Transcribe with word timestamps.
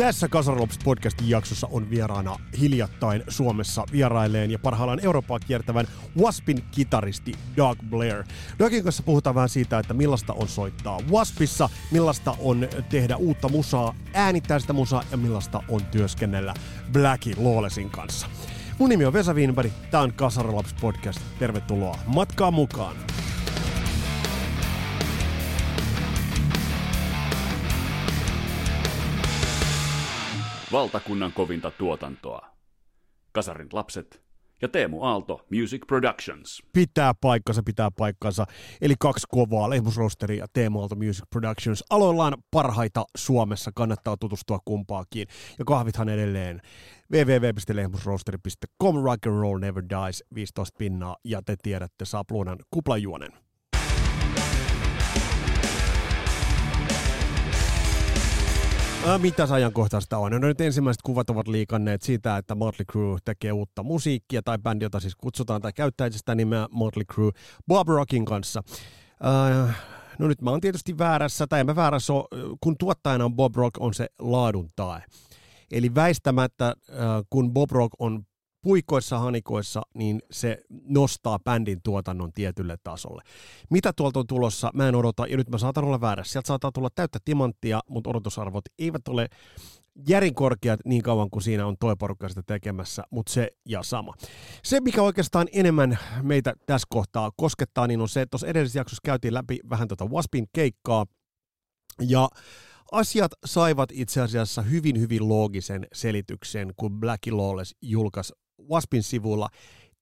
Tässä 0.00 0.28
Kasarlops 0.28 0.78
podcastin 0.84 1.28
jaksossa 1.28 1.68
on 1.70 1.90
vieraana 1.90 2.36
hiljattain 2.60 3.22
Suomessa 3.28 3.84
vierailleen 3.92 4.50
ja 4.50 4.58
parhaillaan 4.58 5.04
Eurooppaa 5.04 5.38
kiertävän 5.38 5.86
Waspin 6.18 6.64
kitaristi 6.70 7.32
Doug 7.56 7.78
Blair. 7.90 8.24
Dougin 8.58 8.82
kanssa 8.84 9.02
puhutaan 9.02 9.34
vähän 9.34 9.48
siitä, 9.48 9.78
että 9.78 9.94
millaista 9.94 10.32
on 10.32 10.48
soittaa 10.48 11.00
Waspissa, 11.10 11.68
millaista 11.90 12.36
on 12.38 12.68
tehdä 12.88 13.16
uutta 13.16 13.48
musaa, 13.48 13.94
äänittää 14.14 14.58
sitä 14.58 14.72
musaa 14.72 15.04
ja 15.10 15.16
millaista 15.16 15.62
on 15.68 15.84
työskennellä 15.84 16.54
Blackie 16.92 17.34
Lawlessin 17.38 17.90
kanssa. 17.90 18.26
Mun 18.78 18.88
nimi 18.88 19.04
on 19.04 19.12
Vesa 19.12 19.34
Wienberg, 19.34 19.72
tää 19.90 20.00
on 20.00 20.12
Kasarlops 20.12 20.74
podcast. 20.80 21.20
Tervetuloa 21.38 21.98
matkaan 22.06 22.54
mukaan! 22.54 22.96
Valtakunnan 30.72 31.32
kovinta 31.32 31.70
tuotantoa. 31.70 32.46
Kasarin 33.32 33.68
lapset 33.72 34.22
ja 34.62 34.68
Teemu 34.68 35.02
Aalto 35.02 35.46
Music 35.50 35.86
Productions. 35.86 36.62
pitää 36.72 37.12
paikkansa, 37.20 37.62
pitää 37.62 37.90
paikkansa. 37.90 38.46
Eli 38.80 38.94
kaksi 38.98 39.26
kovaa, 39.30 39.70
Lehmusrosteri 39.70 40.38
ja 40.38 40.46
Teemu 40.52 40.80
Aalto 40.80 40.96
Music 40.96 41.24
Productions. 41.30 41.84
Aloillaan 41.90 42.34
parhaita 42.50 43.04
Suomessa, 43.16 43.70
kannattaa 43.74 44.16
tutustua 44.16 44.58
kumpaakin. 44.64 45.26
Ja 45.58 45.64
kahvithan 45.64 46.08
edelleen 46.08 46.60
www.lehmusrosteri.com, 47.12 48.96
rock 49.04 49.26
and 49.26 49.40
roll 49.40 49.58
never 49.58 49.82
dies, 49.82 50.24
15 50.34 50.76
pinnaa, 50.78 51.16
ja 51.24 51.42
te 51.42 51.56
tiedätte 51.62 52.04
Sapluunan 52.04 52.58
kuplajuonen. 52.70 53.49
Ää, 59.06 59.18
Mitäs 59.18 59.50
ajankohtaista 59.52 60.18
on? 60.18 60.32
No 60.32 60.38
nyt 60.38 60.60
ensimmäiset 60.60 61.02
kuvat 61.02 61.30
ovat 61.30 61.48
liikanneet 61.48 62.02
siitä, 62.02 62.36
että 62.36 62.54
Motley 62.54 62.84
Crue 62.92 63.18
tekee 63.24 63.52
uutta 63.52 63.82
musiikkia, 63.82 64.42
tai 64.42 64.58
bändi, 64.58 64.84
jota 64.84 65.00
siis 65.00 65.16
kutsutaan 65.16 65.62
tai 65.62 65.72
käyttää 65.72 66.10
sitä 66.10 66.34
nimeä 66.34 66.66
Motley 66.70 67.04
Crue, 67.04 67.32
Bob 67.68 67.88
Rockin 67.88 68.24
kanssa. 68.24 68.62
Ää, 69.22 69.74
no 70.18 70.28
nyt 70.28 70.42
mä 70.42 70.50
oon 70.50 70.60
tietysti 70.60 70.98
väärässä, 70.98 71.46
tai 71.46 71.60
en 71.60 71.66
mä 71.66 71.76
väärässä 71.76 72.12
ole, 72.12 72.24
kun 72.60 72.76
tuottajana 72.78 73.30
Bob 73.30 73.56
Rock, 73.56 73.80
on 73.80 73.94
se 73.94 74.06
laadun 74.18 74.70
tae. 74.76 75.02
Eli 75.72 75.94
väistämättä, 75.94 76.74
kun 77.30 77.52
Bob 77.52 77.70
Rock 77.70 77.94
on 77.98 78.22
puikoissa, 78.62 79.18
hanikoissa, 79.18 79.82
niin 79.94 80.22
se 80.30 80.58
nostaa 80.84 81.38
bändin 81.38 81.80
tuotannon 81.82 82.32
tietylle 82.32 82.76
tasolle. 82.84 83.22
Mitä 83.70 83.92
tuolta 83.92 84.20
on 84.20 84.26
tulossa, 84.26 84.70
mä 84.74 84.88
en 84.88 84.94
odota, 84.94 85.26
ja 85.26 85.36
nyt 85.36 85.50
mä 85.50 85.58
saatan 85.58 85.84
olla 85.84 86.00
väärässä. 86.00 86.32
Sieltä 86.32 86.46
saattaa 86.46 86.72
tulla 86.72 86.88
täyttä 86.94 87.18
timanttia, 87.24 87.80
mutta 87.88 88.10
odotusarvot 88.10 88.64
eivät 88.78 89.08
ole 89.08 89.28
järin 90.08 90.34
korkeat 90.34 90.80
niin 90.84 91.02
kauan 91.02 91.30
kuin 91.30 91.42
siinä 91.42 91.66
on 91.66 91.76
toi 91.80 91.96
porukka 91.96 92.28
sitä 92.28 92.42
tekemässä, 92.46 93.02
mutta 93.10 93.32
se 93.32 93.50
ja 93.68 93.82
sama. 93.82 94.14
Se, 94.64 94.80
mikä 94.80 95.02
oikeastaan 95.02 95.48
enemmän 95.52 95.98
meitä 96.22 96.54
tässä 96.66 96.86
kohtaa 96.90 97.30
koskettaa, 97.36 97.86
niin 97.86 98.00
on 98.00 98.08
se, 98.08 98.20
että 98.20 98.30
tuossa 98.30 98.46
edellisessä 98.46 98.78
jaksossa 98.78 99.00
käytiin 99.04 99.34
läpi 99.34 99.58
vähän 99.70 99.88
tuota 99.88 100.04
Waspin 100.04 100.46
keikkaa, 100.52 101.06
ja 102.00 102.28
asiat 102.92 103.32
saivat 103.46 103.88
itse 103.92 104.20
asiassa 104.20 104.62
hyvin, 104.62 105.00
hyvin 105.00 105.28
loogisen 105.28 105.86
selityksen, 105.92 106.72
kun 106.76 107.00
Black 107.00 107.26
Lawless 107.26 107.74
julkaisi 107.82 108.32
Waspin 108.70 109.02
sivulla 109.02 109.48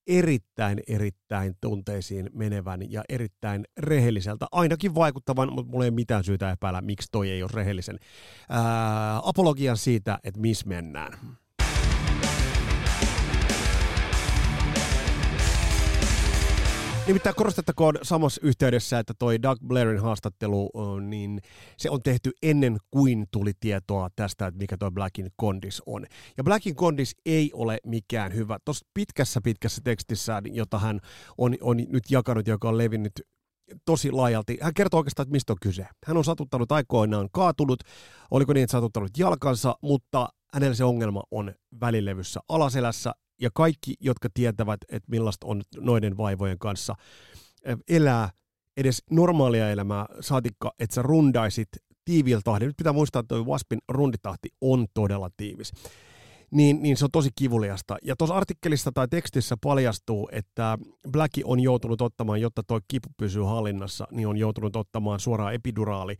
erittäin, 0.06 0.80
erittäin 0.86 1.54
tunteisiin 1.60 2.30
menevän 2.32 2.92
ja 2.92 3.02
erittäin 3.08 3.64
rehelliseltä, 3.78 4.46
ainakin 4.52 4.94
vaikuttavan, 4.94 5.52
mutta 5.52 5.70
mulla 5.70 5.84
ei 5.84 5.91
mitään 5.91 6.24
syytä 6.24 6.50
epäillä, 6.50 6.80
miksi 6.80 7.08
toi 7.12 7.30
ei 7.30 7.42
ole 7.42 7.50
rehellisen, 7.54 7.98
ää, 8.48 9.20
apologian 9.24 9.76
siitä, 9.76 10.19
että 10.24 10.41
missä 10.41 10.69
mennään. 10.69 11.19
Nimittäin 17.08 17.36
korostettakoon 17.36 17.94
samassa 18.02 18.41
yhteydessä, 18.44 18.98
että 18.98 19.14
toi 19.19 19.42
Doug 19.42 19.58
Blairin 19.66 20.00
haastattelu, 20.00 20.70
niin 21.00 21.41
se 21.76 21.91
on 21.91 22.02
tehty 22.02 22.30
ennen 22.42 22.76
kuin 22.91 23.26
tuli 23.30 23.52
tietoa 23.60 24.08
tästä, 24.16 24.46
että 24.46 24.58
mikä 24.58 24.76
toi 24.76 24.91
Blackin 24.91 25.30
kondis 25.36 25.82
on. 25.86 26.06
Ja 26.36 26.44
Blackin 26.44 26.76
kondis 26.76 27.16
ei 27.26 27.50
ole 27.54 27.78
mikään 27.86 28.34
hyvä. 28.34 28.58
Tuossa 28.64 28.86
pitkässä 28.94 29.41
pitkässä 29.41 29.80
tekstissä, 29.84 30.42
jota 30.52 30.78
hän 30.78 31.00
on, 31.38 31.56
on 31.60 31.76
nyt 31.76 32.04
jakanut, 32.10 32.46
joka 32.46 32.69
on 32.69 32.78
levinnyt 32.78 33.12
tosi 33.84 34.10
laajalti. 34.10 34.58
Hän 34.60 34.75
kertoo 34.75 34.98
oikeastaan, 34.98 35.25
että 35.25 35.32
mistä 35.32 35.52
on 35.52 35.58
kyse. 35.62 35.86
Hän 36.06 36.16
on 36.16 36.25
satuttanut 36.25 36.72
aikoinaan 36.72 37.28
kaatunut, 37.32 37.80
oliko 38.30 38.52
niin, 38.52 38.64
että 38.64 38.72
satuttanut 38.72 39.19
jalkansa, 39.19 39.76
mutta 39.82 40.28
hänellä 40.54 40.75
se 40.75 40.84
ongelma 40.84 41.22
on 41.30 41.54
välilevyssä 41.80 42.40
alaselässä, 42.48 43.12
ja 43.41 43.50
kaikki, 43.54 43.94
jotka 44.00 44.28
tietävät, 44.34 44.81
että 44.88 45.10
millaista 45.10 45.47
on 45.47 45.62
noiden 45.81 46.16
vaivojen 46.16 46.59
kanssa 46.59 46.94
elää 47.88 48.31
edes 48.76 49.03
normaalia 49.10 49.71
elämää, 49.71 50.06
saatikka, 50.21 50.72
että 50.78 50.94
sä 50.94 51.03
rundaisit 51.03 51.69
tiiviillä 52.04 52.43
tahdilla. 52.44 52.69
Nyt 52.69 52.76
pitää 52.76 52.93
muistaa, 52.93 53.21
että 53.21 53.34
tuo 53.34 53.44
Waspin 53.44 53.78
runditahti 53.88 54.49
on 54.60 54.87
todella 54.94 55.31
tiivis. 55.37 55.72
Niin, 56.50 56.82
niin 56.82 56.97
se 56.97 57.04
on 57.04 57.10
tosi 57.10 57.31
kivuliasta. 57.34 57.97
Ja 58.03 58.16
tuossa 58.16 58.34
artikkelissa 58.34 58.93
tai 58.93 59.09
tekstissä 59.09 59.56
paljastuu, 59.62 60.28
että 60.32 60.78
Blacki 61.12 61.43
on 61.44 61.60
joutunut 61.60 62.00
ottamaan, 62.00 62.41
jotta 62.41 62.62
tuo 62.62 62.81
kipu 62.88 63.09
pysyy 63.16 63.43
hallinnassa, 63.43 64.06
niin 64.10 64.28
on 64.28 64.37
joutunut 64.37 64.76
ottamaan 64.76 65.20
suoraan 65.20 65.55
epiduraali 65.55 66.16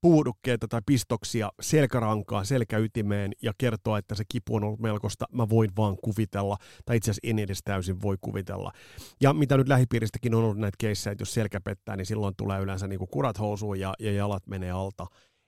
puudukkeita 0.00 0.68
tai 0.68 0.80
pistoksia 0.86 1.52
selkärankaa 1.60 2.44
selkäytimeen 2.44 3.32
ja 3.42 3.52
kertoa, 3.58 3.98
että 3.98 4.14
se 4.14 4.24
kipu 4.28 4.56
on 4.56 4.64
ollut 4.64 4.80
melkoista, 4.80 5.24
mä 5.32 5.48
voin 5.48 5.70
vaan 5.76 5.96
kuvitella, 6.04 6.56
tai 6.84 6.96
itse 6.96 7.10
asiassa 7.10 7.30
en 7.30 7.38
edes 7.38 7.58
täysin 7.64 8.02
voi 8.02 8.16
kuvitella. 8.20 8.72
Ja 9.20 9.32
mitä 9.32 9.56
nyt 9.56 9.68
lähipiiristäkin 9.68 10.34
on 10.34 10.44
ollut 10.44 10.58
näitä 10.58 10.76
keissejä, 10.78 11.12
että 11.12 11.22
jos 11.22 11.34
selkä 11.34 11.60
pettää, 11.60 11.96
niin 11.96 12.06
silloin 12.06 12.34
tulee 12.36 12.60
yleensä 12.60 12.88
niin 12.88 12.98
kuin 12.98 13.10
kurat 13.10 13.38
housuun 13.38 13.80
ja, 13.80 13.94
ja 13.98 14.12
jalat 14.12 14.46
menee 14.46 14.70
alta. 14.70 15.06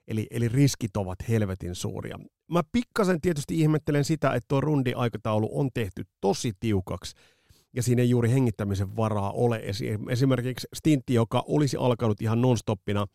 Eli, 0.09 0.27
eli 0.31 0.49
riskit 0.49 0.97
ovat 0.97 1.19
helvetin 1.29 1.75
suuria. 1.75 2.19
Mä 2.51 2.63
pikkasen 2.73 3.21
tietysti 3.21 3.61
ihmettelen 3.61 4.05
sitä, 4.05 4.33
että 4.33 4.49
tuo 4.49 4.61
rundi-aikataulu 4.61 5.59
on 5.59 5.69
tehty 5.75 6.05
tosi 6.21 6.53
tiukaksi, 6.61 7.15
ja 7.77 7.83
siinä 7.83 8.03
ei 8.03 8.11
juuri 8.11 8.31
hengittämisen 8.31 8.97
varaa 8.97 9.31
ole. 9.33 9.63
Esimerkiksi 10.11 10.69
stintti, 10.75 11.15
joka 11.15 11.45
olisi 11.49 11.77
alkanut 11.77 12.23
ihan 12.23 12.41
nonstoppina– 12.41 13.07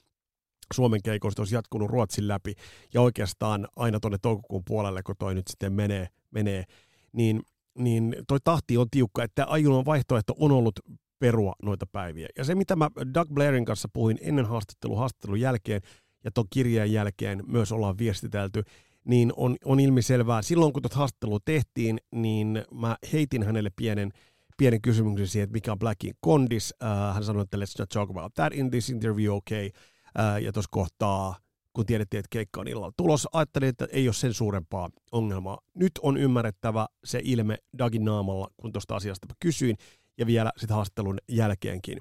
Suomen 0.73 1.01
keikoista 1.03 1.41
olisi 1.41 1.55
jatkunut 1.55 1.89
Ruotsin 1.89 2.27
läpi 2.27 2.53
ja 2.93 3.01
oikeastaan 3.01 3.67
aina 3.75 3.99
tuonne 3.99 4.17
toukokuun 4.21 4.63
puolelle, 4.67 5.03
kun 5.03 5.15
toi 5.19 5.35
nyt 5.35 5.47
sitten 5.47 5.73
menee, 5.73 6.07
menee 6.31 6.63
niin, 7.11 7.41
niin 7.77 8.15
toi 8.27 8.39
tahti 8.43 8.77
on 8.77 8.89
tiukka, 8.91 9.23
että 9.23 9.45
ainoa 9.45 9.85
vaihtoehto 9.85 10.33
on 10.39 10.51
ollut 10.51 10.79
perua 11.19 11.53
noita 11.63 11.85
päiviä. 11.91 12.27
Ja 12.37 12.43
se, 12.43 12.55
mitä 12.55 12.75
mä 12.75 12.89
Doug 13.13 13.29
Blairin 13.29 13.65
kanssa 13.65 13.87
puhuin 13.93 14.17
ennen 14.21 14.45
haastattelun 14.45 14.97
haastattelun 14.97 15.39
jälkeen 15.39 15.81
ja 16.23 16.31
tuon 16.31 16.47
kirjeen 16.49 16.91
jälkeen 16.91 17.43
myös 17.47 17.71
ollaan 17.71 17.97
viestitelty, 17.97 18.63
niin 19.05 19.33
on, 19.35 19.55
on 19.65 19.79
ilmiselvää. 19.79 20.41
Silloin 20.41 20.73
kun 20.73 20.81
tuota 20.81 20.97
haastattelua 20.97 21.39
tehtiin, 21.45 21.99
niin 22.11 22.65
mä 22.71 22.97
heitin 23.13 23.43
hänelle 23.43 23.71
pienen, 23.75 24.11
pienen 24.57 24.81
kysymyksen 24.81 25.27
siihen, 25.27 25.43
että 25.43 25.53
mikä 25.53 25.71
on 25.71 25.79
Blackin 25.79 26.13
kondis. 26.19 26.73
Uh, 26.83 27.13
hän 27.13 27.23
sanoi, 27.23 27.43
että 27.43 27.57
let's 27.57 27.79
not 27.79 27.89
talk 27.89 28.09
about 28.09 28.33
that 28.33 28.53
in 28.53 28.71
this 28.71 28.89
interview, 28.89 29.33
okay. 29.33 29.69
Ää, 30.17 30.39
ja 30.39 30.51
tuossa 30.51 30.69
kohtaa, 30.71 31.35
kun 31.73 31.85
tiedettiin, 31.85 32.19
että 32.19 32.29
keikka 32.29 32.61
on 32.61 32.67
illalla 32.67 32.93
tulos, 32.97 33.27
ajattelin, 33.33 33.69
että 33.69 33.87
ei 33.91 34.07
ole 34.07 34.13
sen 34.13 34.33
suurempaa 34.33 34.89
ongelmaa. 35.11 35.57
Nyt 35.73 35.91
on 36.01 36.17
ymmärrettävä 36.17 36.87
se 37.05 37.21
ilme 37.23 37.57
Dagin 37.77 38.05
naamalla, 38.05 38.47
kun 38.57 38.71
tuosta 38.71 38.95
asiasta 38.95 39.27
kysyin, 39.39 39.75
ja 40.17 40.25
vielä 40.25 40.51
sitten 40.57 40.75
haastattelun 40.75 41.17
jälkeenkin. 41.29 41.97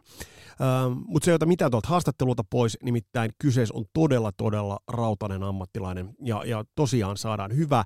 Mutta 1.07 1.25
se 1.25 1.31
ei 1.31 1.35
ota 1.35 1.47
mitään 1.47 1.71
tuolta 1.71 1.89
haastattelulta 1.89 2.45
pois, 2.51 2.79
nimittäin 2.83 3.31
kyseessä 3.39 3.75
on 3.75 3.85
todella, 3.93 4.33
todella 4.33 4.79
rautainen 4.89 5.43
ammattilainen, 5.43 6.15
ja, 6.25 6.43
ja 6.45 6.65
tosiaan 6.75 7.17
saadaan 7.17 7.57
hyvä 7.57 7.85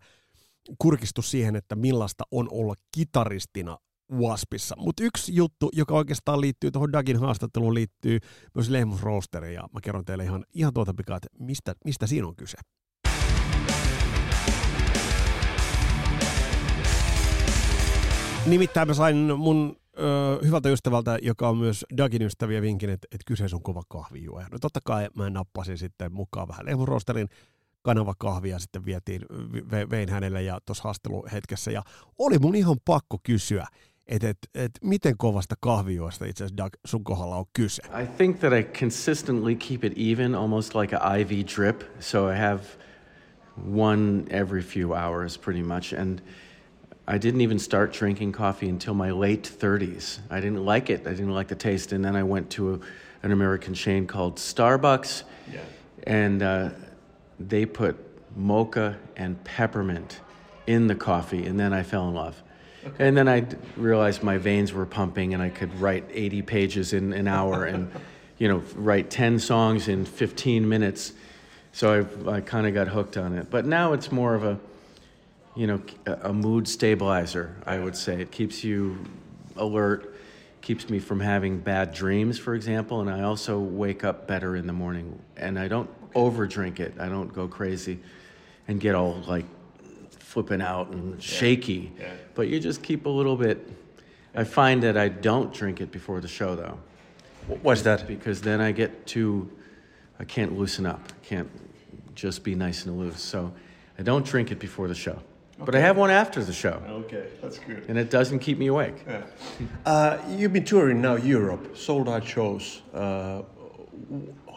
kurkistus 0.79 1.31
siihen, 1.31 1.57
että 1.57 1.77
millaista 1.77 2.25
on 2.31 2.49
olla 2.51 2.75
kitaristina 2.95 3.79
Waspissa. 4.13 4.75
Mutta 4.79 5.03
yksi 5.05 5.35
juttu, 5.35 5.71
joka 5.73 5.95
oikeastaan 5.95 6.41
liittyy 6.41 6.71
tuohon 6.71 6.93
Dagin 6.93 7.21
haastatteluun, 7.21 7.75
liittyy 7.75 8.19
myös 8.55 8.69
Lehmus 8.71 9.03
Roasteriin, 9.03 9.55
ja 9.55 9.69
mä 9.73 9.81
kerron 9.81 10.05
teille 10.05 10.25
ihan, 10.25 10.45
ihan 10.55 10.75
tuota 10.75 10.95
pikaa, 10.95 11.17
että 11.17 11.29
mistä, 11.39 11.75
mistä 11.85 12.07
siinä 12.07 12.27
on 12.27 12.37
kyse. 12.37 12.59
Nimittäin 18.47 18.89
mä 18.89 18.95
sain 18.95 19.17
mun 19.37 19.77
ö, 19.99 20.39
hyvältä 20.47 20.69
ystävältä, 20.69 21.19
joka 21.23 21.49
on 21.49 21.57
myös 21.57 21.85
Dagin 21.97 22.23
ystäviä 22.23 22.63
vinkin, 22.63 22.91
että, 22.91 23.09
että 23.13 23.25
kyseessä 23.27 23.57
on 23.57 23.63
kova 23.63 23.83
kahvijuoja. 23.89 24.47
No 24.53 24.59
totta 24.59 24.81
kai 24.85 25.09
mä 25.15 25.31
nappasin 25.31 25.79
sitten 25.79 26.13
mukaan 26.13 26.49
vähän 26.49 26.67
lehmurosterin 26.67 27.29
kanavakahvia 27.83 28.59
sitten 28.59 28.85
vietiin, 28.85 29.23
vein 29.91 30.09
hänelle 30.09 30.43
ja 30.43 30.59
tuossa 30.67 30.85
haasteluhetkessä. 30.85 31.71
Ja 31.71 31.83
oli 32.19 32.39
mun 32.39 32.55
ihan 32.55 32.77
pakko 32.85 33.19
kysyä, 33.23 33.67
että 34.09 34.29
et, 34.29 34.39
et, 34.55 34.73
miten 34.85 35.17
kovasta 35.17 35.55
kahvijuosta 35.61 36.25
itse 36.25 36.45
asiassa 36.45 36.57
Doug 36.57 36.73
sun 36.87 37.05
kohdalla 37.05 37.37
on 37.37 37.45
kyse? 37.53 37.83
I 38.03 38.07
think 38.07 38.41
that 38.41 38.53
I 38.53 38.63
consistently 38.63 39.55
keep 39.55 39.85
it 39.85 39.93
even, 39.97 40.35
almost 40.35 40.75
like 40.75 40.97
an 40.97 41.21
IV 41.21 41.47
drip. 41.57 41.85
So 42.01 42.29
I 42.29 42.37
have 42.37 42.63
one 43.75 44.25
every 44.31 44.63
few 44.63 44.95
hours 44.95 45.39
pretty 45.39 45.63
much. 45.63 45.93
And 45.93 46.21
I 47.07 47.19
didn't 47.19 47.41
even 47.41 47.59
start 47.59 47.93
drinking 47.93 48.33
coffee 48.33 48.69
until 48.69 48.95
my 48.95 49.11
late 49.11 49.51
30s. 49.61 50.19
I 50.31 50.41
didn't 50.41 50.65
like 50.65 50.91
it. 50.91 51.07
I 51.07 51.11
didn't 51.11 51.35
like 51.35 51.49
the 51.49 51.55
taste. 51.55 51.93
And 51.93 52.05
then 52.05 52.17
I 52.17 52.23
went 52.23 52.51
to 52.51 52.75
a, 52.75 52.79
an 53.23 53.33
American 53.33 53.75
chain 53.75 54.07
called 54.07 54.37
Starbucks. 54.37 55.25
Yeah. 55.53 55.61
And 56.07 56.43
uh, 56.43 56.71
they 57.41 57.67
put 57.67 57.97
mocha 58.37 58.97
and 59.17 59.43
peppermint 59.45 60.21
in 60.67 60.87
the 60.87 60.95
coffee. 60.95 61.47
And 61.47 61.59
then 61.59 61.73
I 61.73 61.83
fell 61.83 62.09
in 62.09 62.15
love. 62.15 62.43
And 62.99 63.17
then 63.17 63.29
I 63.29 63.47
realized 63.77 64.23
my 64.23 64.39
veins 64.39 64.73
were 64.73 64.87
pumping 64.87 65.35
and 65.35 65.43
I 65.43 65.51
could 65.51 65.79
write 65.81 66.05
80 66.13 66.43
pages 66.43 66.93
in 66.93 67.13
an 67.13 67.29
hour 67.29 67.65
and, 67.65 67.91
you 68.39 68.49
know, 68.49 68.63
write 68.75 69.11
10 69.11 69.39
songs 69.39 69.89
in 69.89 70.05
15 70.05 70.69
minutes. 70.69 71.13
So 71.73 72.07
I, 72.27 72.37
I 72.37 72.41
kind 72.41 72.67
of 72.67 72.75
got 72.75 72.89
hooked 72.89 73.17
on 73.17 73.37
it. 73.37 73.51
But 73.51 73.67
now 73.67 73.93
it's 73.93 74.11
more 74.11 74.35
of 74.35 74.45
a, 74.45 74.59
you 75.55 75.67
know, 75.67 75.83
a 76.07 76.33
mood 76.33 76.69
stabilizer, 76.69 77.57
I 77.67 77.79
would 77.79 77.97
say. 77.97 78.21
It 78.21 78.31
keeps 78.31 78.63
you 78.63 79.05
alert, 79.57 80.15
keeps 80.61 80.89
me 80.89 80.99
from 80.99 81.21
having 81.21 81.59
bad 81.59 81.93
dreams, 81.93 82.39
for 82.39 82.55
example, 82.55 83.01
and 83.01 83.11
I 83.11 83.23
also 83.23 83.59
wake 83.59 84.05
up 84.05 84.27
better 84.27 84.57
in 84.57 84.67
the 84.67 84.73
morning. 84.73 85.19
And 85.37 85.59
I 85.59 85.69
don't 85.69 85.91
over 86.15 86.47
drink 86.47 86.81
it, 86.81 86.95
I 86.99 87.09
don't 87.09 87.33
go 87.33 87.49
crazy 87.49 87.99
and 88.67 88.81
get 88.81 88.95
all 88.95 89.23
like 89.27 89.47
flipping 90.39 90.63
out 90.63 90.93
and 90.93 91.21
shaky. 91.21 91.91
Yeah. 91.99 92.05
Yeah. 92.05 92.13
But 92.35 92.47
you 92.47 92.61
just 92.61 92.81
keep 92.81 93.07
a 93.07 93.09
little 93.09 93.37
bit. 93.37 93.69
I 94.37 94.45
find 94.45 94.81
that 94.85 94.97
I 94.97 95.09
don't 95.09 95.53
drink 95.53 95.81
it 95.81 95.91
before 95.91 96.21
the 96.21 96.29
show, 96.29 96.55
though. 96.55 96.79
Why's 97.63 97.83
that? 97.83 98.07
Because 98.07 98.41
then 98.41 98.61
I 98.61 98.71
get 98.71 99.05
too, 99.05 99.51
I 100.21 100.25
can't 100.25 100.57
loosen 100.57 100.87
up. 100.87 101.01
I 101.09 101.27
can't 101.27 101.51
just 102.15 102.45
be 102.45 102.55
nice 102.55 102.87
and 102.87 102.97
loose. 102.97 103.21
So 103.21 103.53
I 103.99 104.03
don't 104.03 104.25
drink 104.25 104.53
it 104.53 104.61
before 104.61 104.87
the 104.87 104.95
show. 104.95 105.19
But 105.59 105.75
I 105.75 105.81
have 105.81 105.97
one 105.97 106.11
after 106.11 106.45
the 106.45 106.53
show. 106.53 106.81
Okay, 106.89 107.27
that's 107.43 107.59
good. 107.59 107.87
And 107.89 107.99
it 107.99 108.11
doesn't 108.11 108.39
keep 108.39 108.59
me 108.59 108.69
awake. 108.69 109.05
Yeah. 109.09 109.23
Uh, 109.85 110.19
you've 110.29 110.53
been 110.53 110.65
touring 110.65 111.01
now 111.01 111.17
Europe, 111.17 111.77
sold 111.77 112.09
out 112.09 112.25
shows. 112.25 112.83
Uh, 112.95 113.43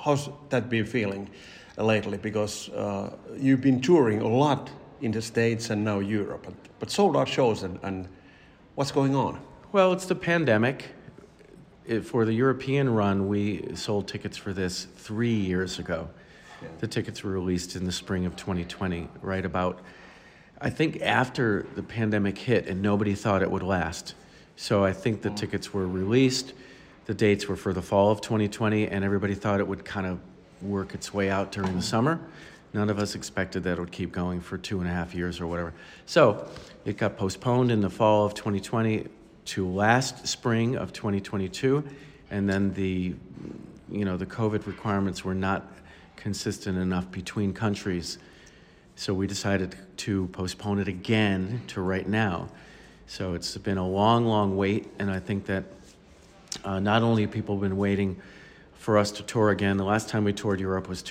how's 0.04 0.30
that 0.50 0.69
been 0.69 0.86
feeling 0.86 1.27
lately? 1.75 2.19
Because 2.19 2.69
uh, 2.69 3.18
you've 3.36 3.62
been 3.62 3.81
touring 3.81 4.22
a 4.22 4.27
lot 4.27 4.69
in 5.01 5.12
the 5.12 5.21
States 5.21 5.69
and 5.69 5.83
now 5.83 6.00
Europe, 6.00 6.44
but, 6.45 6.53
but 6.80 6.92
sold 6.92 7.18
out 7.18 7.27
shows 7.27 7.63
and, 7.63 7.80
and 7.83 8.07
what's 8.75 8.92
going 8.92 9.15
on? 9.15 9.39
Well, 9.71 9.94
it's 9.94 10.06
the 10.06 10.15
pandemic. 10.15 10.94
It, 11.86 12.01
for 12.01 12.25
the 12.25 12.33
European 12.33 12.89
run, 12.94 13.27
we 13.27 13.75
sold 13.75 14.07
tickets 14.07 14.38
for 14.38 14.53
this 14.53 14.86
three 14.95 15.33
years 15.33 15.80
ago. 15.80 16.09
Yeah. 16.62 16.68
The 16.80 16.88
tickets 16.88 17.24
were 17.24 17.31
released 17.31 17.75
in 17.75 17.86
the 17.86 17.92
spring 17.92 18.25
of 18.25 18.36
2020, 18.36 19.07
right 19.21 19.45
about 19.45 19.81
I 20.63 20.69
think 20.69 21.01
after 21.01 21.65
the 21.74 21.81
pandemic 21.81 22.38
hit 22.38 22.68
and 22.68 22.83
nobody 22.83 23.15
thought 23.15 23.42
it 23.42 23.50
would 23.50 23.63
last. 23.63 24.13
So 24.56 24.86
I 24.86 24.94
think 24.94 25.24
the 25.24 25.30
mm. 25.30 25.36
tickets 25.36 25.74
were 25.74 25.88
released. 25.88 26.53
The 27.06 27.15
dates 27.15 27.48
were 27.48 27.56
for 27.56 27.74
the 27.74 27.81
fall 27.81 28.12
of 28.12 28.21
2020, 28.21 28.88
and 28.88 29.03
everybody 29.03 29.33
thought 29.33 29.59
it 29.59 29.68
would 29.68 29.83
kind 29.83 30.06
of 30.06 30.19
work 30.62 30.94
its 30.94 31.12
way 31.12 31.31
out 31.31 31.51
during 31.51 31.75
the 31.75 31.81
summer. 31.81 32.19
None 32.74 32.90
of 32.90 33.00
us 33.00 33.16
expected 33.16 33.64
that 33.64 33.78
it 33.78 33.80
would 33.80 33.92
keep 33.92 34.12
going 34.12 34.40
for 34.40 34.58
two 34.58 34.80
and 34.80 34.90
a 34.90 34.94
half 34.94 35.14
years 35.14 35.42
or 35.42 35.48
whatever. 35.48 35.74
So 36.06 36.48
it 36.86 36.98
got 36.98 37.18
postponed 37.18 37.72
in 37.72 37.82
the 37.82 37.90
fall 37.90 38.26
of 38.26 38.34
2020 38.34 39.08
to 39.44 39.68
last 39.68 40.28
spring 40.28 40.78
of 40.78 40.94
2022, 40.94 41.84
and 42.30 42.50
then 42.50 42.74
the 42.74 43.16
you 43.90 44.06
know 44.06 44.16
the 44.16 44.26
COVID 44.26 44.68
requirements 44.68 45.26
were 45.26 45.36
not 45.36 45.68
consistent 46.16 46.78
enough 46.78 47.12
between 47.12 47.52
countries 47.52 48.20
so 49.02 49.16
we 49.16 49.26
decided 49.26 49.76
to 49.98 50.28
postpone 50.28 50.80
it 50.80 50.88
again 50.88 51.64
to 51.68 51.82
right 51.82 52.08
now. 52.08 52.50
So 53.08 53.34
it's 53.34 53.58
been 53.58 53.80
a 53.80 53.88
long, 53.88 54.28
long 54.28 54.56
wait, 54.56 54.88
and 55.00 55.10
I 55.10 55.20
think 55.20 55.48
that 55.48 55.64
uh, 56.64 56.80
not 56.80 57.02
only 57.02 57.24
have 57.24 57.32
people 57.32 57.58
been 57.58 57.78
waiting 57.78 58.22
for 58.76 58.98
us 58.98 59.10
to 59.14 59.24
tour 59.24 59.50
again. 59.50 59.78
The 59.78 59.84
last 59.84 60.08
time 60.10 60.24
we 60.24 60.34
toured 60.34 60.60
Europe 60.60 60.88
was 60.88 61.02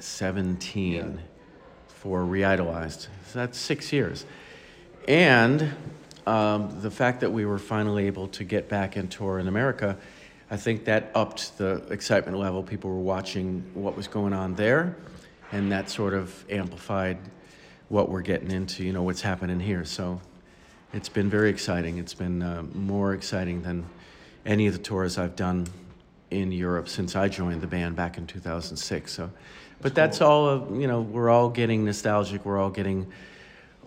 2017 0.00 0.92
yeah. 0.94 1.22
for 1.88 2.22
ReIdolized. 2.22 3.08
So 3.26 3.38
that's 3.38 3.58
six 3.58 3.92
years. 3.92 4.24
And 5.06 5.74
um, 6.26 6.80
the 6.80 6.90
fact 6.90 7.20
that 7.20 7.32
we 7.32 7.44
were 7.44 7.58
finally 7.58 8.06
able 8.06 8.28
to 8.28 8.44
get 8.44 8.68
back 8.68 8.96
and 8.96 9.10
tour 9.10 9.38
in 9.38 9.48
America, 9.48 9.96
I 10.50 10.56
think 10.56 10.84
that 10.84 11.10
upped 11.14 11.58
the 11.58 11.76
excitement 11.90 12.38
level. 12.38 12.62
People 12.62 12.90
were 12.90 13.00
watching 13.00 13.64
what 13.74 13.96
was 13.96 14.08
going 14.08 14.32
on 14.32 14.54
there 14.54 14.96
and 15.52 15.72
that 15.72 15.90
sort 15.90 16.14
of 16.14 16.44
amplified 16.50 17.18
what 17.88 18.10
we're 18.10 18.22
getting 18.22 18.50
into, 18.50 18.84
you 18.84 18.92
know, 18.92 19.02
what's 19.02 19.22
happening 19.22 19.58
here. 19.60 19.84
So 19.84 20.20
it's 20.92 21.08
been 21.08 21.30
very 21.30 21.50
exciting. 21.50 21.98
It's 21.98 22.14
been 22.14 22.42
uh, 22.42 22.64
more 22.74 23.14
exciting 23.14 23.62
than 23.62 23.86
any 24.44 24.66
of 24.66 24.74
the 24.74 24.78
tours 24.78 25.18
I've 25.18 25.36
done 25.36 25.66
in 26.30 26.52
Europe 26.52 26.88
since 26.88 27.16
I 27.16 27.28
joined 27.28 27.60
the 27.60 27.66
band 27.66 27.96
back 27.96 28.18
in 28.18 28.26
2006. 28.26 29.12
So, 29.12 29.30
but 29.80 29.94
that's 29.94 30.20
all, 30.20 30.66
you 30.78 30.86
know, 30.86 31.00
we're 31.00 31.30
all 31.30 31.48
getting 31.48 31.84
nostalgic. 31.84 32.44
We're 32.44 32.58
all 32.58 32.70
getting 32.70 33.06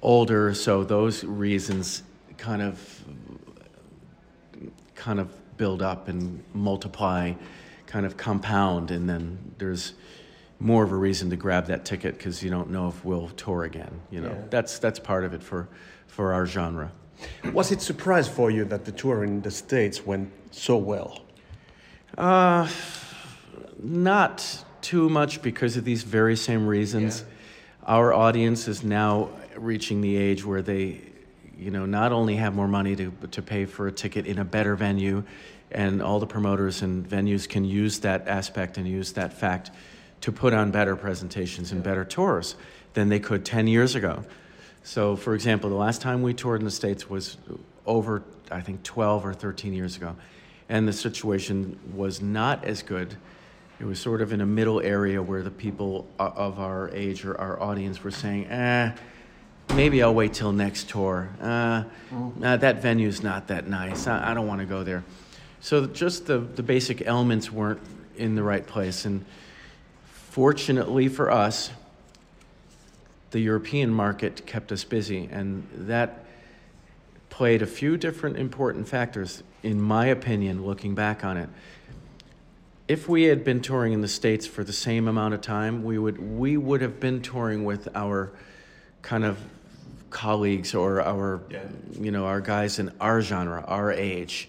older. 0.02 0.54
So 0.54 0.84
those 0.84 1.24
reasons 1.24 2.04
kind 2.38 2.62
of, 2.62 3.04
kind 4.96 5.20
of 5.20 5.30
build 5.58 5.82
up 5.82 6.08
and 6.08 6.44
multiply, 6.54 7.34
kind 7.86 8.06
of 8.06 8.18
compound. 8.18 8.92
And 8.92 9.08
then 9.10 9.54
there's, 9.58 9.94
more 10.62 10.84
of 10.84 10.92
a 10.92 10.96
reason 10.96 11.30
to 11.32 11.36
grab 11.36 11.66
that 11.66 11.84
ticket 11.84 12.18
because 12.18 12.44
you 12.44 12.50
don't 12.50 12.70
know 12.70 12.88
if 12.88 13.04
we'll 13.04 13.30
tour 13.30 13.64
again. 13.64 14.00
You 14.12 14.22
know, 14.22 14.30
yeah. 14.30 14.48
that's 14.50 14.80
that's 14.80 15.00
part 15.00 15.26
of 15.26 15.34
it 15.34 15.42
for 15.42 15.68
for 16.08 16.34
our 16.34 16.46
genre. 16.46 16.92
Was 17.52 17.72
it 17.72 17.82
surprise 17.82 18.28
for 18.28 18.52
you 18.52 18.64
that 18.66 18.86
the 18.86 18.92
tour 18.92 19.24
in 19.24 19.42
the 19.42 19.52
states 19.52 20.06
went 20.06 20.32
so 20.52 20.78
well? 20.78 21.22
Uh, 22.18 22.68
not 23.82 24.66
too 24.82 25.10
much 25.10 25.42
because 25.42 25.78
of 25.78 25.86
these 25.86 26.04
very 26.04 26.36
same 26.36 26.68
reasons. 26.68 27.22
Yeah. 27.22 27.96
Our 27.96 28.14
audience 28.14 28.68
is 28.68 28.84
now 28.84 29.30
reaching 29.56 30.02
the 30.02 30.18
age 30.18 30.46
where 30.46 30.62
they, 30.62 31.02
you 31.58 31.72
know, 31.72 31.86
not 31.86 32.12
only 32.12 32.36
have 32.36 32.54
more 32.56 32.68
money 32.68 32.96
to 32.96 33.12
to 33.32 33.42
pay 33.42 33.66
for 33.66 33.88
a 33.88 33.92
ticket 33.92 34.26
in 34.28 34.38
a 34.40 34.46
better 34.46 34.76
venue, 34.76 35.24
and 35.72 36.02
all 36.02 36.20
the 36.20 36.28
promoters 36.28 36.82
and 36.82 37.08
venues 37.08 37.48
can 37.48 37.66
use 37.66 38.00
that 38.00 38.28
aspect 38.28 38.78
and 38.78 38.88
use 38.88 39.14
that 39.14 39.34
fact 39.34 39.72
to 40.22 40.32
put 40.32 40.54
on 40.54 40.72
better 40.72 40.96
presentations 40.96 41.72
and 41.72 41.82
better 41.82 42.06
tours 42.06 42.56
than 42.94 43.10
they 43.10 43.20
could 43.20 43.46
10 43.46 43.68
years 43.68 43.96
ago. 43.96 44.24
So, 44.84 45.16
for 45.16 45.34
example, 45.34 45.70
the 45.70 45.76
last 45.76 46.02
time 46.02 46.22
we 46.22 46.34
toured 46.34 46.62
in 46.62 46.66
the 46.66 46.72
States 46.72 47.10
was 47.10 47.38
over, 47.86 48.24
I 48.52 48.62
think, 48.62 48.84
12 48.84 49.26
or 49.26 49.34
13 49.34 49.74
years 49.74 49.96
ago. 49.96 50.16
And 50.72 50.88
the 50.88 50.94
situation 50.94 51.78
was 51.94 52.22
not 52.22 52.64
as 52.64 52.82
good. 52.82 53.16
It 53.80 53.86
was 53.86 54.00
sort 54.00 54.22
of 54.22 54.32
in 54.32 54.42
a 54.42 54.46
middle 54.46 54.80
area 54.80 55.22
where 55.22 55.44
the 55.44 55.52
people 55.52 56.08
of 56.18 56.60
our 56.60 56.90
age 56.94 57.26
or 57.26 57.40
our 57.40 57.62
audience 57.62 58.04
were 58.04 58.12
saying, 58.12 58.48
eh, 58.48 58.96
maybe 59.76 60.02
I'll 60.02 60.14
wait 60.16 60.34
till 60.34 60.52
next 60.52 60.90
tour. 60.90 61.30
Uh, 61.42 61.84
uh, 62.42 62.58
that 62.58 62.82
venue's 62.82 63.22
not 63.22 63.48
that 63.48 63.68
nice. 63.68 64.08
I, 64.08 64.32
I 64.32 64.34
don't 64.34 64.48
want 64.48 64.62
to 64.62 64.66
go 64.66 64.84
there. 64.84 65.04
So 65.60 65.86
just 65.88 66.26
the, 66.26 66.40
the 66.40 66.64
basic 66.64 67.06
elements 67.06 67.52
weren't 67.52 67.82
in 68.16 68.36
the 68.36 68.44
right 68.44 68.66
place. 68.66 69.06
And 69.06 69.26
Fortunately 70.32 71.10
for 71.10 71.30
us, 71.30 71.72
the 73.32 73.42
European 73.42 73.90
market 73.90 74.46
kept 74.46 74.72
us 74.72 74.86
busy, 74.86 75.28
and 75.30 75.68
that 75.74 76.21
played 77.42 77.64
a 77.64 77.66
few 77.66 77.98
different 77.98 78.38
important 78.38 78.88
factors, 78.88 79.42
in 79.64 79.82
my 79.82 80.06
opinion, 80.06 80.64
looking 80.64 80.94
back 80.94 81.26
on 81.26 81.38
it. 81.38 81.50
If 82.88 83.10
we 83.10 83.24
had 83.24 83.44
been 83.44 83.62
touring 83.62 83.94
in 83.94 84.02
the 84.02 84.08
States 84.08 84.46
for 84.46 84.64
the 84.64 84.72
same 84.72 85.08
amount 85.08 85.34
of 85.34 85.42
time, 85.42 85.84
we 85.84 85.98
would, 85.98 86.20
we 86.38 86.56
would 86.56 86.82
have 86.82 87.00
been 87.00 87.20
touring 87.20 87.66
with 87.66 87.88
our 87.96 88.32
kind 89.02 89.26
of 89.26 89.40
colleagues 90.12 90.76
or 90.76 91.02
our, 91.02 91.42
yeah. 91.50 91.64
you 92.00 92.12
know, 92.12 92.28
our 92.28 92.42
guys 92.42 92.78
in 92.78 92.92
our 93.02 93.22
genre, 93.24 93.66
our 93.68 93.92
age. 93.92 94.48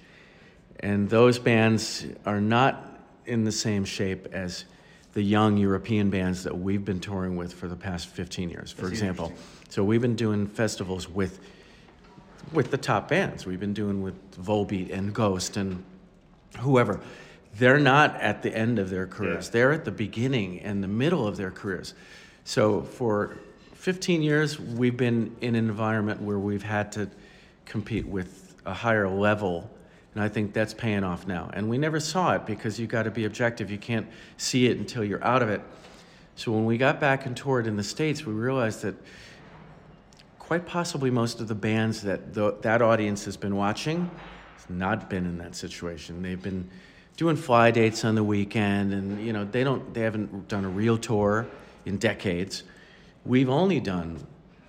And 0.80 1.08
those 1.08 1.38
bands 1.38 2.04
are 2.26 2.42
not 2.42 3.00
in 3.24 3.44
the 3.44 3.52
same 3.52 3.86
shape 3.86 4.28
as 4.32 4.66
the 5.14 5.22
young 5.22 5.56
European 5.56 6.10
bands 6.10 6.44
that 6.44 6.58
we've 6.58 6.84
been 6.84 7.00
touring 7.00 7.36
with 7.36 7.54
for 7.54 7.68
the 7.68 7.76
past 7.76 8.08
15 8.08 8.50
years, 8.50 8.70
for 8.70 8.82
That's 8.82 8.92
example. 8.92 9.32
So 9.70 9.82
we've 9.82 10.02
been 10.02 10.14
doing 10.14 10.46
festivals 10.46 11.08
with 11.08 11.40
with 12.52 12.70
the 12.70 12.78
top 12.78 13.08
bands. 13.08 13.46
We've 13.46 13.60
been 13.60 13.74
doing 13.74 14.02
with 14.02 14.14
Volbeat 14.42 14.92
and 14.92 15.14
Ghost 15.14 15.56
and 15.56 15.84
whoever. 16.58 17.00
They're 17.58 17.78
not 17.78 18.20
at 18.20 18.42
the 18.42 18.54
end 18.54 18.78
of 18.78 18.90
their 18.90 19.06
careers. 19.06 19.46
Yeah. 19.46 19.52
They're 19.52 19.72
at 19.72 19.84
the 19.84 19.90
beginning 19.90 20.60
and 20.60 20.82
the 20.82 20.88
middle 20.88 21.26
of 21.26 21.36
their 21.36 21.50
careers. 21.50 21.94
So 22.44 22.82
for 22.82 23.36
15 23.74 24.22
years, 24.22 24.58
we've 24.58 24.96
been 24.96 25.36
in 25.40 25.54
an 25.54 25.68
environment 25.68 26.22
where 26.22 26.38
we've 26.38 26.62
had 26.62 26.92
to 26.92 27.10
compete 27.64 28.06
with 28.06 28.54
a 28.64 28.72
higher 28.72 29.08
level. 29.08 29.70
And 30.14 30.22
I 30.22 30.28
think 30.28 30.52
that's 30.52 30.74
paying 30.74 31.04
off 31.04 31.26
now. 31.26 31.50
And 31.52 31.68
we 31.68 31.78
never 31.78 32.00
saw 32.00 32.34
it 32.34 32.46
because 32.46 32.78
you 32.78 32.86
got 32.86 33.04
to 33.04 33.10
be 33.10 33.24
objective. 33.24 33.70
You 33.70 33.78
can't 33.78 34.06
see 34.36 34.66
it 34.66 34.78
until 34.78 35.04
you're 35.04 35.24
out 35.24 35.42
of 35.42 35.48
it. 35.48 35.62
So 36.36 36.52
when 36.52 36.64
we 36.64 36.78
got 36.78 37.00
back 37.00 37.26
and 37.26 37.36
toured 37.36 37.66
in 37.66 37.76
the 37.76 37.82
States, 37.82 38.24
we 38.24 38.32
realized 38.32 38.82
that 38.82 38.94
quite 40.52 40.66
possibly 40.66 41.10
most 41.10 41.40
of 41.40 41.48
the 41.48 41.54
bands 41.54 42.02
that 42.02 42.34
the, 42.34 42.54
that 42.60 42.82
audience 42.82 43.24
has 43.24 43.38
been 43.38 43.56
watching 43.56 44.10
has 44.54 44.68
not 44.68 45.08
been 45.08 45.24
in 45.24 45.38
that 45.38 45.56
situation. 45.56 46.20
They've 46.20 46.42
been 46.42 46.68
doing 47.16 47.36
fly 47.36 47.70
dates 47.70 48.04
on 48.04 48.16
the 48.16 48.22
weekend, 48.22 48.92
and 48.92 49.18
you 49.24 49.32
know 49.32 49.46
they 49.46 49.64
don't 49.64 49.94
they 49.94 50.02
haven't 50.02 50.48
done 50.48 50.66
a 50.66 50.68
real 50.68 50.98
tour 50.98 51.46
in 51.86 51.96
decades. 51.96 52.64
We've 53.24 53.48
only 53.48 53.80
done 53.80 54.26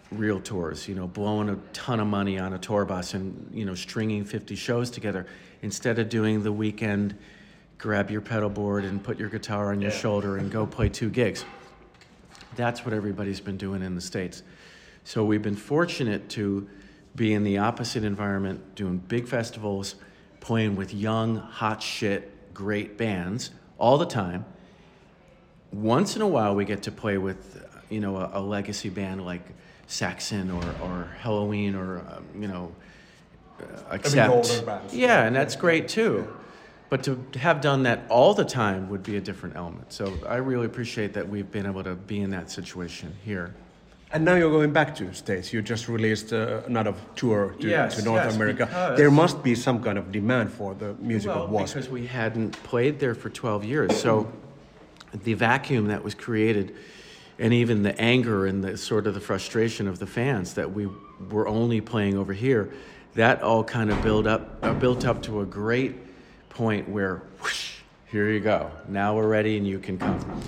real 0.10 0.40
tours, 0.40 0.88
you 0.88 0.96
know, 0.96 1.06
blowing 1.06 1.50
a 1.50 1.58
ton 1.74 2.00
of 2.00 2.08
money 2.08 2.40
on 2.40 2.54
a 2.54 2.58
tour 2.58 2.86
bus 2.86 3.14
and 3.14 3.50
you 3.52 3.66
know 3.66 3.76
stringing 3.76 4.24
50 4.24 4.56
shows 4.56 4.90
together 4.90 5.28
instead 5.64 6.00
of 6.00 6.08
doing 6.08 6.44
the 6.44 6.52
weekend 6.54 7.14
grab 7.78 8.10
your 8.10 8.22
pedal 8.22 8.50
board 8.50 8.86
and 8.86 9.04
put 9.04 9.20
your 9.20 9.28
guitar 9.28 9.74
on 9.74 9.82
your 9.82 9.92
shoulder 9.92 10.38
and 10.38 10.50
go 10.50 10.66
play 10.66 10.88
two 10.88 11.10
gigs. 11.10 11.44
That's 12.56 12.86
what 12.86 12.94
everybody's 12.94 13.42
been 13.42 13.58
doing 13.58 13.82
in 13.82 13.96
the 13.96 14.02
States. 14.02 14.44
So 15.04 15.26
we've 15.26 15.42
been 15.42 15.56
fortunate 15.56 16.30
to 16.30 16.68
be 17.16 17.34
in 17.34 17.44
the 17.44 17.58
opposite 17.60 18.04
environment, 18.04 18.76
doing 18.76 18.98
big 18.98 19.28
festivals, 19.28 19.96
playing 20.40 20.76
with 20.76 20.94
young, 20.94 21.36
hot 21.36 21.84
shit, 21.84 22.54
great 22.54 22.98
bands 22.98 23.52
all 23.78 23.98
the 23.98 24.06
time. 24.06 24.46
Once 25.72 26.16
in 26.16 26.22
a 26.22 26.28
while, 26.28 26.56
we 26.56 26.66
get 26.66 26.84
to 26.84 26.92
play 26.92 27.18
with, 27.18 27.66
you 27.90 28.00
know, 28.00 28.18
a, 28.18 28.32
a 28.34 28.42
legacy 28.42 28.90
band 28.90 29.26
like 29.26 29.42
Saxon 29.88 30.50
or, 30.52 30.64
or 30.82 31.10
Helloween 31.22 31.76
or, 31.76 32.00
um, 32.00 32.26
you 32.40 32.48
know, 32.48 32.74
uh, 33.60 33.66
accept. 33.92 34.64
Yeah, 34.92 35.24
and 35.24 35.36
that's 35.36 35.56
great 35.56 35.88
too. 35.88 36.28
But 36.90 37.04
to 37.04 37.20
have 37.40 37.62
done 37.62 37.84
that 37.84 38.02
all 38.10 38.34
the 38.34 38.46
time 38.46 38.90
would 38.90 39.02
be 39.04 39.18
a 39.18 39.22
different 39.22 39.56
element. 39.56 39.92
So 39.92 40.14
I 40.28 40.36
really 40.36 40.68
appreciate 40.68 41.14
that 41.14 41.28
we've 41.28 41.50
been 41.52 41.66
able 41.66 41.84
to 41.84 41.96
be 41.96 42.22
in 42.22 42.30
that 42.32 42.52
situation 42.52 43.16
here. 43.24 43.54
And 44.14 44.24
now 44.24 44.36
you're 44.36 44.52
going 44.52 44.72
back 44.72 44.94
to 44.98 45.12
States. 45.16 45.52
You 45.52 45.64
just 45.64 45.90
released 45.90 46.34
uh, 46.34 46.62
another 46.68 46.94
tour 47.16 47.56
to, 47.60 47.68
Yes, 47.68 47.96
to 47.96 48.04
North 48.04 48.24
yes, 48.24 48.36
America. 48.36 48.94
There 48.96 49.10
must 49.10 49.42
be 49.42 49.56
some 49.56 49.84
kind 49.84 49.98
of 49.98 50.12
demand 50.12 50.54
for 50.54 50.76
the 50.76 50.94
music 51.00 51.30
well, 51.34 51.46
of 51.46 51.50
Wasp. 51.50 51.74
because 51.74 51.90
we 51.90 52.06
hadn't 52.06 52.52
played 52.62 53.00
there 53.00 53.16
for 53.16 53.32
12 53.32 53.66
years. 53.66 54.00
So 54.00 54.32
the 55.24 55.34
vacuum 55.34 55.88
that 55.88 56.04
was 56.04 56.14
created, 56.14 56.76
and 57.40 57.56
even 57.56 57.82
the 57.82 58.00
anger 58.00 58.46
and 58.46 58.64
the 58.64 58.78
sort 58.78 59.08
of 59.08 59.16
the 59.16 59.20
frustration 59.20 59.88
of 59.88 59.98
the 59.98 60.06
fans 60.06 60.54
that 60.54 60.72
we 60.72 60.88
were 61.32 61.48
only 61.48 61.82
playing 61.82 62.16
over 62.16 62.34
here, 62.34 62.72
that 63.16 63.42
all 63.42 63.64
kind 63.64 63.90
of 63.90 64.00
built 64.04 64.28
up, 64.28 64.60
uh, 64.62 64.76
built 64.76 65.08
up 65.08 65.24
to 65.24 65.42
a 65.42 65.46
great 65.46 65.96
point 66.50 66.88
where, 66.88 67.24
whoosh, 67.42 67.78
here 68.12 68.30
you 68.30 68.42
go. 68.42 68.70
Now 68.88 69.16
we're 69.16 69.28
ready 69.28 69.58
and 69.58 69.68
you 69.68 69.80
can 69.80 69.98
come. 69.98 70.44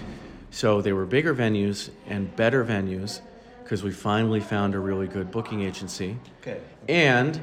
So 0.51 0.81
they 0.81 0.93
were 0.93 1.07
bigger 1.07 1.33
venues 1.33 1.89
and 2.07 2.33
better 2.35 2.63
venues 2.63 3.21
because 3.65 3.81
we 3.81 3.89
finally 3.89 4.39
found 4.39 4.75
a 4.75 4.79
really 4.79 5.07
good 5.07 5.31
booking 5.31 5.63
agency. 5.63 6.15
Okay. 6.41 6.61
And 6.87 7.41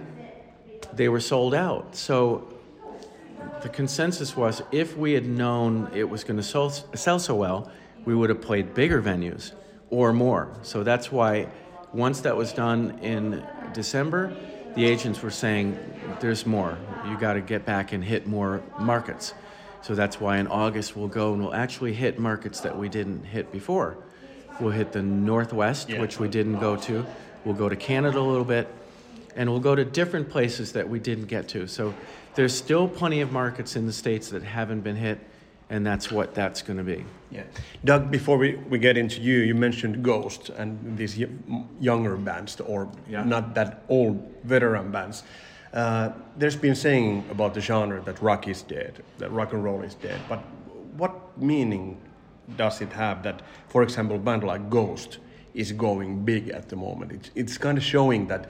they 0.92 1.08
were 1.08 1.18
sold 1.18 1.52
out. 1.52 1.96
So 1.96 2.46
the 3.60 3.68
consensus 3.68 4.36
was 4.36 4.62
if 4.70 4.96
we 4.96 5.14
had 5.14 5.26
known 5.26 5.90
it 5.92 6.04
was 6.04 6.22
going 6.22 6.36
to 6.36 6.42
sell, 6.44 6.70
sell 6.70 7.18
so 7.18 7.34
well, 7.34 7.72
we 8.04 8.14
would 8.14 8.30
have 8.30 8.40
played 8.40 8.72
bigger 8.72 9.02
venues 9.02 9.50
or 9.90 10.12
more. 10.12 10.56
So 10.62 10.84
that's 10.84 11.10
why 11.10 11.48
once 11.92 12.20
that 12.20 12.36
was 12.36 12.52
done 12.52 13.00
in 13.00 13.44
December, 13.74 14.32
the 14.76 14.84
agents 14.84 15.22
were 15.22 15.30
saying, 15.30 15.76
there's 16.20 16.46
more. 16.46 16.78
You 17.08 17.18
got 17.18 17.32
to 17.32 17.40
get 17.40 17.66
back 17.66 17.92
and 17.92 18.04
hit 18.04 18.28
more 18.28 18.62
markets. 18.78 19.34
So 19.80 19.96
that's 19.96 20.20
why 20.20 20.38
in 20.38 20.46
August 20.46 20.96
we'll 20.96 21.08
go 21.08 21.32
and 21.32 21.42
we'll 21.42 21.52
actually 21.54 21.94
hit 21.94 22.20
markets 22.20 22.60
that 22.60 22.78
we 22.78 22.88
didn't 22.88 23.24
hit 23.24 23.50
before. 23.50 23.98
We'll 24.60 24.70
hit 24.72 24.92
the 24.92 25.02
Northwest, 25.02 25.88
which 25.98 26.18
we 26.18 26.28
didn't 26.28 26.58
go 26.60 26.76
to. 26.76 27.04
We'll 27.44 27.54
go 27.54 27.68
to 27.68 27.76
Canada 27.76 28.18
a 28.18 28.20
little 28.20 28.44
bit 28.44 28.68
and 29.34 29.50
we'll 29.50 29.60
go 29.60 29.74
to 29.74 29.84
different 29.84 30.28
places 30.28 30.72
that 30.72 30.88
we 30.88 30.98
didn't 30.98 31.26
get 31.26 31.48
to. 31.48 31.66
So 31.66 31.94
there's 32.34 32.54
still 32.54 32.86
plenty 32.88 33.20
of 33.20 33.32
markets 33.32 33.76
in 33.76 33.86
the 33.86 33.92
States 33.92 34.28
that 34.30 34.42
haven't 34.42 34.80
been 34.82 34.96
hit, 34.96 35.18
and 35.70 35.86
that's 35.86 36.10
what 36.10 36.34
that's 36.34 36.60
going 36.62 36.76
to 36.76 36.84
be. 36.84 37.04
Yeah. 37.30 37.44
Doug, 37.84 38.10
before 38.10 38.36
we, 38.36 38.56
we 38.56 38.78
get 38.78 38.96
into 38.96 39.20
you, 39.20 39.38
you 39.38 39.54
mentioned 39.54 40.02
Ghost 40.02 40.50
and 40.50 40.96
these 40.98 41.18
younger 41.80 42.16
bands, 42.16 42.60
or 42.60 42.90
Yeah. 43.08 43.24
not 43.24 43.54
that 43.54 43.84
old 43.88 44.34
veteran 44.44 44.90
bands. 44.92 45.22
Uh, 45.72 46.10
there's 46.36 46.56
been 46.56 46.74
saying 46.74 47.24
about 47.30 47.54
the 47.54 47.60
genre 47.60 48.02
that 48.02 48.20
rock 48.20 48.46
is 48.48 48.60
dead, 48.62 49.02
that 49.18 49.30
rock 49.32 49.54
and 49.54 49.64
roll 49.64 49.80
is 49.82 49.94
dead. 49.94 50.20
But 50.28 50.40
what 50.98 51.38
meaning 51.38 51.96
does 52.56 52.80
it 52.80 52.92
have 52.92 53.22
that, 53.22 53.42
for 53.68 53.82
example, 53.82 54.18
band 54.18 54.44
like 54.44 54.68
Ghost 54.70 55.18
is 55.54 55.72
going 55.72 56.24
big 56.24 56.48
at 56.48 56.68
the 56.68 56.76
moment? 56.76 57.12
It's, 57.12 57.30
it's 57.34 57.58
kind 57.58 57.78
of 57.78 57.84
showing 57.84 58.26
that 58.28 58.48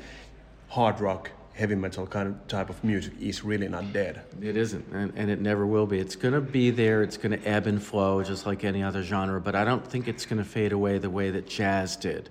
hard 0.69 1.01
rock, 1.01 1.31
heavy 1.55 1.75
metal 1.75 2.07
kind 2.07 2.29
of 2.29 2.49
type 2.49 2.71
of 2.71 2.83
music 2.83 3.13
is 3.21 3.45
really 3.45 3.69
not 3.69 3.93
dead. 3.93 4.23
It 4.41 4.57
isn't, 4.57 4.87
and, 4.93 5.13
and 5.17 5.31
it 5.31 5.41
never 5.41 5.67
will 5.67 5.87
be. 5.87 5.99
It's 5.99 6.17
going 6.17 6.35
to 6.35 6.41
be 6.41 6.71
there. 6.71 7.03
It's 7.03 7.17
going 7.17 7.39
to 7.39 7.47
ebb 7.47 7.67
and 7.67 7.83
flow 7.83 8.23
just 8.23 8.47
like 8.47 8.65
any 8.65 8.83
other 8.83 9.03
genre, 9.03 9.41
but 9.41 9.55
I 9.55 9.65
don't 9.65 9.87
think 9.87 10.09
it's 10.09 10.25
going 10.25 10.39
to 10.39 10.49
fade 10.49 10.73
away 10.73 10.99
the 10.99 11.11
way 11.11 11.31
that 11.31 11.47
jazz 11.47 11.97
did. 11.97 12.31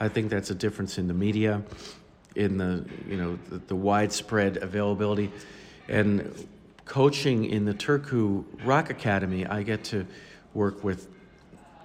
I 0.00 0.08
think 0.08 0.30
that's 0.30 0.50
a 0.50 0.54
difference 0.54 0.98
in 0.98 1.08
the 1.08 1.14
media, 1.14 1.62
in 2.36 2.58
the 2.58 2.84
you 3.08 3.16
know 3.16 3.38
the, 3.48 3.58
the 3.58 3.76
widespread 3.76 4.58
availability, 4.58 5.32
and 5.88 6.46
coaching 6.84 7.44
in 7.46 7.64
the 7.64 7.74
Turku 7.74 8.44
Rock 8.64 8.90
Academy. 8.90 9.46
I 9.46 9.62
get 9.62 9.84
to 9.84 10.06
work 10.58 10.82
with 10.84 11.08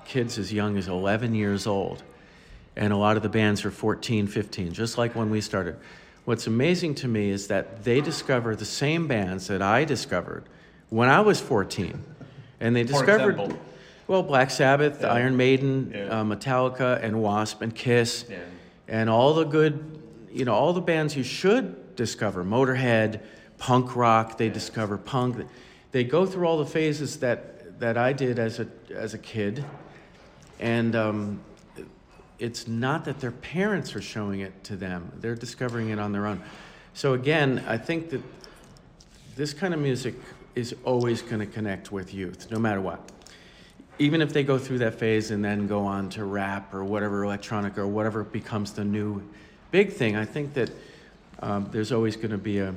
kids 0.03 0.38
as 0.38 0.51
young 0.51 0.77
as 0.77 0.88
11 0.88 1.34
years 1.36 1.65
old 1.68 2.03
and 2.75 2.92
a 2.92 2.98
lot 2.98 3.15
of 3.15 3.22
the 3.24 3.30
bands 3.30 3.63
are 3.63 3.72
14, 3.72 4.25
15, 4.25 4.74
just 4.74 4.98
like 4.98 5.15
when 5.15 5.30
we 5.30 5.39
started. 5.39 5.77
What's 6.25 6.48
amazing 6.48 6.96
to 6.96 7.08
me 7.08 7.30
is 7.30 7.48
that 7.48 7.84
they 7.84 8.01
discover 8.01 8.56
the 8.56 8.65
same 8.65 9.08
bands 9.08 9.46
that 9.48 9.62
I 9.62 9.86
discovered 9.86 10.44
when 10.89 11.08
I 11.08 11.22
was 11.22 11.39
14. 11.39 12.03
And 12.60 12.75
they 12.75 12.84
discovered, 12.84 13.56
well, 14.08 14.24
Black 14.24 14.50
Sabbath, 14.50 15.03
Iron 15.06 15.38
Maiden, 15.38 15.92
Yeah. 15.94 16.06
uh, 16.22 16.24
Metallica, 16.24 17.00
and 17.03 17.22
Wasp, 17.22 17.62
and 17.62 17.75
Kiss, 17.75 18.25
Yeah. 18.27 18.38
and 18.88 19.08
all 19.08 19.36
the 19.36 19.44
good, 19.44 20.00
you 20.32 20.44
know, 20.46 20.56
all 20.56 20.74
the 20.74 20.82
bands 20.82 21.15
you 21.15 21.24
should 21.24 21.96
discover. 21.96 22.44
Motorhead, 22.44 23.20
punk 23.60 23.96
rock, 23.96 24.39
they 24.39 24.50
discover 24.50 24.98
punk. 24.98 25.46
They 25.92 26.03
go 26.03 26.25
through 26.25 26.48
all 26.48 26.58
the 26.58 26.65
phases 26.65 27.18
that, 27.20 27.53
that 27.80 27.98
I 27.98 28.13
did 28.13 28.39
as 28.39 28.60
a, 28.60 28.68
as 28.94 29.13
a 29.13 29.18
kid. 29.18 29.63
And 30.60 30.96
um, 30.96 31.42
it's 32.39 32.68
not 32.68 33.06
that 33.06 33.20
their 33.20 33.32
parents 33.32 33.96
are 33.96 34.01
showing 34.01 34.42
it 34.42 34.63
to 34.65 34.75
them, 34.75 35.12
they're 35.20 35.36
discovering 35.36 35.89
it 35.89 36.00
on 36.00 36.12
their 36.12 36.27
own. 36.27 36.42
So, 36.94 37.13
again, 37.13 37.63
I 37.68 37.77
think 37.77 38.10
that 38.12 38.22
this 39.36 39.53
kind 39.53 39.74
of 39.74 39.80
music 39.80 40.15
is 40.56 40.75
always 40.84 41.22
going 41.22 41.39
to 41.39 41.46
connect 41.46 41.92
with 41.92 42.13
youth, 42.13 42.51
no 42.51 42.60
matter 42.60 42.82
what. 42.82 43.12
Even 43.98 44.22
if 44.22 44.34
they 44.34 44.44
go 44.44 44.58
through 44.58 44.80
that 44.80 44.96
phase 44.96 45.32
and 45.32 45.44
then 45.44 45.68
go 45.68 45.86
on 45.86 46.10
to 46.10 46.25
rap 46.25 46.74
or 46.74 46.84
whatever, 46.84 47.24
electronic 47.24 47.77
or 47.77 47.88
whatever 47.88 48.24
becomes 48.24 48.74
the 48.74 48.84
new 48.84 49.24
big 49.72 49.92
thing, 49.92 50.15
I 50.15 50.25
think 50.25 50.53
that 50.53 50.72
um, 51.42 51.68
there's 51.72 51.92
always 51.92 52.15
going 52.15 52.32
to 52.32 52.38
be 52.38 52.60
a, 52.60 52.74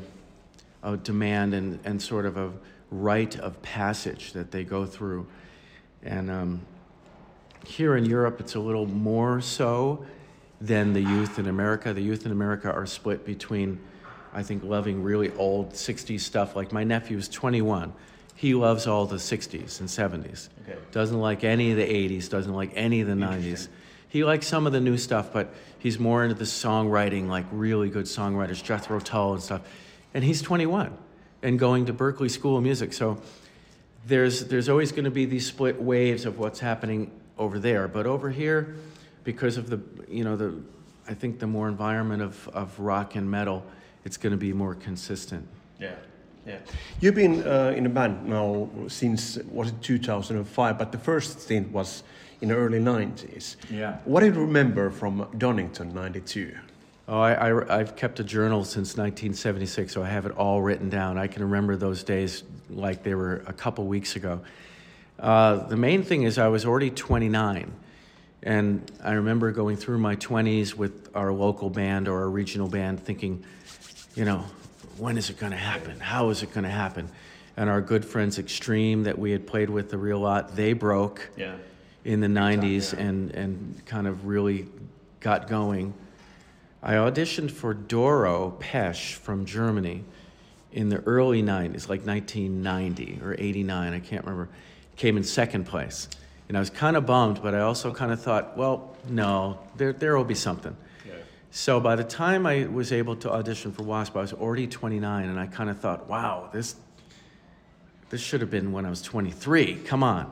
a 0.82 0.96
demand 0.96 1.54
and, 1.54 1.78
and 1.84 2.00
sort 2.00 2.24
of 2.24 2.36
a 2.36 2.52
rite 2.90 3.38
of 3.38 3.60
passage 3.62 4.32
that 4.32 4.50
they 4.50 4.64
go 4.64 4.86
through. 4.86 5.26
And 6.02 6.30
um, 6.30 6.66
here 7.66 7.96
in 7.96 8.04
Europe, 8.04 8.40
it's 8.40 8.54
a 8.54 8.60
little 8.60 8.86
more 8.86 9.40
so 9.40 10.04
than 10.60 10.92
the 10.92 11.00
youth 11.00 11.38
in 11.38 11.46
America. 11.46 11.92
The 11.92 12.02
youth 12.02 12.26
in 12.26 12.32
America 12.32 12.72
are 12.72 12.86
split 12.86 13.24
between, 13.26 13.80
I 14.32 14.42
think, 14.42 14.62
loving 14.62 15.02
really 15.02 15.32
old 15.32 15.72
60s 15.72 16.20
stuff. 16.20 16.56
Like 16.56 16.72
my 16.72 16.84
nephew 16.84 17.18
is 17.18 17.28
21. 17.28 17.92
He 18.34 18.54
loves 18.54 18.86
all 18.86 19.06
the 19.06 19.16
60s 19.16 19.80
and 19.80 19.88
70s. 19.88 20.48
Okay. 20.62 20.78
Doesn't 20.92 21.18
like 21.18 21.42
any 21.42 21.70
of 21.70 21.78
the 21.78 21.86
80s, 21.86 22.28
doesn't 22.28 22.52
like 22.52 22.70
any 22.74 23.00
of 23.00 23.08
the 23.08 23.14
90s. 23.14 23.68
He 24.08 24.24
likes 24.24 24.46
some 24.46 24.66
of 24.66 24.72
the 24.72 24.80
new 24.80 24.98
stuff, 24.98 25.32
but 25.32 25.52
he's 25.78 25.98
more 25.98 26.22
into 26.22 26.34
the 26.34 26.44
songwriting, 26.44 27.28
like 27.28 27.46
really 27.50 27.88
good 27.88 28.04
songwriters, 28.04 28.62
Jethro 28.62 29.00
Tull 29.00 29.34
and 29.34 29.42
stuff. 29.42 29.62
And 30.14 30.22
he's 30.22 30.42
21 30.42 30.96
and 31.46 31.60
going 31.60 31.86
to 31.86 31.92
Berklee 31.92 32.30
School 32.30 32.56
of 32.56 32.64
Music. 32.64 32.92
So 32.92 33.22
there's 34.04 34.46
there's 34.46 34.68
always 34.68 34.90
going 34.90 35.04
to 35.04 35.12
be 35.12 35.24
these 35.26 35.46
split 35.46 35.80
waves 35.80 36.26
of 36.26 36.38
what's 36.38 36.58
happening 36.58 37.10
over 37.38 37.60
there, 37.60 37.86
but 37.86 38.04
over 38.04 38.30
here, 38.30 38.74
because 39.22 39.56
of 39.56 39.70
the 39.70 39.80
you 40.08 40.24
know 40.24 40.36
the 40.36 40.54
I 41.08 41.14
think 41.14 41.38
the 41.38 41.46
more 41.46 41.68
environment 41.68 42.20
of, 42.20 42.48
of 42.48 42.78
rock 42.80 43.14
and 43.14 43.30
metal, 43.30 43.64
it's 44.04 44.16
going 44.16 44.32
to 44.32 44.36
be 44.36 44.52
more 44.52 44.74
consistent. 44.74 45.46
Yeah. 45.80 45.94
Yeah. 46.44 46.58
You've 47.00 47.14
been 47.14 47.46
uh, 47.46 47.74
in 47.76 47.86
a 47.86 47.88
band 47.88 48.28
now 48.28 48.68
since 48.88 49.38
was 49.50 49.68
it 49.68 49.82
2005, 49.82 50.78
but 50.78 50.90
the 50.90 50.98
first 50.98 51.40
stint 51.40 51.70
was 51.70 52.02
in 52.40 52.48
the 52.48 52.56
early 52.56 52.78
90s. 52.78 53.56
Yeah. 53.70 53.98
What 54.04 54.20
do 54.20 54.26
you 54.26 54.32
remember 54.32 54.90
from 54.90 55.28
Donington 55.38 55.94
92? 55.94 56.54
Oh, 57.08 57.20
I, 57.20 57.72
I, 57.72 57.78
have 57.78 57.94
kept 57.94 58.18
a 58.18 58.24
journal 58.24 58.64
since 58.64 58.96
1976, 58.96 59.92
so 59.92 60.02
I 60.02 60.08
have 60.08 60.26
it 60.26 60.32
all 60.32 60.60
written 60.60 60.90
down. 60.90 61.18
I 61.18 61.28
can 61.28 61.42
remember 61.44 61.76
those 61.76 62.02
days 62.02 62.42
like 62.68 63.04
they 63.04 63.14
were 63.14 63.44
a 63.46 63.52
couple 63.52 63.86
weeks 63.86 64.16
ago. 64.16 64.40
Uh, 65.16 65.68
the 65.68 65.76
main 65.76 66.02
thing 66.02 66.24
is 66.24 66.36
I 66.36 66.48
was 66.48 66.66
already 66.66 66.90
29, 66.90 67.72
and 68.42 68.92
I 69.04 69.12
remember 69.12 69.52
going 69.52 69.76
through 69.76 69.98
my 69.98 70.16
20s 70.16 70.74
with 70.74 71.08
our 71.14 71.32
local 71.32 71.70
band 71.70 72.08
or 72.08 72.22
our 72.22 72.28
regional 72.28 72.66
band 72.66 72.98
thinking, 72.98 73.44
you 74.16 74.24
know, 74.24 74.44
when 74.98 75.16
is 75.16 75.30
it 75.30 75.38
going 75.38 75.52
to 75.52 75.58
happen? 75.58 76.00
How 76.00 76.30
is 76.30 76.42
it 76.42 76.52
going 76.52 76.64
to 76.64 76.70
happen? 76.70 77.08
And 77.56 77.70
our 77.70 77.80
good 77.80 78.04
friends 78.04 78.40
Extreme 78.40 79.04
that 79.04 79.16
we 79.16 79.30
had 79.30 79.46
played 79.46 79.70
with 79.70 79.92
a 79.92 79.98
real 79.98 80.18
lot, 80.18 80.56
they 80.56 80.72
broke 80.72 81.30
yeah. 81.36 81.54
in 82.04 82.18
the 82.18 82.26
90s 82.26 82.92
yeah. 82.92 83.04
and, 83.04 83.30
and 83.30 83.86
kind 83.86 84.08
of 84.08 84.26
really 84.26 84.66
got 85.20 85.46
going. 85.46 85.94
I 86.82 86.94
auditioned 86.94 87.50
for 87.50 87.74
Doro 87.74 88.56
Pesch 88.60 89.14
from 89.14 89.44
Germany 89.44 90.04
in 90.72 90.90
the 90.90 90.98
early 91.00 91.42
90s, 91.42 91.88
like 91.88 92.06
1990 92.06 93.20
or 93.22 93.34
89, 93.38 93.92
I 93.94 94.00
can't 94.00 94.24
remember. 94.24 94.48
Came 94.96 95.16
in 95.16 95.24
second 95.24 95.64
place. 95.64 96.08
And 96.48 96.56
I 96.56 96.60
was 96.60 96.70
kind 96.70 96.96
of 96.96 97.06
bummed, 97.06 97.42
but 97.42 97.54
I 97.54 97.60
also 97.60 97.92
kind 97.92 98.12
of 98.12 98.20
thought, 98.22 98.56
well, 98.56 98.96
no, 99.08 99.58
there, 99.76 99.92
there 99.92 100.16
will 100.16 100.24
be 100.24 100.34
something. 100.34 100.76
Yeah. 101.06 101.14
So 101.50 101.80
by 101.80 101.96
the 101.96 102.04
time 102.04 102.46
I 102.46 102.66
was 102.66 102.92
able 102.92 103.16
to 103.16 103.32
audition 103.32 103.72
for 103.72 103.82
WASP, 103.82 104.16
I 104.16 104.20
was 104.20 104.32
already 104.32 104.66
29, 104.66 105.28
and 105.28 105.40
I 105.40 105.46
kind 105.46 105.70
of 105.70 105.80
thought, 105.80 106.08
wow, 106.08 106.50
this, 106.52 106.76
this 108.10 108.20
should 108.20 108.40
have 108.42 108.50
been 108.50 108.70
when 108.70 108.86
I 108.86 108.90
was 108.90 109.02
23. 109.02 109.76
Come 109.86 110.02
on. 110.02 110.30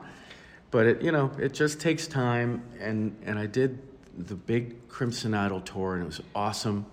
But 0.71 0.85
it, 0.85 1.01
you 1.01 1.11
know, 1.11 1.31
it 1.39 1.53
just 1.53 1.81
takes 1.81 2.07
time, 2.07 2.63
and, 2.79 3.15
and 3.25 3.37
I 3.37 3.47
did 3.47 3.79
the 4.17 4.35
big 4.35 4.87
Crimson 4.87 5.33
Idol 5.33 5.61
tour, 5.61 5.95
and 5.95 6.03
it 6.03 6.07
was 6.07 6.21
awesome. 6.33 6.85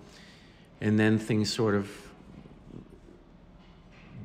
And 0.80 0.98
then 0.98 1.18
things 1.18 1.52
sort 1.52 1.74
of 1.74 1.90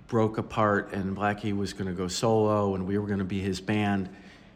broke 0.07 0.37
apart, 0.37 0.93
and 0.93 1.15
Blackie 1.15 1.55
was 1.55 1.73
going 1.73 1.87
to 1.87 1.93
go 1.93 2.07
solo, 2.07 2.75
and 2.75 2.87
we 2.87 2.97
were 2.97 3.07
going 3.07 3.19
to 3.19 3.25
be 3.25 3.39
his 3.39 3.61
band. 3.61 4.09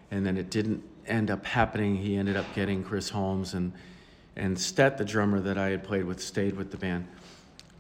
And 0.10 0.26
then 0.26 0.38
it 0.38 0.50
didn't 0.50 0.84
end 1.08 1.30
up 1.30 1.46
happening. 1.46 1.96
He 1.96 2.16
ended 2.16 2.38
up 2.38 2.46
getting 2.56 2.84
Chris 2.84 3.10
Holmes, 3.10 3.54
and 3.54 3.74
and 4.36 4.58
Stet, 4.58 4.98
the 4.98 5.06
drummer 5.06 5.40
that 5.42 5.58
I 5.58 5.70
had 5.70 5.84
played 5.84 6.06
with, 6.06 6.22
stayed 6.22 6.56
with 6.56 6.72
the 6.72 6.78
band. 6.78 7.08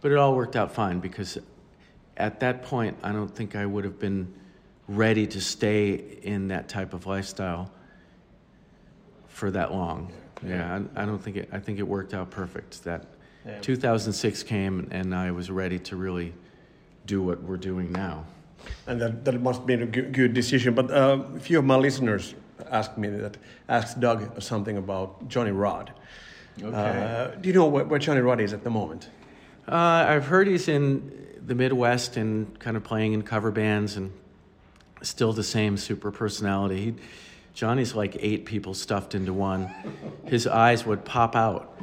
But 0.02 0.12
it 0.12 0.18
all 0.18 0.36
worked 0.36 0.56
out 0.56 0.74
fine 0.74 1.00
because 1.00 1.38
at 2.18 2.40
that 2.42 2.64
point, 2.64 2.98
I 3.04 3.12
don't 3.12 3.34
think 3.34 3.56
I 3.56 3.66
would 3.66 3.86
have 3.86 4.00
been 4.00 4.34
ready 4.88 5.26
to 5.28 5.40
stay 5.40 5.94
in 5.94 6.50
that 6.50 6.68
type 6.68 6.94
of 6.94 7.06
lifestyle 7.06 7.72
for 9.28 9.50
that 9.52 9.72
long. 9.72 10.12
Yeah, 10.46 10.82
I, 10.96 11.04
I, 11.04 11.06
don't 11.06 11.20
think 11.20 11.38
it. 11.38 11.50
I 11.52 11.60
think 11.60 11.80
it 11.80 11.84
worked 11.84 12.14
out 12.14 12.32
perfect. 12.32 12.84
That 12.84 13.06
yeah. 13.46 13.60
2006 13.60 14.44
came, 14.44 14.88
and 14.92 15.14
I 15.14 15.32
was 15.32 15.50
ready 15.50 15.80
to 15.80 15.96
really 15.96 16.34
do 17.06 17.22
what 17.22 17.42
we're 17.44 17.58
doing 17.58 17.92
now. 17.92 18.26
And 18.88 19.02
that, 19.02 19.26
that 19.26 19.42
must 19.42 19.66
be 19.66 19.74
a 19.74 19.86
good, 19.86 20.14
good 20.14 20.34
decision. 20.34 20.74
But 20.74 20.92
uh, 20.92 21.24
a 21.36 21.40
few 21.40 21.60
of 21.60 21.66
my 21.66 21.76
listeners 21.76 22.36
asked 22.70 22.98
me 22.98 23.10
that 23.10 23.38
asked 23.68 24.00
Doug 24.00 24.42
something 24.42 24.78
about 24.78 25.28
Johnny 25.28 25.52
Rod. 25.52 25.92
Okay. 26.62 26.76
Uh, 26.76 27.28
do 27.40 27.50
you 27.50 27.56
know 27.56 27.68
where, 27.68 27.86
where, 27.86 28.00
Johnny 28.00 28.22
Rod 28.22 28.42
is 28.42 28.54
at 28.54 28.64
the 28.64 28.70
moment? 28.70 29.10
Uh, 29.68 29.76
I've 29.76 30.26
heard 30.26 30.48
he's 30.48 30.68
in 30.68 31.12
the 31.44 31.56
Midwest 31.56 32.18
and 32.18 32.60
kind 32.60 32.78
of 32.78 32.84
playing 32.84 33.14
in 33.14 33.24
cover 33.24 33.52
bands 33.52 33.96
and 33.96 34.12
still 35.02 35.34
the 35.34 35.44
same 35.44 35.78
super 35.78 36.12
personality. 36.12 36.82
He, 36.82 36.94
Johnny's 37.54 37.96
like 37.96 38.18
eight 38.20 38.46
people 38.46 38.74
stuffed 38.74 39.16
into 39.16 39.34
one. 39.34 39.74
His 40.26 40.48
eyes 40.48 40.86
would 40.86 41.04
pop 41.06 41.36
out. 41.36 41.80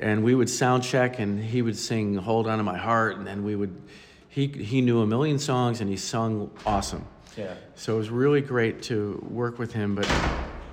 And 0.00 0.24
we 0.24 0.34
would 0.34 0.50
sound 0.50 0.82
check, 0.82 1.18
and 1.18 1.42
he 1.42 1.62
would 1.62 1.76
sing 1.76 2.16
Hold 2.16 2.48
On 2.48 2.58
to 2.58 2.64
My 2.64 2.76
Heart, 2.76 3.18
and 3.18 3.26
then 3.26 3.44
we 3.44 3.54
would. 3.54 3.80
He, 4.28 4.48
he 4.48 4.80
knew 4.80 5.00
a 5.00 5.06
million 5.06 5.38
songs, 5.38 5.80
and 5.80 5.88
he 5.88 5.96
sung 5.96 6.50
awesome. 6.66 7.06
Yeah. 7.36 7.54
So 7.76 7.94
it 7.94 7.98
was 7.98 8.10
really 8.10 8.40
great 8.40 8.82
to 8.84 9.24
work 9.30 9.58
with 9.58 9.72
him, 9.72 9.94
but 9.94 10.08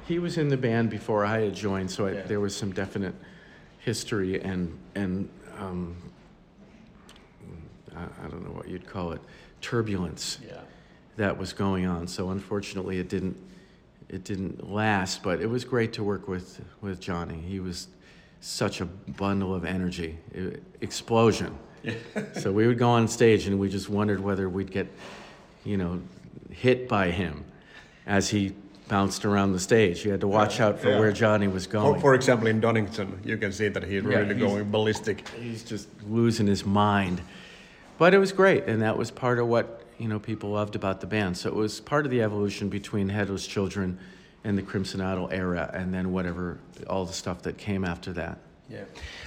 he 0.08 0.20
was 0.20 0.38
in 0.38 0.50
the 0.50 0.58
band 0.58 0.89
before 0.89 1.26
I 1.26 1.39
had 1.41 1.56
joined, 1.56 1.89
so 1.91 2.08
I, 2.08 2.12
yeah. 2.12 2.22
there 2.24 2.39
was 2.39 2.56
some 2.56 2.72
definite 2.72 3.15
history 3.80 4.41
and, 4.41 4.78
and 4.94 5.28
um, 5.60 5.96
I, 7.96 8.04
I, 8.04 8.28
don't 8.28 8.44
know 8.44 8.52
what 8.52 8.67
you'd 8.67 8.86
call 8.86 9.12
it, 9.12 9.22
turbulence 9.60 10.38
yeah. 10.48 10.60
that 11.17 11.38
was 11.38 11.52
going 11.54 11.88
on. 11.88 12.08
So 12.08 12.30
unfortunately, 12.30 13.00
it 13.00 13.10
didn't 13.10 13.38
it 14.12 14.26
didn't 14.26 14.69
last, 14.69 15.24
but 15.24 15.41
it 15.41 15.47
was 15.47 15.63
great 15.63 15.93
to 15.93 16.04
work 16.04 16.28
with 16.28 16.62
with 16.82 17.00
Johnny. 17.00 17.39
He 17.39 17.60
was 17.60 17.88
such 18.41 18.82
a 18.82 18.86
bundle 18.86 19.56
of 19.56 19.63
energy, 19.63 20.17
it, 20.34 20.62
explosion. 20.82 21.58
Yeah. 21.84 21.93
so 22.34 22.52
we 22.52 22.67
would 22.67 22.78
go 22.78 22.89
on 22.89 23.08
stage 23.08 23.47
and 23.47 23.60
we 23.60 23.69
just 23.69 23.89
wondered 23.89 24.19
whether 24.19 24.50
we'd 24.50 24.71
get, 24.71 24.88
you 25.63 25.78
know, 25.78 26.02
hit 26.52 26.89
by 26.89 27.12
him 27.12 27.45
as 28.06 28.30
he 28.30 28.54
bounced 28.88 29.24
around 29.24 29.54
the 29.54 29.60
stage. 29.60 30.04
You 30.04 30.12
had 30.12 30.21
to 30.21 30.28
watch 30.28 30.60
yeah, 30.60 30.67
out 30.67 30.80
for 30.80 30.89
yeah. 30.89 31.00
where 31.00 31.13
Johnny 31.13 31.47
was 31.47 31.65
going. 31.65 32.02
For 32.02 32.13
example, 32.13 32.47
in 32.47 32.60
Donington, 32.60 33.21
you 33.24 33.38
can 33.38 33.54
see 33.54 33.69
that 33.69 33.84
he's 33.84 34.04
really 34.04 34.34
he's, 34.34 34.43
going 34.43 34.69
ballistic. 34.69 35.28
He's 35.30 35.63
just 35.63 35.88
losing 36.10 36.47
his 36.47 36.65
mind. 36.65 37.21
But 37.97 38.13
it 38.13 38.17
was 38.17 38.34
great, 38.34 38.65
and 38.65 38.82
that 38.82 38.97
was 38.97 39.12
part 39.12 39.39
of 39.39 39.47
what 39.47 39.81
you 40.02 40.08
know 40.08 40.20
people 40.20 40.50
loved 40.50 40.76
about 40.76 41.00
the 41.00 41.08
band. 41.08 41.38
So 41.38 41.50
it 41.50 41.56
was 41.56 41.80
part 41.80 42.06
of 42.06 42.12
the 42.12 42.22
evolution 42.22 42.70
between 42.70 43.08
Headless 43.10 43.46
Children 43.46 44.00
and 44.44 44.58
the 44.58 44.64
Crimson 44.64 45.00
Idol 45.00 45.30
era, 45.32 45.70
and 45.74 45.94
then 45.94 46.12
whatever 46.12 46.58
all 46.90 47.06
the 47.06 47.14
stuff 47.14 47.44
that 47.44 47.58
came 47.58 47.86
after 47.86 48.12
that. 48.14 48.40
Yeah. 48.68 48.86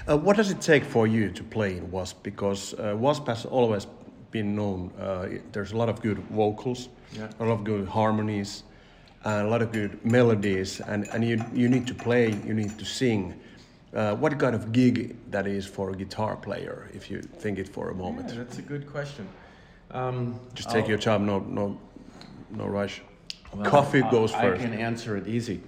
Uh, 0.08 0.16
what 0.16 0.36
does 0.36 0.50
it 0.50 0.60
take 0.60 0.84
for 0.84 1.06
you 1.06 1.30
to 1.30 1.42
play 1.44 1.76
in 1.76 1.90
Wasp? 1.90 2.22
Because 2.22 2.74
uh, 2.74 2.96
Wasp 2.98 3.26
has 3.28 3.44
always 3.44 3.86
been 4.32 4.56
known. 4.56 4.90
Uh, 4.98 5.38
there's 5.52 5.72
a 5.72 5.76
lot 5.76 5.88
of 5.88 6.02
good 6.02 6.18
vocals, 6.30 6.88
yeah. 7.12 7.28
a 7.38 7.44
lot 7.44 7.52
of 7.52 7.62
good 7.62 7.86
harmonies, 7.86 8.64
a 9.24 9.44
lot 9.44 9.62
of 9.62 9.70
good 9.70 10.04
melodies, 10.04 10.80
and, 10.80 11.06
and 11.12 11.24
you 11.24 11.44
you 11.52 11.68
need 11.68 11.86
to 11.86 11.94
play, 11.94 12.32
you 12.44 12.54
need 12.54 12.76
to 12.78 12.84
sing. 12.84 13.34
Uh, 13.94 14.16
what 14.16 14.36
kind 14.40 14.56
of 14.56 14.72
gig 14.72 15.14
that 15.30 15.46
is 15.46 15.64
for 15.66 15.90
a 15.90 15.94
guitar 15.94 16.34
player, 16.34 16.90
if 16.92 17.08
you 17.08 17.22
think 17.22 17.60
it 17.60 17.68
for 17.68 17.90
a 17.90 17.94
moment? 17.94 18.28
Yeah, 18.30 18.38
that's 18.38 18.58
a 18.58 18.62
good 18.62 18.90
question. 18.90 19.28
Um, 19.94 20.38
Just 20.54 20.70
take 20.70 20.84
I'll, 20.84 20.90
your 20.90 20.98
time, 20.98 21.24
no, 21.24 21.38
no, 21.38 21.78
no 22.50 22.66
rush. 22.66 23.00
Well, 23.54 23.70
Coffee 23.70 24.02
I, 24.02 24.10
goes 24.10 24.32
first. 24.32 24.60
I 24.60 24.64
can 24.64 24.74
answer 24.74 25.16
it 25.16 25.28
easy. 25.28 25.60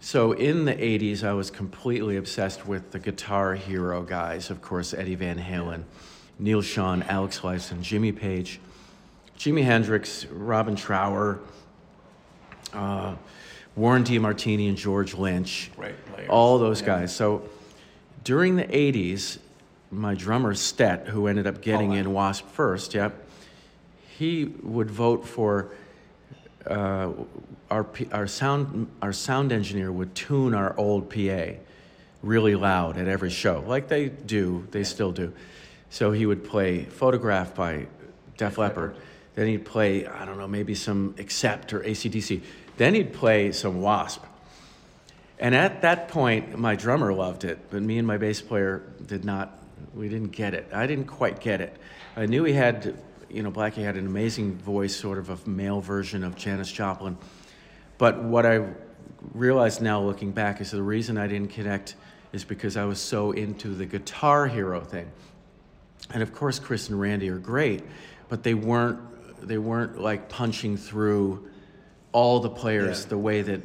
So 0.00 0.32
in 0.32 0.66
the 0.66 0.74
80s, 0.74 1.24
I 1.24 1.32
was 1.32 1.50
completely 1.50 2.18
obsessed 2.18 2.66
with 2.66 2.90
the 2.90 2.98
guitar 2.98 3.54
hero 3.54 4.02
guys. 4.02 4.50
Of 4.50 4.60
course, 4.60 4.92
Eddie 4.92 5.14
Van 5.14 5.38
Halen, 5.38 5.84
Neal 6.38 6.60
Schon, 6.60 7.02
Alex 7.04 7.40
Lifeson, 7.40 7.80
Jimmy 7.80 8.12
Page, 8.12 8.60
Jimi 9.38 9.64
Hendrix, 9.64 10.26
Robin 10.26 10.76
Trower, 10.76 11.40
uh, 12.74 13.14
Warren 13.76 14.04
DeMartini, 14.04 14.68
and 14.68 14.76
George 14.76 15.14
Lynch. 15.14 15.70
Right, 15.78 15.94
all 16.28 16.58
those 16.58 16.82
yeah. 16.82 16.86
guys. 16.86 17.16
So 17.16 17.48
during 18.24 18.56
the 18.56 18.64
80s, 18.64 19.38
my 19.90 20.14
drummer 20.14 20.54
Stet, 20.54 21.08
who 21.08 21.28
ended 21.28 21.46
up 21.46 21.62
getting 21.62 21.92
oh, 21.92 21.96
in 21.96 22.12
Wasp 22.12 22.46
first, 22.48 22.92
yep, 22.92 23.23
he 24.18 24.44
would 24.62 24.90
vote 24.90 25.26
for 25.26 25.70
uh, 26.66 27.10
our, 27.70 27.86
our, 28.12 28.26
sound, 28.26 28.88
our 29.02 29.12
sound 29.12 29.52
engineer 29.52 29.90
would 29.90 30.14
tune 30.14 30.54
our 30.54 30.76
old 30.78 31.10
PA 31.10 31.54
really 32.22 32.54
loud 32.54 32.96
at 32.96 33.08
every 33.08 33.30
show, 33.30 33.64
like 33.66 33.88
they 33.88 34.08
do, 34.08 34.66
they 34.70 34.84
still 34.84 35.12
do. 35.12 35.32
So 35.90 36.12
he 36.12 36.26
would 36.26 36.44
play 36.44 36.84
Photograph 36.84 37.54
by 37.54 37.86
Def 38.36 38.56
Leppard. 38.56 38.96
Then 39.34 39.48
he'd 39.48 39.64
play, 39.64 40.06
I 40.06 40.24
don't 40.24 40.38
know, 40.38 40.48
maybe 40.48 40.74
some 40.74 41.14
Accept 41.18 41.72
or 41.72 41.80
ACDC. 41.80 42.40
Then 42.76 42.94
he'd 42.94 43.12
play 43.12 43.52
some 43.52 43.80
Wasp. 43.80 44.24
And 45.38 45.54
at 45.54 45.82
that 45.82 46.08
point, 46.08 46.56
my 46.56 46.76
drummer 46.76 47.12
loved 47.12 47.44
it, 47.44 47.58
but 47.70 47.82
me 47.82 47.98
and 47.98 48.06
my 48.06 48.16
bass 48.16 48.40
player 48.40 48.82
did 49.04 49.24
not, 49.24 49.58
we 49.92 50.08
didn't 50.08 50.30
get 50.30 50.54
it. 50.54 50.70
I 50.72 50.86
didn't 50.86 51.06
quite 51.06 51.40
get 51.40 51.60
it. 51.60 51.76
I 52.16 52.26
knew 52.26 52.44
he 52.44 52.52
had 52.52 52.96
you 53.34 53.42
know, 53.42 53.50
Blackie 53.50 53.84
had 53.84 53.96
an 53.96 54.06
amazing 54.06 54.56
voice, 54.58 54.94
sort 54.94 55.18
of 55.18 55.28
a 55.28 55.50
male 55.50 55.80
version 55.80 56.22
of 56.22 56.36
Janis 56.36 56.70
Joplin. 56.70 57.18
But 57.98 58.22
what 58.22 58.46
I 58.46 58.68
realized 59.32 59.82
now, 59.82 60.00
looking 60.00 60.30
back, 60.30 60.60
is 60.60 60.70
the 60.70 60.82
reason 60.82 61.18
I 61.18 61.26
didn't 61.26 61.50
connect 61.50 61.96
is 62.32 62.44
because 62.44 62.76
I 62.76 62.84
was 62.84 63.00
so 63.00 63.32
into 63.32 63.74
the 63.74 63.86
guitar 63.86 64.46
hero 64.46 64.80
thing. 64.80 65.10
And 66.12 66.22
of 66.22 66.32
course, 66.32 66.60
Chris 66.60 66.88
and 66.88 67.00
Randy 67.00 67.28
are 67.28 67.38
great, 67.38 67.82
but 68.28 68.42
they 68.42 68.54
weren't 68.54 69.00
they 69.46 69.58
weren't 69.58 70.00
like 70.00 70.28
punching 70.28 70.76
through 70.76 71.48
all 72.12 72.40
the 72.40 72.48
players 72.48 73.02
yeah. 73.02 73.08
the 73.08 73.18
way 73.18 73.42
that 73.42 73.60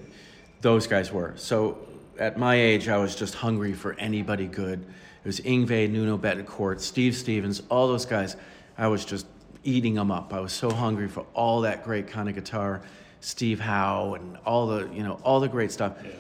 those 0.62 0.88
guys 0.88 1.12
were. 1.12 1.34
So 1.38 1.78
at 2.18 2.38
my 2.38 2.56
age, 2.56 2.90
I 2.90 2.98
was 2.98 3.16
just 3.16 3.36
hungry 3.36 3.74
for 3.74 3.94
anybody 3.94 4.48
good 4.48 4.80
It 4.80 5.28
was 5.28 5.40
Yngwie, 5.42 5.90
Nuno 5.90 6.18
Bettencourt, 6.18 6.82
Steve 6.82 7.16
Stevens, 7.16 7.62
all 7.70 7.88
those 7.88 8.06
guys. 8.06 8.36
I 8.78 8.88
was 8.88 9.06
just 9.06 9.26
eating 9.64 9.96
them 9.96 10.12
up. 10.12 10.34
I 10.34 10.40
was 10.40 10.54
so 10.54 10.72
hungry 10.72 11.08
for 11.08 11.26
all 11.34 11.62
that 11.62 11.84
great 11.84 12.08
kind 12.08 12.30
of 12.30 12.36
guitar, 12.36 12.82
Steve 13.20 13.60
Howe, 13.60 14.14
and 14.14 14.38
all 14.46 14.68
the 14.68 14.90
you 14.94 15.04
know 15.04 15.20
all 15.24 15.40
the 15.40 15.50
great 15.50 15.72
stuff. 15.72 15.98
Yeah. 16.04 16.12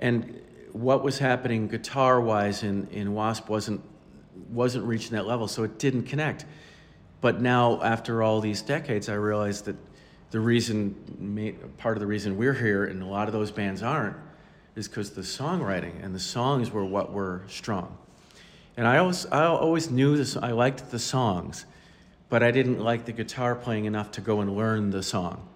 And 0.00 0.40
what 0.72 1.02
was 1.02 1.18
happening 1.18 1.68
guitar 1.68 2.20
wise 2.20 2.62
in, 2.62 2.86
in 2.88 3.14
Wasp 3.14 3.48
wasn't 3.48 3.82
wasn't 4.50 4.84
reaching 4.84 5.12
that 5.12 5.26
level, 5.26 5.48
so 5.48 5.64
it 5.64 5.78
didn't 5.78 6.04
connect. 6.04 6.44
But 7.20 7.40
now, 7.40 7.82
after 7.82 8.22
all 8.22 8.40
these 8.40 8.62
decades, 8.62 9.08
I 9.08 9.14
realized 9.14 9.64
that 9.64 9.76
the 10.30 10.40
reason, 10.40 11.72
part 11.78 11.96
of 11.96 12.00
the 12.00 12.06
reason 12.06 12.36
we're 12.36 12.54
here, 12.54 12.84
and 12.84 13.02
a 13.02 13.06
lot 13.06 13.28
of 13.28 13.32
those 13.32 13.50
bands 13.50 13.82
aren't, 13.82 14.16
is 14.76 14.86
because 14.86 15.10
the 15.10 15.22
songwriting 15.22 16.04
and 16.04 16.14
the 16.14 16.20
songs 16.20 16.70
were 16.70 16.84
what 16.84 17.12
were 17.12 17.42
strong. 17.48 17.96
And 18.76 18.86
I 18.86 18.98
always, 18.98 19.26
I 19.26 19.46
always 19.46 19.90
knew 19.90 20.16
this. 20.16 20.36
I 20.36 20.52
liked 20.52 20.90
the 20.90 20.98
songs, 20.98 21.66
but 22.28 22.42
I 22.42 22.50
didn't 22.50 22.80
like 22.80 23.04
the 23.04 23.12
guitar 23.12 23.54
playing 23.54 23.86
enough 23.86 24.12
to 24.12 24.20
go 24.20 24.40
and 24.40 24.56
learn 24.56 24.90
the 24.90 25.02
song. 25.02 25.48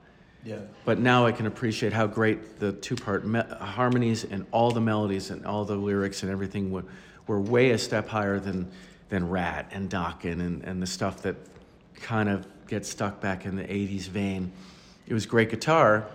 Yeah. 0.44 0.58
But 0.84 0.98
now 0.98 1.26
I 1.26 1.32
can 1.32 1.46
appreciate 1.46 1.92
how 1.92 2.06
great 2.06 2.58
the 2.58 2.72
two-part 2.72 3.26
me- 3.26 3.42
harmonies 3.60 4.24
and 4.24 4.44
all 4.50 4.70
the 4.72 4.80
melodies 4.80 5.30
and 5.30 5.46
all 5.46 5.64
the 5.64 5.76
lyrics 5.76 6.22
and 6.22 6.32
everything 6.32 6.72
were, 6.72 6.84
were 7.26 7.40
way 7.40 7.70
a 7.70 7.78
step 7.78 8.08
higher 8.08 8.40
than 8.40 8.68
than 9.12 9.28
Ratt 9.28 9.68
and 9.72 9.90
Dokken 9.90 10.40
and, 10.40 10.64
and 10.64 10.80
the 10.80 10.86
stuff 10.86 11.20
that 11.22 11.36
kind 11.96 12.30
of 12.30 12.46
gets 12.66 12.88
stuck 12.88 13.20
back 13.20 13.44
in 13.44 13.56
the 13.56 13.62
80s 13.62 14.08
vein. 14.08 14.50
It 15.06 15.12
was 15.12 15.26
great 15.26 15.50
guitar, 15.50 16.06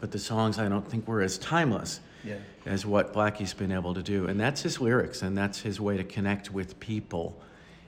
but 0.00 0.12
the 0.12 0.18
songs 0.18 0.58
I 0.58 0.66
don't 0.70 0.88
think 0.88 1.06
were 1.06 1.20
as 1.20 1.36
timeless 1.36 2.00
yeah. 2.24 2.36
as 2.64 2.86
what 2.86 3.12
Blackie's 3.12 3.52
been 3.52 3.70
able 3.70 3.92
to 3.92 4.02
do. 4.02 4.28
And 4.28 4.40
that's 4.40 4.62
his 4.62 4.80
lyrics, 4.80 5.20
and 5.20 5.36
that's 5.36 5.60
his 5.60 5.78
way 5.78 5.98
to 5.98 6.04
connect 6.04 6.50
with 6.50 6.80
people 6.80 7.38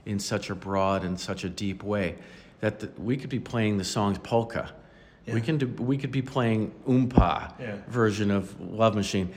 in 0.09 0.19
such 0.19 0.51
a 0.51 0.55
broad 0.55 1.05
and 1.05 1.21
such 1.21 1.45
a 1.45 1.49
deep 1.49 1.85
way 1.85 2.17
that 2.61 2.81
the, 2.81 2.91
we 3.01 3.17
could 3.17 3.31
be 3.31 3.39
playing 3.39 3.79
the 3.79 3.85
songs 3.85 4.19
polka 4.19 4.73
yeah. 5.29 5.35
We 5.35 5.41
can 5.43 5.59
do, 5.59 5.67
we 5.67 5.99
could 5.99 6.11
be 6.11 6.23
playing 6.23 6.73
oompa 6.87 7.53
yeah. 7.61 7.77
version 7.89 8.31
of 8.31 8.59
Love 8.61 8.95
Machine. 8.95 9.35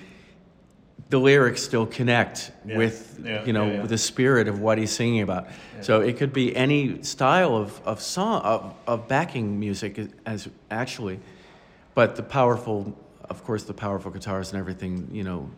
The 1.09 1.19
lyrics 1.19 1.61
still 1.61 1.85
connect 1.85 2.51
yeah. 2.65 2.77
with 2.77 3.19
you 3.45 3.51
know 3.51 3.85
the 3.85 3.97
spirit 3.97 4.47
of 4.47 4.61
what 4.61 4.77
he's 4.77 4.91
singing 4.91 5.21
about. 5.21 5.47
So 5.81 5.99
it 5.99 6.17
could 6.17 6.31
be 6.31 6.55
any 6.55 7.03
style 7.03 7.57
of 7.57 7.81
of 7.83 8.01
song 8.01 8.41
of, 8.43 8.73
of 8.87 9.07
backing 9.09 9.59
music 9.59 9.99
as 10.25 10.47
actually, 10.69 11.19
but 11.95 12.15
the 12.15 12.23
powerful, 12.23 12.97
of 13.25 13.43
course, 13.43 13.63
the 13.63 13.73
powerful 13.73 14.11
guitars 14.11 14.53
and 14.53 14.59
everything 14.59 15.09
you 15.11 15.25
know 15.25 15.49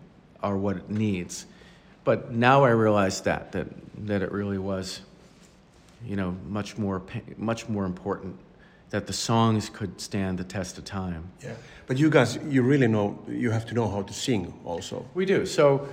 are 0.41 0.57
what 0.57 0.77
it 0.77 0.89
needs. 0.89 1.45
But 2.03 2.31
now 2.31 2.63
I 2.63 2.69
realize 2.69 3.21
that 3.21 3.51
that 3.53 3.67
that 4.05 4.21
it 4.21 4.31
really 4.31 4.57
was, 4.57 5.01
you 6.05 6.15
know, 6.15 6.35
much 6.47 6.77
more 6.77 7.01
much 7.37 7.69
more 7.69 7.85
important 7.85 8.37
that 8.93 9.07
the 9.07 9.13
songs 9.13 9.69
could 9.69 9.99
stand 9.99 10.37
the 10.37 10.43
test 10.43 10.77
of 10.77 10.85
time. 10.85 11.23
Yeah. 11.43 11.55
But 11.87 11.97
you 11.97 12.11
guys, 12.11 12.37
you 12.47 12.61
really 12.61 12.87
know, 12.87 13.17
you 13.27 13.49
have 13.49 13.65
to 13.65 13.73
know 13.73 13.87
how 13.87 14.03
to 14.03 14.13
sing 14.13 14.53
also. 14.63 15.03
We 15.15 15.25
do. 15.25 15.47
So, 15.47 15.87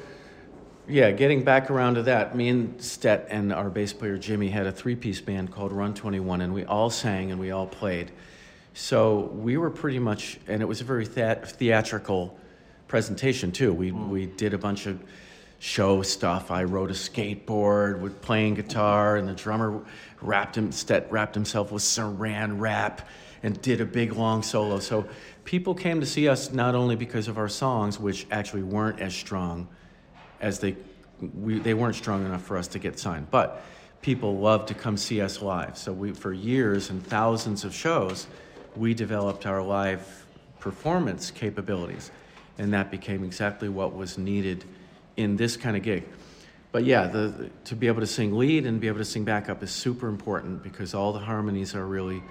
yeah, 0.87 1.11
getting 1.11 1.43
back 1.43 1.71
around 1.71 1.95
to 1.95 2.03
that, 2.03 2.37
me 2.37 2.51
and 2.51 2.83
Stet 2.83 3.27
and 3.31 3.55
our 3.55 3.71
bass 3.71 3.95
player 3.95 4.19
Jimmy 4.19 4.51
had 4.51 4.67
a 4.67 4.73
three 4.73 4.97
piece 4.97 5.19
band 5.19 5.51
called 5.51 5.73
Run 5.73 5.95
21, 5.95 6.43
and 6.43 6.53
we 6.53 6.67
all 6.67 6.91
sang 6.91 7.31
and 7.31 7.41
we 7.41 7.51
all 7.51 7.67
played. 7.67 8.11
So 8.75 9.31
we 9.35 9.57
were 9.57 9.71
pretty 9.71 9.99
much, 9.99 10.39
and 10.47 10.61
it 10.61 10.67
was 10.67 10.83
a 10.83 10.85
very 10.85 11.07
theatrical 11.07 12.39
presentation 12.87 13.51
too. 13.51 13.73
We, 13.73 13.93
mm. 13.93 14.09
we 14.09 14.27
did 14.27 14.53
a 14.53 14.59
bunch 14.59 14.85
of 14.85 15.03
show 15.61 16.01
stuff. 16.01 16.51
I 16.51 16.65
rode 16.65 16.91
a 16.91 16.95
skateboard 16.95 18.01
with 18.01 18.21
playing 18.23 18.55
guitar, 18.55 19.17
and 19.17 19.29
the 19.29 19.35
drummer 19.35 19.83
wrapped 20.23 20.57
him, 20.57 20.73
wrapped 21.11 21.35
himself 21.35 21.71
with 21.71 21.83
saran 21.83 22.59
wrap 22.59 23.07
and 23.43 23.61
did 23.61 23.81
a 23.81 23.85
big 23.85 24.15
long 24.15 24.43
solo. 24.43 24.79
So 24.81 25.07
people 25.45 25.75
came 25.75 26.01
to 26.01 26.07
see 26.07 26.29
us 26.29 26.51
not 26.51 26.75
only 26.75 26.97
because 26.97 27.29
of 27.29 27.37
our 27.37 27.49
songs, 27.49 28.01
which 28.01 28.27
actually 28.31 28.63
weren't 28.63 29.01
as 29.01 29.15
strong 29.15 29.69
as 30.41 30.59
they 30.59 30.77
we, 31.35 31.59
they 31.59 31.75
weren't 31.75 31.97
strong 31.97 32.25
enough 32.25 32.43
for 32.43 32.57
us 32.57 32.67
to 32.69 32.79
get 32.79 32.99
signed, 32.99 33.31
but 33.31 33.63
people 34.01 34.39
loved 34.39 34.69
to 34.69 34.75
come 34.75 34.97
see 34.97 35.21
us 35.21 35.43
live. 35.43 35.77
So 35.77 35.93
we 35.93 36.13
for 36.13 36.33
years 36.33 36.89
and 36.89 37.07
thousands 37.07 37.65
of 37.65 37.75
shows, 37.75 38.27
we 38.75 38.95
developed 38.95 39.45
our 39.45 39.63
live 39.63 40.25
performance 40.59 41.31
capabilities, 41.31 42.11
and 42.57 42.73
that 42.73 42.91
became 42.91 43.23
exactly 43.25 43.69
what 43.69 43.95
was 43.95 44.17
needed 44.17 44.65
in 45.21 45.37
this 45.37 45.57
kind 45.57 45.77
of 45.77 45.83
gig. 45.83 46.05
But 46.73 46.85
yeah, 46.85 47.07
the, 47.09 47.51
to 47.65 47.75
be 47.75 47.89
able 47.89 48.01
to 48.01 48.07
sing 48.07 48.37
lead 48.37 48.65
and 48.67 48.81
be 48.81 48.87
able 48.87 48.99
to 48.99 49.05
sing 49.05 49.25
backup 49.25 49.63
is 49.63 49.71
super 49.71 50.09
important 50.09 50.63
because 50.63 50.95
all 50.95 51.13
the 51.13 51.19
harmonies 51.19 51.75
are 51.75 51.85
really 51.85 52.23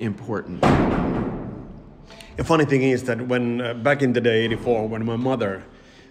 important. 0.00 0.60
The 0.60 2.44
funny 2.44 2.64
thing 2.64 2.82
is 2.82 3.04
that 3.04 3.20
when 3.26 3.60
uh, 3.60 3.74
back 3.74 4.02
in 4.02 4.12
the 4.12 4.20
day, 4.20 4.44
'84, 4.44 4.88
when 4.88 5.06
my 5.06 5.16
mother 5.16 5.64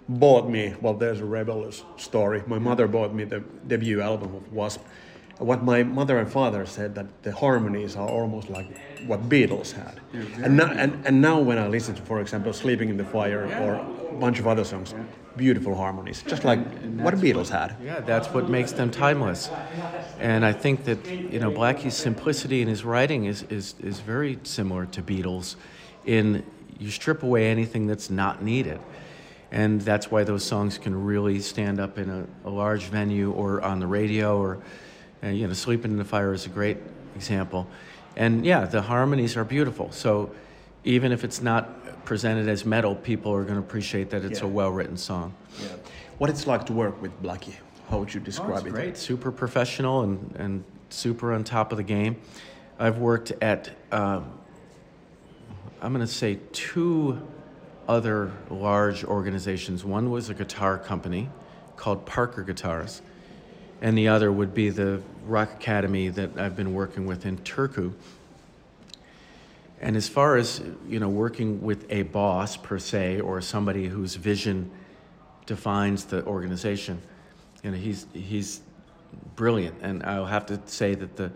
bought 0.08 0.48
me, 0.48 0.74
well, 0.80 0.94
there's 0.94 1.20
a 1.20 1.24
rebellious 1.24 1.84
story. 1.96 2.42
My 2.46 2.58
mother 2.58 2.88
bought 2.88 3.14
me 3.14 3.24
the 3.24 3.40
debut 3.66 4.00
album 4.00 4.34
of 4.34 4.52
Wasp. 4.52 4.82
What 5.38 5.62
my 5.62 5.82
mother 5.82 6.18
and 6.18 6.30
father 6.30 6.64
said 6.64 6.94
that 6.94 7.22
the 7.22 7.32
harmonies 7.32 7.94
are 7.94 8.08
almost 8.08 8.48
like 8.48 8.66
what 9.06 9.28
Beatles 9.28 9.72
had. 9.72 10.00
And 10.42 10.56
now, 10.56 10.70
and, 10.72 11.04
and 11.06 11.20
now 11.20 11.40
when 11.40 11.58
I 11.58 11.68
listen 11.68 11.94
to, 11.94 12.02
for 12.02 12.20
example, 12.20 12.52
Sleeping 12.52 12.88
in 12.88 12.96
the 12.96 13.04
Fire 13.04 13.44
or 13.60 13.74
a 13.74 14.14
bunch 14.18 14.38
of 14.38 14.46
other 14.46 14.64
songs, 14.64 14.94
beautiful 15.36 15.74
harmonies, 15.74 16.22
just 16.26 16.44
like 16.44 16.58
what 16.98 17.14
Beatles 17.16 17.50
had. 17.50 17.76
Yeah, 17.84 18.00
that's 18.00 18.28
what 18.28 18.48
makes 18.48 18.72
them 18.72 18.90
timeless. 18.90 19.50
And 20.18 20.44
I 20.44 20.52
think 20.52 20.84
that 20.84 21.06
you 21.30 21.38
know 21.38 21.50
Blackie's 21.50 21.94
simplicity 21.94 22.62
in 22.62 22.68
his 22.68 22.84
writing 22.84 23.26
is 23.26 23.42
is 23.44 23.74
is 23.80 24.00
very 24.00 24.38
similar 24.42 24.86
to 24.86 25.02
Beatles. 25.02 25.56
In 26.06 26.42
you 26.78 26.90
strip 26.90 27.22
away 27.22 27.50
anything 27.50 27.86
that's 27.86 28.08
not 28.08 28.42
needed, 28.42 28.80
and 29.50 29.80
that's 29.82 30.10
why 30.10 30.24
those 30.24 30.44
songs 30.44 30.78
can 30.78 31.04
really 31.04 31.40
stand 31.40 31.78
up 31.78 31.98
in 31.98 32.08
a, 32.08 32.48
a 32.48 32.50
large 32.50 32.84
venue 32.84 33.32
or 33.32 33.60
on 33.60 33.80
the 33.80 33.86
radio 33.86 34.38
or 34.38 34.58
uh, 35.26 35.30
you 35.30 35.46
know 35.46 35.52
Sleeping 35.52 35.90
in 35.90 35.98
the 35.98 36.04
Fire 36.04 36.32
is 36.32 36.46
a 36.46 36.50
great 36.50 36.78
example. 37.14 37.66
And 38.16 38.46
yeah, 38.46 38.64
the 38.64 38.82
harmonies 38.82 39.36
are 39.36 39.44
beautiful. 39.44 39.92
So 39.92 40.30
even 40.84 41.12
if 41.12 41.24
it's 41.24 41.42
not 41.42 42.04
presented 42.04 42.48
as 42.48 42.64
metal, 42.64 42.94
people 42.94 43.34
are 43.34 43.42
going 43.42 43.56
to 43.56 43.60
appreciate 43.60 44.10
that 44.10 44.24
it's 44.24 44.40
yeah. 44.40 44.46
a 44.46 44.48
well 44.48 44.70
written 44.70 44.96
song. 44.96 45.34
Yeah. 45.60 45.68
What 46.18 46.30
it's 46.30 46.46
like 46.46 46.64
to 46.66 46.72
work 46.72 47.00
with 47.02 47.22
Blackie? 47.22 47.54
How 47.90 47.98
would 47.98 48.12
you 48.12 48.20
describe 48.20 48.50
oh, 48.50 48.56
it's 48.56 48.66
it? 48.66 48.70
Great, 48.70 48.96
super 48.96 49.30
professional 49.30 50.02
and, 50.02 50.34
and 50.38 50.64
super 50.88 51.32
on 51.34 51.44
top 51.44 51.72
of 51.72 51.78
the 51.78 51.84
game. 51.84 52.16
I've 52.78 52.98
worked 52.98 53.32
at, 53.42 53.70
uh, 53.92 54.22
I'm 55.80 55.92
going 55.92 56.06
to 56.06 56.12
say, 56.12 56.38
two 56.52 57.20
other 57.88 58.32
large 58.50 59.04
organizations. 59.04 59.84
One 59.84 60.10
was 60.10 60.30
a 60.30 60.34
guitar 60.34 60.78
company 60.78 61.28
called 61.76 62.06
Parker 62.06 62.42
Guitars, 62.42 63.02
and 63.80 63.96
the 63.96 64.08
other 64.08 64.32
would 64.32 64.54
be 64.54 64.70
the 64.70 65.02
Rock 65.26 65.52
Academy 65.54 66.08
that 66.08 66.38
I've 66.38 66.56
been 66.56 66.72
working 66.72 67.06
with 67.06 67.26
in 67.26 67.38
Turku. 67.38 67.92
And 69.80 69.96
as 69.96 70.08
far 70.08 70.36
as 70.36 70.62
you 70.88 70.98
know, 70.98 71.08
working 71.08 71.62
with 71.62 71.86
a 71.90 72.02
boss 72.02 72.56
per 72.56 72.78
se, 72.78 73.20
or 73.20 73.40
somebody 73.40 73.86
whose 73.88 74.14
vision 74.14 74.70
defines 75.44 76.06
the 76.06 76.24
organization, 76.24 77.02
you 77.62 77.70
know, 77.70 77.76
he's 77.76 78.06
he's 78.14 78.60
brilliant. 79.34 79.76
And 79.82 80.02
I'll 80.02 80.26
have 80.26 80.46
to 80.46 80.60
say 80.66 80.94
that 80.94 81.16
the 81.16 81.30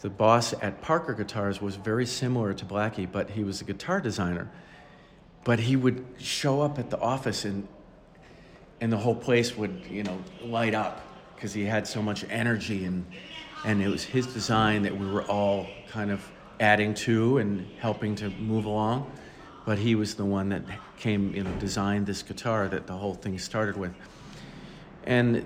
the 0.00 0.10
boss 0.10 0.52
at 0.60 0.82
Parker 0.82 1.14
Guitars 1.14 1.62
was 1.62 1.76
very 1.76 2.06
similar 2.06 2.52
to 2.54 2.64
Blackie, 2.64 3.10
but 3.10 3.30
he 3.30 3.44
was 3.44 3.60
a 3.60 3.64
guitar 3.64 4.00
designer. 4.00 4.50
But 5.44 5.60
he 5.60 5.76
would 5.76 6.04
show 6.18 6.60
up 6.60 6.78
at 6.80 6.90
the 6.90 6.98
office 6.98 7.44
and 7.44 7.68
and 8.80 8.92
the 8.92 8.96
whole 8.96 9.14
place 9.14 9.56
would 9.56 9.86
you 9.88 10.02
know 10.02 10.18
light 10.42 10.74
up 10.74 11.11
because 11.42 11.52
he 11.52 11.64
had 11.64 11.88
so 11.88 12.00
much 12.00 12.24
energy 12.30 12.84
and 12.84 13.04
and 13.64 13.82
it 13.82 13.88
was 13.88 14.04
his 14.04 14.28
design 14.28 14.82
that 14.82 14.96
we 14.96 15.04
were 15.04 15.24
all 15.24 15.66
kind 15.88 16.12
of 16.12 16.24
adding 16.60 16.94
to 16.94 17.38
and 17.38 17.66
helping 17.78 18.14
to 18.14 18.30
move 18.30 18.64
along. 18.64 19.10
But 19.66 19.78
he 19.78 19.96
was 19.96 20.14
the 20.14 20.24
one 20.24 20.50
that 20.50 20.62
came, 20.98 21.34
you 21.34 21.42
know, 21.42 21.50
designed 21.58 22.06
this 22.06 22.22
guitar 22.22 22.68
that 22.68 22.86
the 22.86 22.92
whole 22.92 23.14
thing 23.14 23.38
started 23.40 23.76
with. 23.76 23.92
And 25.04 25.44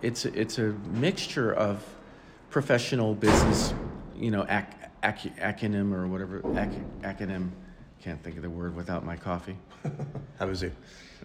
it's 0.00 0.24
it's 0.24 0.58
a 0.58 0.74
mixture 0.92 1.52
of 1.52 1.84
professional 2.48 3.14
business, 3.14 3.74
you 4.16 4.30
know, 4.30 4.46
ac- 4.48 4.76
ac- 5.02 5.32
acronym 5.38 5.92
or 5.92 6.06
whatever 6.06 6.38
ac- 6.58 6.80
acronym. 7.02 7.50
Can't 8.00 8.22
think 8.22 8.36
of 8.36 8.42
the 8.42 8.50
word 8.50 8.74
without 8.74 9.04
my 9.04 9.16
coffee. 9.16 9.58
How 10.38 10.48
is 10.48 10.62
it? 10.62 10.72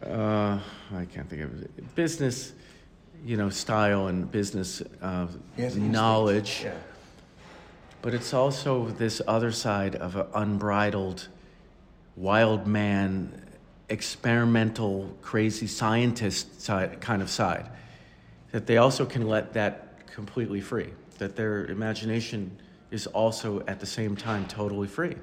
Uh, 0.06 0.60
I 0.94 1.06
can't 1.06 1.30
think 1.30 1.44
of 1.44 1.62
it. 1.62 1.96
Business, 1.96 2.54
you 3.26 3.38
know, 3.38 3.50
style 3.50 4.08
and 4.08 4.32
business 4.32 4.82
uh, 5.02 5.28
knowledge. 5.76 6.62
Yeah 6.64 6.74
but 8.02 8.14
it's 8.14 8.34
also 8.34 8.88
this 8.88 9.22
other 9.28 9.52
side 9.52 9.96
of 9.96 10.16
an 10.16 10.26
unbridled, 10.34 11.28
wild 12.16 12.66
man, 12.66 13.46
experimental, 13.90 15.16
crazy 15.22 15.68
scientist 15.68 16.62
side, 16.62 17.00
kind 17.02 17.22
of 17.22 17.30
side. 17.30 17.70
that 18.52 18.66
they 18.68 18.78
also 18.78 19.06
can 19.06 19.28
let 19.28 19.54
that 19.54 20.06
completely 20.08 20.60
free, 20.60 20.90
that 21.20 21.38
their 21.38 21.66
imagination 21.68 22.52
is 22.90 23.08
also 23.08 23.62
at 23.66 23.80
the 23.80 23.86
same 23.86 24.14
time 24.14 24.46
totally 24.48 24.88
free. 24.88 25.16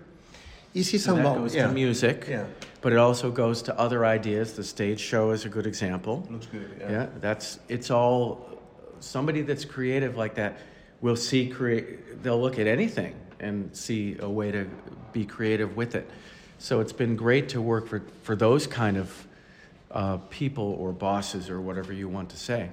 You 0.73 0.83
see, 0.83 0.97
So 0.97 1.11
somehow 1.11 1.35
that 1.35 1.41
goes 1.41 1.55
yeah. 1.55 1.67
to 1.67 1.73
music, 1.73 2.27
Yeah. 2.27 2.47
But 2.81 2.93
it 2.93 2.99
also 2.99 3.31
goes 3.31 3.63
to 3.63 3.79
other 3.79 4.05
ideas. 4.07 4.55
The 4.55 4.65
stage 4.65 5.01
show 5.01 5.31
is 5.31 5.45
a 5.45 5.49
good 5.49 5.67
example. 5.67 6.27
Looks 6.31 6.47
good. 6.47 6.77
Yeah, 6.81 7.07
that's 7.21 7.59
it's 7.69 7.91
all 7.91 8.61
somebody 9.01 9.43
that's 9.43 9.65
creative 9.65 10.17
like 10.17 10.35
that 10.37 10.59
will 11.01 11.17
see 11.17 11.49
create. 11.49 12.23
They'll 12.23 12.41
look 12.41 12.59
at 12.59 12.67
anything 12.67 13.15
and 13.41 13.75
see 13.77 14.17
a 14.21 14.29
way 14.29 14.51
to 14.51 14.67
be 15.13 15.25
creative 15.25 15.77
with 15.77 15.95
it. 15.95 16.09
So 16.59 16.81
it's 16.81 16.93
been 16.93 17.17
great 17.17 17.49
to 17.51 17.61
work 17.61 17.89
for 17.89 18.03
for 18.23 18.37
those 18.37 18.67
kind 18.67 18.97
of 18.97 19.27
uh, 19.91 20.19
people 20.31 20.77
or 20.79 20.93
bosses 20.93 21.51
or 21.51 21.61
whatever 21.61 21.93
you 21.93 22.09
want 22.09 22.29
to 22.31 22.37
say. 22.37 22.71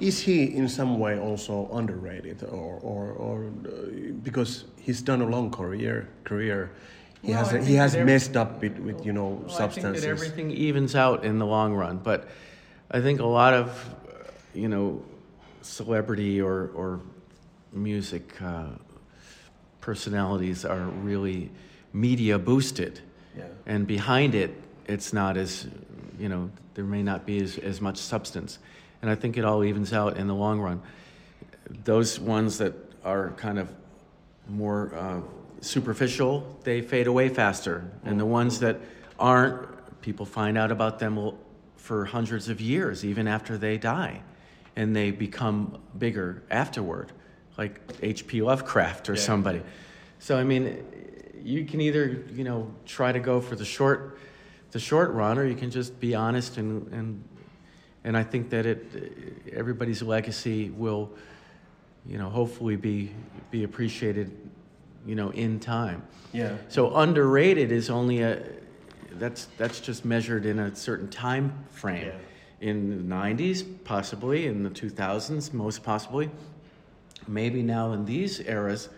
Is 0.00 0.20
he 0.20 0.44
in 0.44 0.68
some 0.68 0.98
way 0.98 1.18
also 1.18 1.68
underrated, 1.72 2.42
or 2.44 2.78
or, 2.82 3.12
or 3.12 3.44
uh, 3.44 4.12
because 4.22 4.64
he's 4.80 5.02
done 5.02 5.20
a 5.20 5.26
long 5.26 5.50
career 5.50 6.08
career, 6.24 6.70
he 7.22 7.32
has 7.32 7.50
he 7.66 7.74
has 7.74 7.96
messed 7.96 8.36
up 8.36 8.60
with, 8.62 8.78
with 8.78 9.04
you 9.04 9.12
know 9.12 9.28
Well, 9.28 9.36
I 9.44 9.46
think 9.48 9.50
substances. 9.72 10.02
that 10.04 10.10
everything 10.10 10.50
evens 10.50 10.94
out 10.94 11.24
in 11.24 11.38
the 11.38 11.46
long 11.46 11.74
run, 11.74 11.98
but 11.98 12.28
I 12.90 13.00
think 13.00 13.20
a 13.20 13.26
lot 13.26 13.54
of, 13.54 13.94
you 14.54 14.68
know, 14.68 15.02
celebrity 15.62 16.40
or 16.40 16.70
or 16.74 17.00
music 17.72 18.40
uh, 18.42 18.64
personalities 19.80 20.64
are 20.64 20.86
really 21.02 21.50
media 21.92 22.38
boosted, 22.38 23.00
Yeah. 23.36 23.44
and 23.66 23.86
behind 23.86 24.34
it, 24.34 24.54
it's 24.86 25.12
not 25.12 25.36
as, 25.36 25.66
you 26.18 26.28
know, 26.28 26.50
there 26.74 26.84
may 26.84 27.02
not 27.02 27.26
be 27.26 27.38
as, 27.42 27.58
as 27.58 27.80
much 27.80 27.96
substance, 27.96 28.58
and 29.02 29.10
I 29.10 29.14
think 29.14 29.36
it 29.36 29.44
all 29.44 29.64
evens 29.64 29.92
out 29.92 30.16
in 30.16 30.26
the 30.26 30.34
long 30.34 30.60
run. 30.60 30.82
Those 31.84 32.18
ones 32.18 32.58
that 32.58 32.74
are 33.04 33.30
kind 33.36 33.58
of 33.58 33.68
more 34.48 34.92
uh, 34.94 35.20
superficial, 35.60 36.58
they 36.64 36.80
fade 36.80 37.06
away 37.06 37.28
faster. 37.28 37.90
And 38.04 38.18
the 38.18 38.26
ones 38.26 38.60
that 38.60 38.80
aren't, 39.18 39.68
people 40.00 40.26
find 40.26 40.56
out 40.56 40.70
about 40.70 40.98
them 40.98 41.34
for 41.76 42.04
hundreds 42.04 42.48
of 42.48 42.60
years, 42.60 43.04
even 43.04 43.28
after 43.28 43.58
they 43.58 43.76
die. 43.76 44.22
And 44.76 44.94
they 44.94 45.10
become 45.10 45.80
bigger 45.98 46.42
afterward, 46.50 47.12
like 47.58 47.80
H.P. 48.02 48.42
Lovecraft 48.42 49.10
or 49.10 49.16
somebody. 49.16 49.62
So, 50.18 50.38
I 50.38 50.44
mean, 50.44 50.84
you 51.42 51.64
can 51.64 51.80
either, 51.80 52.24
you 52.32 52.44
know, 52.44 52.72
try 52.86 53.12
to 53.12 53.18
go 53.18 53.40
for 53.40 53.56
the 53.56 53.64
short, 53.64 54.18
the 54.70 54.78
short 54.78 55.10
run, 55.10 55.38
or 55.38 55.44
you 55.44 55.56
can 55.56 55.70
just 55.70 55.98
be 56.00 56.14
honest 56.14 56.56
and, 56.56 56.90
and, 56.92 57.24
and 58.04 58.16
I 58.16 58.22
think 58.22 58.50
that 58.50 58.64
it, 58.64 59.52
everybody's 59.52 60.02
legacy 60.02 60.70
will, 60.70 61.10
you 62.06 62.16
know, 62.16 62.30
hopefully 62.30 62.76
be 62.76 63.10
be 63.50 63.64
appreciated, 63.64 64.30
you 65.06 65.14
know, 65.14 65.30
in 65.30 65.60
time. 65.60 66.02
Yeah. 66.32 66.56
So 66.68 66.94
underrated 66.94 67.72
is 67.72 67.90
only 67.90 68.20
a 68.22 68.42
that's 69.12 69.46
that's 69.58 69.80
just 69.80 70.04
measured 70.04 70.46
in 70.46 70.58
a 70.58 70.74
certain 70.74 71.08
time 71.08 71.64
frame. 71.70 72.06
Yeah. 72.06 72.68
In 72.68 73.08
the 73.08 73.14
90s, 73.14 73.64
possibly 73.84 74.46
in 74.46 74.62
the 74.62 74.70
2000s, 74.70 75.52
most 75.54 75.82
possibly. 75.82 76.30
Maybe 77.26 77.62
now 77.62 77.92
in 77.92 78.04
these 78.04 78.40
eras, 78.40 78.90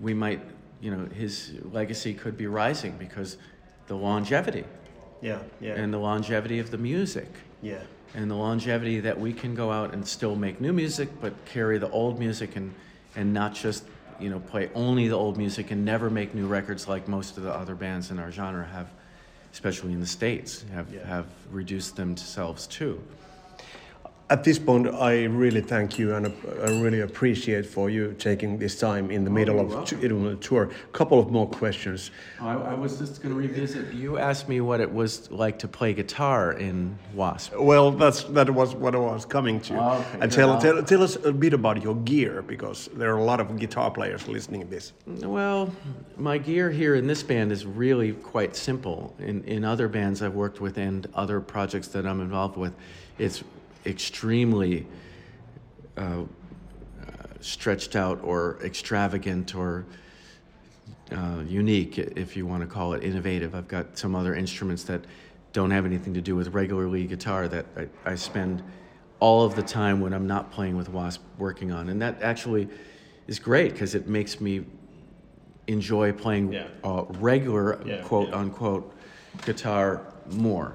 we 0.00 0.14
might, 0.14 0.40
you 0.80 0.90
know, 0.90 1.06
his 1.06 1.52
legacy 1.70 2.14
could 2.14 2.36
be 2.36 2.46
rising 2.46 2.96
because 2.98 3.36
the 3.88 3.96
longevity 3.96 4.64
Yeah. 5.20 5.40
Yeah. 5.60 5.74
and 5.74 5.92
the 5.92 5.98
longevity 5.98 6.58
of 6.60 6.70
the 6.70 6.78
music 6.78 7.28
yeah. 7.62 7.82
and 8.14 8.30
the 8.30 8.34
longevity 8.34 9.00
that 9.00 9.18
we 9.18 9.32
can 9.32 9.54
go 9.54 9.70
out 9.72 9.92
and 9.92 10.06
still 10.06 10.36
make 10.36 10.60
new 10.60 10.72
music 10.72 11.08
but 11.20 11.32
carry 11.46 11.78
the 11.78 11.90
old 11.90 12.18
music 12.18 12.56
and 12.56 12.74
and 13.16 13.32
not 13.32 13.54
just 13.54 13.84
you 14.20 14.28
know 14.30 14.40
play 14.40 14.70
only 14.74 15.08
the 15.08 15.14
old 15.14 15.36
music 15.36 15.70
and 15.70 15.84
never 15.84 16.10
make 16.10 16.34
new 16.34 16.46
records 16.46 16.88
like 16.88 17.08
most 17.08 17.36
of 17.36 17.42
the 17.42 17.52
other 17.52 17.74
bands 17.74 18.10
in 18.10 18.18
our 18.18 18.30
genre 18.30 18.66
have 18.66 18.90
especially 19.52 19.92
in 19.92 20.00
the 20.00 20.06
states 20.06 20.64
have 20.72 20.92
Yeah. 20.92 21.06
have 21.06 21.26
reduced 21.50 21.96
themselves 21.96 22.66
to 22.68 23.00
At 24.30 24.44
this 24.44 24.58
point, 24.58 24.86
I 24.88 25.24
really 25.24 25.62
thank 25.62 25.98
you 25.98 26.14
and 26.14 26.26
I 26.62 26.80
really 26.80 27.00
appreciate 27.00 27.64
for 27.64 27.88
you 27.88 28.14
taking 28.18 28.58
this 28.58 28.78
time 28.78 29.10
in 29.10 29.24
the 29.24 29.30
oh, 29.30 29.34
middle 29.34 29.58
Oh, 29.58 29.86
you're 30.00 30.12
of 30.12 30.22
the 30.22 30.36
tour. 30.36 30.64
A 30.64 30.92
couple 30.92 31.18
of 31.18 31.30
more 31.30 31.48
questions. 31.48 32.10
I, 32.38 32.52
I 32.52 32.74
was 32.74 32.98
just 32.98 33.22
going 33.22 33.34
to 33.34 33.40
revisit 33.40 33.94
you 33.94 34.18
asked 34.18 34.46
me 34.46 34.60
what 34.60 34.80
it 34.80 34.92
was 34.92 35.30
like 35.30 35.58
to 35.60 35.68
play 35.68 35.94
guitar 35.94 36.52
in 36.52 36.98
wasp 37.14 37.54
Well, 37.56 37.90
that's 37.90 38.24
that 38.24 38.50
was 38.50 38.74
what 38.74 38.94
I 38.94 38.98
was 38.98 39.24
coming 39.24 39.60
to. 39.62 39.78
Oh, 39.78 39.98
okay. 39.98 40.18
And 40.20 40.30
tell, 40.30 40.60
tell 40.60 40.82
tell 40.82 41.02
us 41.02 41.16
a 41.24 41.32
bit 41.32 41.54
about 41.54 41.82
your 41.82 41.96
gear 41.96 42.42
because 42.42 42.90
there 42.92 43.10
are 43.14 43.18
a 43.18 43.24
lot 43.24 43.40
of 43.40 43.58
guitar 43.58 43.90
players 43.90 44.28
listening 44.28 44.60
to 44.60 44.66
this. 44.66 44.92
Well, 45.06 45.72
my 46.18 46.36
gear 46.36 46.70
here 46.70 46.96
in 46.96 47.06
this 47.06 47.22
band 47.22 47.50
is 47.50 47.64
really 47.64 48.12
quite 48.12 48.56
simple. 48.56 49.14
In 49.18 49.42
in 49.44 49.64
other 49.64 49.88
bands 49.88 50.20
I've 50.20 50.34
worked 50.34 50.60
with 50.60 50.76
and 50.76 51.06
other 51.14 51.40
projects 51.40 51.88
that 51.88 52.04
I'm 52.04 52.20
involved 52.20 52.58
with, 52.58 52.74
it's 53.18 53.42
extremely 53.86 54.86
uh, 55.96 56.22
stretched 57.40 57.96
out 57.96 58.20
or 58.22 58.58
extravagant 58.64 59.54
or 59.54 59.84
uh, 61.12 61.42
unique, 61.46 61.98
if 61.98 62.36
you 62.36 62.46
want 62.46 62.62
to 62.62 62.66
call 62.66 62.92
it 62.92 63.02
innovative. 63.02 63.54
I've 63.54 63.68
got 63.68 63.96
some 63.96 64.14
other 64.14 64.34
instruments 64.34 64.84
that 64.84 65.02
don't 65.52 65.70
have 65.70 65.86
anything 65.86 66.12
to 66.14 66.20
do 66.20 66.36
with 66.36 66.48
regular 66.48 66.86
lead 66.86 67.08
guitar 67.08 67.48
that 67.48 67.66
I, 67.76 67.88
I 68.12 68.14
spend 68.14 68.62
all 69.20 69.42
of 69.44 69.56
the 69.56 69.62
time 69.62 70.00
when 70.00 70.12
I'm 70.12 70.26
not 70.26 70.52
playing 70.52 70.76
with 70.76 70.88
Wasp 70.88 71.22
working 71.38 71.72
on, 71.72 71.88
and 71.88 72.00
that 72.02 72.22
actually 72.22 72.68
is 73.26 73.38
great 73.38 73.72
because 73.72 73.94
it 73.94 74.06
makes 74.06 74.40
me 74.40 74.64
enjoy 75.66 76.12
playing 76.12 76.52
Yeah. 76.52 76.66
uh, 76.84 77.04
regular 77.18 77.80
Yeah, 77.84 78.02
quote 78.02 78.28
yeah. 78.28 78.36
unquote 78.36 78.94
guitar 79.44 80.02
more. 80.30 80.74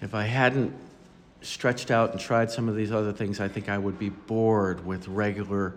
If 0.00 0.14
I 0.14 0.24
hadn't 0.24 0.74
stretched 1.46 1.90
out 1.90 2.12
and 2.12 2.20
tried 2.20 2.50
some 2.50 2.68
of 2.68 2.76
these 2.76 2.92
other 2.92 3.12
things, 3.12 3.40
I 3.40 3.48
think 3.48 3.68
I 3.68 3.78
would 3.78 3.98
be 3.98 4.08
bored 4.08 4.84
with 4.84 5.08
regular 5.08 5.74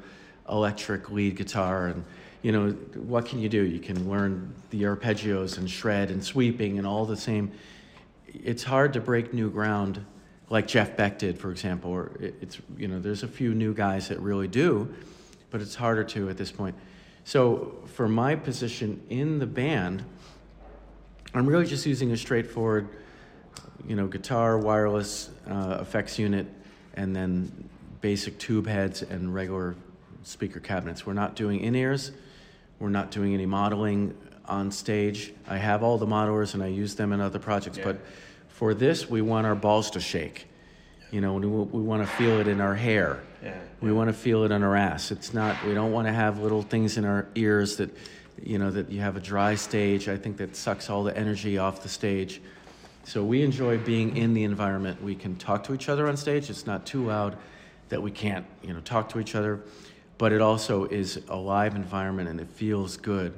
electric 0.50 1.12
lead 1.12 1.36
guitar. 1.36 1.88
And, 1.88 2.04
you 2.42 2.52
know, 2.52 2.72
what 2.96 3.26
can 3.26 3.40
you 3.40 3.50
do? 3.50 3.62
You 3.64 3.80
can 3.80 4.10
learn 4.10 4.54
the 4.72 4.84
arpeggios 4.84 5.58
and 5.58 5.70
shred 5.70 6.10
and 6.12 6.24
sweeping 6.24 6.78
and 6.78 6.88
all 6.88 7.06
the 7.06 7.18
same. 7.18 7.52
It's 8.28 8.64
hard 8.64 8.94
to 8.94 9.00
break 9.00 9.34
new 9.34 9.50
ground 9.50 10.06
like 10.50 10.68
Jeff 10.68 10.98
Beck 10.98 11.20
did, 11.20 11.38
for 11.38 11.52
example. 11.52 11.92
Or 11.92 12.12
it's, 12.20 12.58
you 12.78 12.88
know, 12.88 13.00
there's 13.00 13.24
a 13.24 13.28
few 13.28 13.54
new 13.54 13.74
guys 13.74 14.08
that 14.08 14.20
really 14.20 14.48
do, 14.48 14.94
but 15.52 15.62
it's 15.62 15.76
harder 15.76 16.04
to 16.06 16.30
at 16.30 16.38
this 16.38 16.52
point. 16.52 16.76
So 17.24 17.78
for 17.94 18.08
my 18.08 18.36
position 18.36 19.02
in 19.10 19.38
the 19.38 19.46
band, 19.46 20.04
I'm 21.34 21.46
really 21.46 21.68
just 21.68 21.86
using 21.86 22.12
a 22.12 22.18
straightforward, 22.18 22.90
you 23.88 23.96
know, 23.96 24.08
guitar, 24.08 24.58
wireless 24.58 25.30
uh, 25.50 25.78
effects 25.82 26.20
unit, 26.20 26.48
and 26.96 27.16
then 27.16 27.70
basic 28.02 28.38
tube 28.38 28.68
heads 28.68 29.02
and 29.02 29.34
regular 29.34 29.76
speaker 30.24 30.60
cabinets. 30.60 31.06
We're 31.06 31.14
not 31.14 31.36
doing 31.36 31.62
in 31.62 31.76
ears. 31.76 32.12
We're 32.80 32.90
not 32.90 33.12
doing 33.12 33.34
any 33.34 33.46
modeling 33.46 34.16
on 34.46 34.72
stage. 34.72 35.34
I 35.48 35.58
have 35.58 35.84
all 35.84 35.98
the 35.98 36.08
modelers 36.08 36.54
and 36.54 36.64
I 36.64 36.68
use 36.68 36.96
them 36.96 37.14
in 37.14 37.22
other 37.22 37.40
projects, 37.40 37.78
but 37.84 38.00
for 38.48 38.74
this, 38.74 39.10
we 39.10 39.22
want 39.22 39.46
our 39.46 39.56
balls 39.56 39.92
to 39.92 40.00
shake. 40.00 40.48
You 41.12 41.22
know, 41.22 41.34
we, 41.36 41.48
we 41.48 41.82
want 41.82 42.04
to 42.04 42.08
feel 42.08 42.40
it 42.40 42.48
in 42.48 42.62
our 42.62 42.76
hair. 42.76 43.22
Yeah, 43.44 43.58
We 43.82 43.92
want 43.92 44.10
to 44.10 44.14
feel 44.14 44.44
it 44.44 44.52
on 44.52 44.64
our 44.64 44.76
ass. 44.76 45.12
It's 45.12 45.34
not. 45.34 45.64
We 45.66 45.74
don't 45.74 45.92
want 45.92 46.08
to 46.08 46.14
have 46.14 46.40
little 46.40 46.62
things 46.62 46.98
in 46.98 47.06
our 47.06 47.28
ears 47.36 47.78
that, 47.78 47.90
you 48.42 48.60
know, 48.60 48.70
that 48.72 48.92
you 48.92 49.00
have 49.00 49.16
a 49.16 49.22
dry 49.22 49.56
stage. 49.56 50.10
I 50.10 50.18
think 50.18 50.38
that 50.38 50.56
sucks 50.56 50.90
all 50.90 51.04
the 51.04 51.18
energy 51.18 51.58
off 51.58 51.82
the 51.82 51.90
stage. 51.90 52.42
So 53.10 53.24
we 53.24 53.42
enjoy 53.42 53.80
being 53.80 54.18
in 54.18 54.36
the 54.36 54.44
environment. 54.44 55.02
We 55.02 55.16
can 55.16 55.36
talk 55.36 55.64
to 55.64 55.74
each 55.74 55.90
other 55.90 56.08
on 56.08 56.16
stage. 56.16 56.52
It's 56.52 56.68
not 56.68 56.86
too 56.86 57.08
loud 57.08 57.38
that 57.90 58.04
we 58.04 58.12
can't, 58.12 58.46
you 58.62 58.72
know, 58.72 58.82
talk 58.82 59.10
to 59.10 59.20
each 59.20 59.34
other, 59.34 59.62
but 60.20 60.32
it 60.32 60.42
also 60.42 60.86
is 60.86 61.20
a 61.28 61.36
live 61.36 61.76
environment 61.76 62.30
and 62.30 62.40
it 62.40 62.48
feels 62.52 62.98
good. 62.98 63.34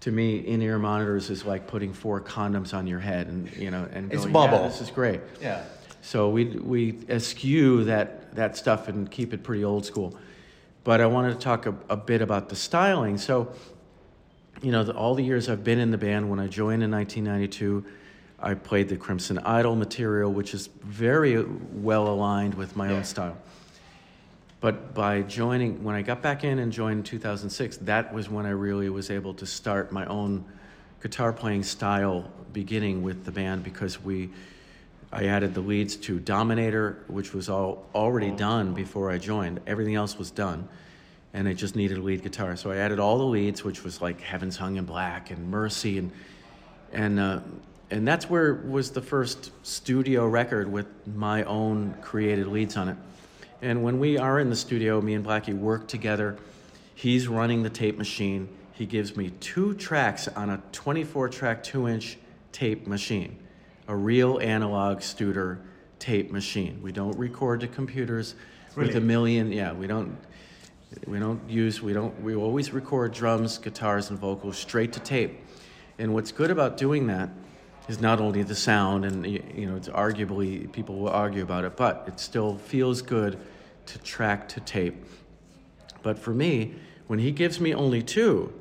To 0.00 0.10
me, 0.10 0.38
in-ear 0.38 0.78
monitors 0.78 1.28
is 1.28 1.44
like 1.44 1.66
putting 1.66 1.92
four 1.92 2.18
condoms 2.18 2.72
on 2.72 2.86
your 2.86 2.98
head, 2.98 3.26
and 3.26 3.54
you 3.56 3.70
know, 3.70 3.86
and 3.92 4.10
It's 4.10 4.22
going, 4.22 4.32
bubble. 4.32 4.60
Yeah, 4.60 4.68
this 4.68 4.80
is 4.80 4.90
great. 4.90 5.20
Yeah. 5.38 5.64
So 6.00 6.30
we 6.30 6.46
we 6.46 6.98
eschew 7.10 7.84
that 7.84 8.34
that 8.36 8.56
stuff 8.56 8.88
and 8.88 9.10
keep 9.10 9.34
it 9.34 9.42
pretty 9.42 9.64
old 9.64 9.84
school. 9.84 10.16
But 10.82 11.02
I 11.02 11.06
wanted 11.06 11.34
to 11.34 11.40
talk 11.40 11.66
a, 11.66 11.74
a 11.90 11.96
bit 11.96 12.22
about 12.22 12.48
the 12.48 12.56
styling. 12.56 13.18
So, 13.18 13.52
you 14.62 14.72
know, 14.72 14.82
the, 14.82 14.94
all 14.94 15.14
the 15.14 15.24
years 15.24 15.50
I've 15.50 15.64
been 15.64 15.78
in 15.78 15.90
the 15.90 15.98
band. 15.98 16.30
When 16.30 16.40
I 16.40 16.46
joined 16.46 16.82
in 16.82 16.90
1992, 16.90 17.84
I 18.40 18.54
played 18.54 18.88
the 18.88 18.96
Crimson 18.96 19.38
Idol 19.38 19.76
material, 19.76 20.32
which 20.32 20.54
is 20.54 20.68
very 20.82 21.42
well 21.42 22.08
aligned 22.08 22.54
with 22.54 22.76
my 22.76 22.88
Yeah. 22.90 22.96
own 22.96 23.04
style. 23.04 23.36
But 24.60 24.94
by 24.94 25.22
joining, 25.22 25.84
when 25.84 25.94
I 25.94 26.02
got 26.02 26.22
back 26.22 26.42
in 26.42 26.58
and 26.58 26.72
joined 26.72 26.98
in 26.98 27.02
2006, 27.04 27.76
that 27.78 28.12
was 28.14 28.30
when 28.30 28.46
I 28.46 28.50
really 28.50 28.88
was 28.88 29.10
able 29.10 29.34
to 29.34 29.46
start 29.46 29.92
my 29.92 30.06
own 30.06 30.44
guitar 31.02 31.32
playing 31.32 31.62
style 31.62 32.30
beginning 32.52 33.02
with 33.02 33.24
the 33.24 33.32
band 33.32 33.62
because 33.62 34.02
we 34.02 34.30
I 35.12 35.26
added 35.26 35.54
the 35.54 35.60
leads 35.60 35.94
to 35.96 36.18
Dominator, 36.18 37.04
which 37.06 37.32
was 37.34 37.48
all 37.48 37.86
already 37.94 38.32
done 38.32 38.74
before 38.74 39.12
I 39.12 39.18
joined. 39.18 39.60
Everything 39.64 39.94
else 39.94 40.18
was 40.18 40.32
done, 40.32 40.66
and 41.32 41.46
it 41.46 41.54
just 41.54 41.76
needed 41.76 41.98
a 41.98 42.02
lead 42.02 42.24
guitar. 42.24 42.56
So 42.56 42.72
I 42.72 42.78
added 42.78 42.98
all 42.98 43.18
the 43.18 43.24
leads, 43.24 43.62
which 43.62 43.84
was 43.84 44.02
like 44.02 44.20
Heaven's 44.20 44.56
Hung 44.56 44.74
in 44.76 44.84
Black 44.86 45.30
and 45.30 45.50
Mercy, 45.50 45.98
and 45.98 46.10
and 46.92 47.20
uh, 47.20 47.40
and 47.94 48.08
that's 48.08 48.28
where 48.28 48.54
was 48.54 48.90
the 48.90 49.00
first 49.00 49.52
studio 49.64 50.26
record 50.26 50.70
with 50.70 50.88
my 51.06 51.44
own 51.44 51.94
created 52.00 52.48
leads 52.48 52.76
on 52.76 52.88
it. 52.88 52.96
And 53.62 53.84
when 53.84 54.00
we 54.00 54.18
are 54.18 54.40
in 54.40 54.50
the 54.50 54.56
studio, 54.56 55.00
me 55.00 55.14
and 55.14 55.24
Blackie 55.24 55.56
work 55.56 55.86
together. 55.86 56.36
He's 56.96 57.28
running 57.28 57.62
the 57.62 57.70
tape 57.70 57.96
machine. 57.96 58.48
He 58.72 58.84
gives 58.84 59.16
me 59.16 59.30
two 59.38 59.74
tracks 59.74 60.26
on 60.26 60.50
a 60.50 60.60
24 60.72 61.28
track, 61.28 61.62
two 61.62 61.86
inch 61.86 62.18
tape 62.50 62.88
machine 62.88 63.38
a 63.86 63.94
real 63.94 64.40
analog 64.40 64.98
Studer 64.98 65.58
tape 66.00 66.32
machine. 66.32 66.80
We 66.82 66.90
don't 66.90 67.16
record 67.16 67.60
to 67.60 67.68
computers 67.68 68.34
with 68.74 68.96
a 68.96 69.00
million. 69.00 69.52
Yeah, 69.52 69.72
we 69.72 69.86
don't. 69.86 70.16
We 71.06 71.20
don't 71.20 71.48
use. 71.48 71.80
We 71.80 71.92
don't. 71.92 72.20
We 72.22 72.34
always 72.34 72.72
record 72.72 73.12
drums, 73.12 73.58
guitars, 73.58 74.10
and 74.10 74.18
vocals 74.18 74.58
straight 74.58 74.92
to 74.94 75.00
tape. 75.00 75.38
And 75.98 76.12
what's 76.12 76.32
good 76.32 76.50
about 76.50 76.76
doing 76.76 77.06
that 77.06 77.30
is 77.88 78.00
not 78.00 78.20
only 78.20 78.42
the 78.42 78.54
sound, 78.54 79.04
and 79.04 79.26
you 79.26 79.66
know, 79.66 79.76
it's 79.76 79.88
arguably 79.88 80.70
people 80.72 80.96
will 80.96 81.10
argue 81.10 81.42
about 81.42 81.64
it, 81.64 81.76
but 81.76 82.04
it 82.06 82.18
still 82.18 82.56
feels 82.56 83.02
good 83.02 83.38
to 83.86 83.98
track 83.98 84.48
to 84.48 84.60
tape. 84.60 85.04
But 86.02 86.18
for 86.18 86.32
me, 86.32 86.74
when 87.06 87.18
he 87.18 87.30
gives 87.30 87.60
me 87.60 87.74
only 87.74 88.02
two, 88.02 88.52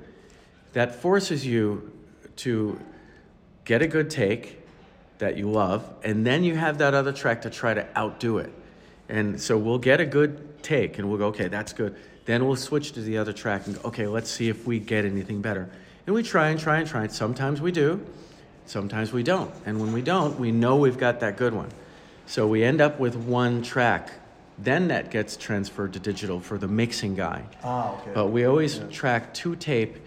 that 0.74 0.96
forces 0.96 1.46
you 1.46 1.92
to 2.38 2.80
get 3.64 3.82
a 3.82 3.88
good 3.88 4.10
take 4.10 4.62
that 5.20 5.38
you 5.38 5.50
love, 5.50 5.90
and 6.04 6.26
then 6.26 6.44
you 6.44 6.56
have 6.56 6.80
that 6.80 6.94
other 6.94 7.14
track 7.14 7.42
to 7.44 7.50
try 7.50 7.74
to 7.74 7.88
outdo 7.98 8.40
it. 8.40 8.52
And 9.08 9.40
so 9.40 9.58
we'll 9.58 9.78
get 9.78 10.02
a 10.02 10.06
good 10.06 10.64
take 10.64 10.98
and 10.98 11.10
we'll 11.10 11.18
go, 11.18 11.28
okay, 11.28 11.48
that's 11.48 11.74
good. 11.74 11.96
Then 12.26 12.46
we'll 12.46 12.56
switch 12.56 12.94
to 12.94 13.02
the 13.02 13.18
other 13.18 13.34
track 13.34 13.68
and 13.68 13.76
go, 13.76 13.90
okay, 13.90 14.08
let's 14.08 14.30
see 14.30 14.50
if 14.50 14.66
we 14.66 14.80
get 14.80 15.06
anything 15.06 15.42
better. 15.42 15.70
And 16.08 16.16
we 16.16 16.24
try 16.24 16.50
and 16.50 16.60
try 16.60 16.78
and 16.80 16.88
try. 16.88 17.04
And 17.04 17.12
sometimes 17.12 17.62
we 17.62 17.72
do, 17.72 18.06
sometimes 18.66 19.12
we 19.14 19.24
don't. 19.24 19.52
And 19.66 19.80
when 19.80 19.94
we 19.94 20.02
don't, 20.02 20.40
we 20.40 20.52
know 20.52 20.76
we've 20.78 20.98
got 20.98 21.20
that 21.22 21.38
good 21.38 21.54
one. 21.54 21.70
So 22.26 22.48
we 22.48 22.64
end 22.64 22.82
up 22.82 23.00
with 23.00 23.16
one 23.16 23.62
track. 23.62 24.12
Then 24.58 24.88
that 24.90 25.12
gets 25.12 25.36
transferred 25.36 25.94
to 25.94 26.00
digital 26.00 26.40
for 26.40 26.58
the 26.58 26.68
mixing 26.68 27.16
guy. 27.16 27.44
Ah, 27.64 27.96
okay. 28.00 28.12
But 28.14 28.28
we 28.28 28.46
always 28.46 28.80
track 28.92 29.34
two 29.34 29.56
tape, 29.56 29.98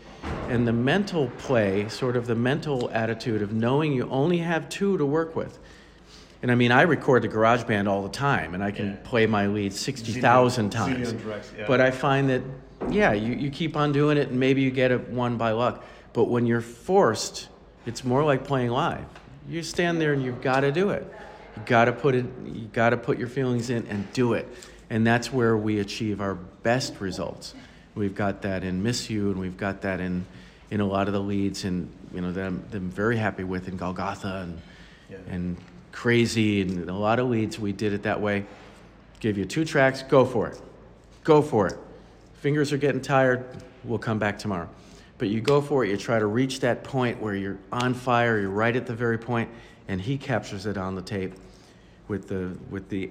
and 0.49 0.67
the 0.67 0.73
mental 0.73 1.29
play, 1.39 1.89
sort 1.89 2.17
of 2.17 2.27
the 2.27 2.35
mental 2.35 2.91
attitude 2.93 3.43
of 3.43 3.53
knowing 3.53 3.93
you 3.93 4.09
only 4.09 4.39
have 4.39 4.69
two 4.69 4.97
to 4.99 5.05
work 5.05 5.35
with. 5.37 5.59
And 6.43 6.51
I 6.51 6.55
mean, 6.55 6.71
I 6.71 6.83
record 6.83 7.23
the 7.23 7.29
garage 7.29 7.65
band 7.65 7.89
all 7.89 8.03
the 8.03 8.09
time, 8.09 8.55
and 8.55 8.63
I 8.63 8.71
can 8.71 8.87
Yeah. 8.91 8.97
play 9.05 9.27
my 9.27 9.47
lead 9.49 9.73
60,000 9.73 10.71
times. 10.71 11.13
yeah. 11.59 11.65
But 11.67 11.81
I 11.81 11.91
find 11.91 12.29
that, 12.31 12.43
yeah, 12.91 13.13
you, 13.13 13.35
you 13.35 13.51
keep 13.51 13.77
on 13.77 13.91
doing 13.93 14.17
it, 14.17 14.29
and 14.29 14.39
maybe 14.39 14.63
you 14.63 14.71
get 14.71 14.91
it 14.93 15.09
one 15.09 15.37
by 15.37 15.51
luck. 15.53 15.85
But 16.13 16.25
when 16.25 16.47
you're 16.47 16.61
forced, 16.61 17.49
it's 17.87 18.05
more 18.05 18.23
like 18.25 18.45
playing 18.45 18.71
live. 18.71 19.05
You 19.49 19.63
stand 19.63 20.01
there 20.01 20.13
and 20.13 20.23
you've 20.23 20.43
got 20.43 20.61
to 20.61 20.73
do 20.73 20.91
it. 20.91 21.07
You 21.57 21.63
got 21.65 21.87
to 21.87 21.93
put 21.93 22.15
it. 22.15 22.27
You 22.45 22.69
got 22.73 22.91
to 22.91 22.97
put 22.97 23.19
your 23.19 23.29
feelings 23.29 23.71
in 23.71 23.87
and 23.87 24.13
do 24.13 24.35
it. 24.35 24.47
And 24.91 25.07
that's 25.07 25.33
where 25.33 25.57
we 25.57 25.81
achieve 25.81 26.21
our 26.21 26.35
best 26.35 27.01
results. 27.01 27.55
We've 27.95 28.15
got 28.15 28.43
that 28.43 28.63
in 28.63 28.83
Miss 28.83 29.09
You, 29.09 29.31
and 29.31 29.41
we've 29.41 29.57
got 29.57 29.83
that 29.83 30.01
in 30.01 30.27
in 30.71 30.81
a 30.81 30.87
lot 30.87 31.07
of 31.07 31.15
the 31.15 31.21
leads, 31.21 31.65
and 31.65 31.91
you 32.13 32.21
know 32.21 32.33
that 32.33 32.45
I'm, 32.45 32.63
that 32.71 32.79
I'm 32.79 32.91
very 32.91 33.17
happy 33.17 33.45
with 33.45 33.69
in 33.69 33.77
Golgotha 33.77 34.43
and 34.43 34.61
Yeah. 35.09 35.35
and 35.35 35.57
Crazy, 35.93 36.61
and 36.61 36.91
a 36.91 36.93
lot 36.93 37.19
of 37.19 37.31
leads. 37.31 37.59
We 37.59 37.73
did 37.73 37.95
it 37.95 38.03
that 38.03 38.21
way. 38.21 38.45
Give 39.19 39.39
you 39.39 39.47
two 39.47 39.65
tracks, 39.65 40.03
go 40.03 40.27
for 40.27 40.49
it. 40.49 40.61
Go 41.25 41.41
for 41.41 41.69
it. 41.69 41.79
Fingers 42.41 42.71
are 42.71 42.77
getting 42.77 43.01
tired, 43.01 43.47
we'll 43.83 43.99
come 43.99 44.19
back 44.19 44.39
tomorrow. 44.39 44.69
But 45.19 45.29
you 45.29 45.41
go 45.41 45.61
for 45.61 45.85
it, 45.85 45.91
you 45.91 45.97
try 45.97 46.19
to 46.19 46.27
reach 46.27 46.61
that 46.61 46.85
point 46.85 47.21
where 47.23 47.35
you're 47.35 47.59
on 47.73 47.95
fire, 47.95 48.39
you're 48.39 48.51
right 48.51 48.75
at 48.75 48.87
the 48.87 48.95
very 48.95 49.19
point, 49.19 49.49
and 49.89 50.01
he 50.01 50.19
captures 50.19 50.67
it 50.67 50.77
on 50.77 50.95
the 50.95 51.03
tape 51.03 51.35
with 52.09 52.29
the 52.29 52.57
with 52.71 52.89
the 52.89 53.11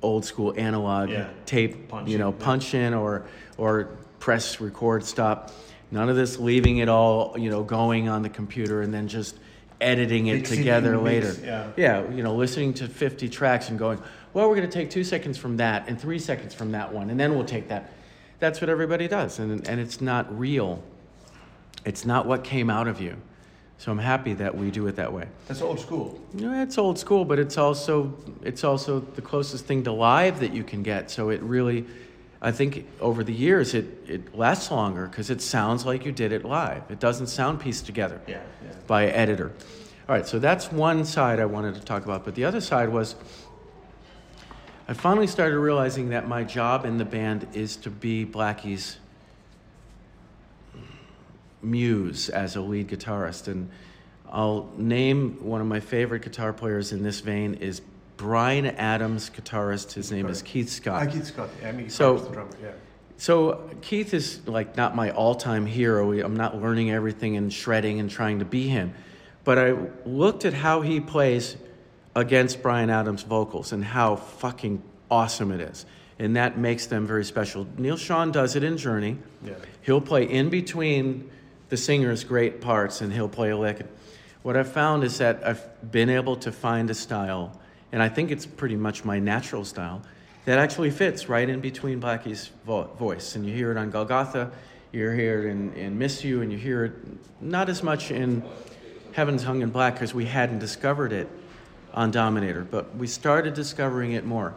old 0.00 0.24
school 0.24 0.54
analog 0.56 1.10
Yeah. 1.10 1.28
tape, 1.46 1.88
Punch 1.88 2.08
you 2.08 2.18
know, 2.18 2.30
in, 2.30 2.60
yeah. 2.60 2.86
in 2.86 2.94
or 2.94 3.24
or 3.58 3.88
press 4.18 4.60
record 4.60 5.04
stop. 5.04 5.50
None 5.90 6.08
of 6.08 6.16
this 6.16 6.38
leaving 6.38 6.78
it 6.78 6.88
all, 6.88 7.36
you 7.38 7.50
know, 7.50 7.62
going 7.62 8.08
on 8.08 8.22
the 8.22 8.30
computer 8.30 8.80
and 8.80 8.94
then 8.94 9.08
just 9.08 9.36
editing 9.80 10.28
it 10.28 10.36
Mixing 10.36 10.58
together 10.58 10.96
later. 10.96 11.26
mix, 11.26 11.40
yeah. 11.42 11.68
Yeah, 11.76 12.10
you 12.10 12.22
know, 12.22 12.34
listening 12.34 12.72
to 12.74 12.88
50 12.88 13.28
tracks 13.28 13.68
and 13.68 13.78
going, 13.78 14.00
well, 14.32 14.48
we're 14.48 14.56
going 14.56 14.68
to 14.68 14.72
take 14.72 14.90
two 14.90 15.04
seconds 15.04 15.36
from 15.36 15.58
that 15.58 15.88
and 15.88 16.00
three 16.00 16.18
seconds 16.18 16.54
from 16.54 16.72
that 16.72 16.92
one, 16.94 17.10
and 17.10 17.20
then 17.20 17.34
we'll 17.34 17.44
take 17.44 17.68
that. 17.68 17.92
That's 18.38 18.60
what 18.60 18.70
everybody 18.70 19.06
does, 19.06 19.38
and, 19.38 19.68
and 19.68 19.80
it's 19.80 20.00
not 20.00 20.36
real. 20.38 20.82
It's 21.84 22.04
not 22.04 22.26
what 22.26 22.44
came 22.44 22.70
out 22.70 22.88
of 22.88 23.00
you. 23.00 23.16
So 23.78 23.90
I'm 23.90 23.98
happy 23.98 24.34
that 24.34 24.56
we 24.56 24.70
do 24.70 24.86
it 24.86 24.94
that 24.96 25.12
way. 25.12 25.26
That's 25.48 25.60
old 25.60 25.80
school. 25.80 26.20
You 26.34 26.48
know, 26.48 26.62
it's 26.62 26.78
old 26.78 26.98
school, 26.98 27.24
but 27.24 27.38
it's 27.40 27.58
also 27.58 28.14
it's 28.42 28.62
also 28.62 29.00
the 29.00 29.22
closest 29.22 29.64
thing 29.64 29.82
to 29.84 29.92
live 29.92 30.38
that 30.40 30.52
you 30.52 30.62
can 30.62 30.84
get. 30.84 31.10
So 31.10 31.30
it 31.30 31.42
really, 31.42 31.84
I 32.40 32.52
think 32.52 32.86
over 33.00 33.24
the 33.24 33.32
years 33.32 33.74
it 33.74 33.86
it 34.06 34.36
lasts 34.36 34.70
longer 34.70 35.08
because 35.08 35.30
it 35.30 35.42
sounds 35.42 35.84
like 35.84 36.04
you 36.04 36.12
did 36.12 36.30
it 36.30 36.44
live. 36.44 36.82
It 36.90 37.00
doesn't 37.00 37.26
sound 37.26 37.58
pieced 37.58 37.84
together 37.86 38.20
Yeah, 38.28 38.42
yeah. 38.64 38.72
by 38.86 39.02
an 39.04 39.14
editor. 39.14 39.50
All 40.08 40.14
right, 40.14 40.26
so 40.26 40.38
that's 40.38 40.70
one 40.70 41.04
side 41.04 41.40
I 41.40 41.46
wanted 41.46 41.74
to 41.74 41.80
talk 41.80 42.04
about. 42.04 42.24
But 42.24 42.36
the 42.36 42.44
other 42.44 42.60
side 42.60 42.88
was 42.88 43.16
I 44.86 44.94
finally 44.94 45.26
started 45.26 45.58
realizing 45.58 46.10
that 46.10 46.28
my 46.28 46.44
job 46.44 46.84
in 46.84 46.98
the 46.98 47.04
band 47.04 47.48
is 47.52 47.74
to 47.78 47.90
be 47.90 48.24
Blackie's 48.24 48.98
muse 51.62 52.28
as 52.28 52.56
a 52.56 52.60
lead 52.60 52.88
guitarist. 52.88 53.48
And 53.48 53.70
I'll 54.30 54.70
name 54.76 55.38
one 55.42 55.60
of 55.60 55.66
my 55.66 55.80
favorite 55.80 56.22
guitar 56.22 56.52
players 56.52 56.92
in 56.92 57.02
this 57.02 57.20
vein 57.20 57.54
is 57.54 57.80
Bryan 58.16 58.66
Adams, 58.66 59.30
guitarist. 59.30 59.92
His 59.92 60.12
name 60.12 60.26
is 60.26 60.42
Keith 60.42 60.68
Scott. 60.68 61.02
I 61.02 61.06
Keith 61.06 61.26
Scott. 61.26 61.48
Yeah, 61.60 61.68
I 61.68 61.72
mean, 61.72 61.90
So- 61.90 62.18
the 62.18 62.30
drummer. 62.30 62.50
Yeah. 62.62 62.70
So 63.16 63.70
Keith 63.82 64.14
is 64.14 64.40
like 64.48 64.76
not 64.76 64.96
my 64.96 65.10
all-time 65.10 65.64
hero. 65.64 66.12
I'm 66.24 66.36
not 66.36 66.60
learning 66.60 66.90
everything 66.90 67.36
and 67.36 67.52
shredding 67.52 68.00
and 68.00 68.10
trying 68.10 68.40
to 68.40 68.44
be 68.44 68.66
him. 68.68 68.94
But 69.44 69.58
I 69.58 69.76
looked 70.04 70.44
at 70.44 70.54
how 70.54 70.80
he 70.80 70.98
plays 70.98 71.56
against 72.16 72.62
Bryan 72.62 72.90
Adams' 72.90 73.22
vocals 73.22 73.72
and 73.72 73.84
how 73.84 74.16
fucking 74.16 74.82
awesome 75.10 75.52
it 75.52 75.60
is. 75.60 75.86
And 76.18 76.36
that 76.36 76.58
makes 76.58 76.86
them 76.86 77.06
very 77.06 77.24
special. 77.24 77.66
Neal 77.78 77.96
Schon 77.96 78.32
does 78.32 78.56
it 78.56 78.64
in 78.64 78.76
Journey. 78.76 79.18
Yeah. 79.44 79.54
He'll 79.82 80.00
play 80.00 80.24
in 80.24 80.48
between 80.48 81.30
the 81.72 81.76
singer's 81.78 82.22
great 82.22 82.60
parts 82.60 83.00
and 83.00 83.10
he'll 83.10 83.30
play 83.30 83.48
a 83.48 83.56
lick. 83.56 83.86
What 84.42 84.58
I've 84.58 84.70
found 84.70 85.04
is 85.04 85.16
that 85.16 85.42
I've 85.42 85.90
been 85.90 86.10
able 86.10 86.36
to 86.36 86.52
find 86.52 86.90
a 86.90 86.94
style, 86.94 87.58
and 87.92 88.02
I 88.02 88.10
think 88.10 88.30
it's 88.30 88.44
pretty 88.44 88.76
much 88.76 89.06
my 89.06 89.18
natural 89.18 89.64
style, 89.64 90.02
that 90.44 90.58
actually 90.58 90.90
fits 90.90 91.30
right 91.30 91.48
in 91.48 91.60
between 91.60 91.98
Blackie's 91.98 92.50
vo- 92.66 92.90
voice. 92.98 93.36
And 93.36 93.46
you 93.46 93.54
hear 93.54 93.70
it 93.70 93.78
on 93.78 93.88
Golgotha, 93.88 94.52
you 94.92 95.08
hear 95.12 95.48
it 95.48 95.50
in, 95.50 95.72
in 95.72 95.98
Miss 95.98 96.22
You, 96.22 96.42
and 96.42 96.52
you 96.52 96.58
hear 96.58 96.84
it 96.84 96.92
not 97.40 97.70
as 97.70 97.82
much 97.82 98.10
in 98.10 98.44
Heaven's 99.12 99.42
Hung 99.42 99.62
in 99.62 99.70
Black 99.70 99.94
because 99.94 100.12
we 100.12 100.26
hadn't 100.26 100.58
discovered 100.58 101.14
it 101.14 101.26
on 101.94 102.10
Dominator, 102.10 102.66
but 102.70 102.94
we 102.96 103.06
started 103.06 103.54
discovering 103.54 104.12
it 104.12 104.26
more. 104.26 104.52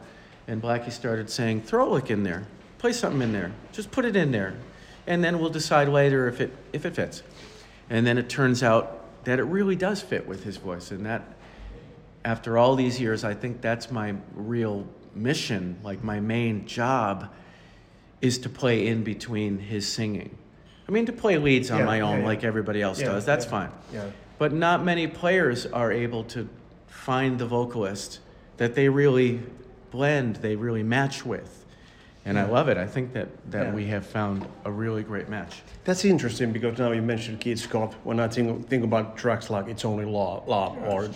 And 0.50 0.62
Blackie 0.62 0.92
started 0.92 1.30
saying, 1.30 1.62
throw 1.62 1.88
a 1.88 1.92
lick 1.94 2.12
in 2.12 2.24
there, 2.24 2.46
play 2.78 2.92
something 2.92 3.22
in 3.22 3.32
there, 3.32 3.54
just 3.72 3.90
put 3.90 4.04
it 4.04 4.18
in 4.18 4.34
there, 4.34 4.56
and 5.08 5.24
then 5.24 5.40
we'll 5.40 5.50
decide 5.50 5.88
later 5.90 6.28
if 6.28 6.42
it, 6.42 6.52
if 6.74 6.86
it 6.86 6.96
fits. 6.96 7.24
And 7.90 8.06
then 8.06 8.18
it 8.18 8.30
turns 8.30 8.64
out 8.64 9.24
that 9.26 9.40
it 9.40 9.44
really 9.44 9.76
does 9.76 10.02
fit 10.02 10.28
with 10.28 10.44
his 10.44 10.58
voice, 10.58 10.92
and 10.92 11.06
that 11.06 11.24
after 12.24 12.58
all 12.58 12.76
these 12.76 13.00
years, 13.00 13.24
I 13.24 13.34
think 13.34 13.62
that's 13.62 13.92
my 13.92 14.16
real 14.34 14.88
mission, 15.14 15.78
like 15.84 16.04
my 16.04 16.20
main 16.20 16.66
job, 16.66 17.32
is 18.22 18.40
to 18.40 18.50
play 18.50 18.88
in 18.88 19.04
between 19.04 19.60
his 19.60 19.88
singing. 19.88 20.36
I 20.88 20.92
mean, 20.92 21.06
to 21.06 21.14
play 21.14 21.38
leads 21.38 21.70
on 21.72 21.80
Yeah, 21.80 21.86
my 21.86 22.00
own, 22.02 22.20
yeah. 22.22 22.26
like 22.26 22.44
everybody 22.44 22.82
else 22.82 23.00
Yeah, 23.00 23.08
does, 23.08 23.26
that's 23.26 23.46
yeah, 23.46 23.52
fine. 23.52 23.70
yeah. 23.94 24.10
But 24.38 24.54
not 24.54 24.84
many 24.84 25.08
players 25.08 25.66
are 25.68 25.92
able 25.92 26.24
to 26.26 26.50
find 26.88 27.40
the 27.40 27.46
vocalist 27.46 28.20
that 28.58 28.76
they 28.76 28.90
really 28.90 29.42
blend, 29.92 30.38
they 30.38 30.56
really 30.56 30.84
match 30.84 31.26
with. 31.26 31.65
And 32.28 32.40
I 32.40 32.46
love 32.46 32.70
it. 32.70 32.78
I 32.78 32.88
think 32.88 33.14
that, 33.14 33.28
that 33.52 33.68
Yeah. 33.68 33.74
we 33.74 33.86
have 33.86 34.04
found 34.06 34.48
a 34.66 34.72
really 34.72 35.04
great 35.04 35.30
match. 35.30 35.62
That's 35.84 36.04
interesting 36.06 36.52
because 36.52 36.80
now 36.80 36.92
you 36.92 37.04
mentioned 37.04 37.40
Keith 37.40 37.60
Scott. 37.60 37.94
When 38.04 38.20
I 38.20 38.28
think 38.28 38.68
think 38.68 38.84
about 38.84 39.16
tracks 39.16 39.52
like 39.52 39.68
"It's 39.68 39.86
Only 39.86 40.06
Love" 40.06 40.48
love 40.48 40.76
or 40.88 41.08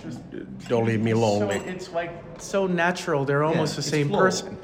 "Don't 0.68 0.86
Leave 0.86 1.02
Me 1.02 1.16
Lonely," 1.16 1.58
So 1.58 1.66
it's 1.66 1.92
like 1.92 2.12
so 2.38 2.68
natural. 2.68 3.26
They're 3.26 3.44
almost 3.44 3.76
the 3.76 3.82
same 3.82 4.10
flow. 4.10 4.20
person. 4.20 4.58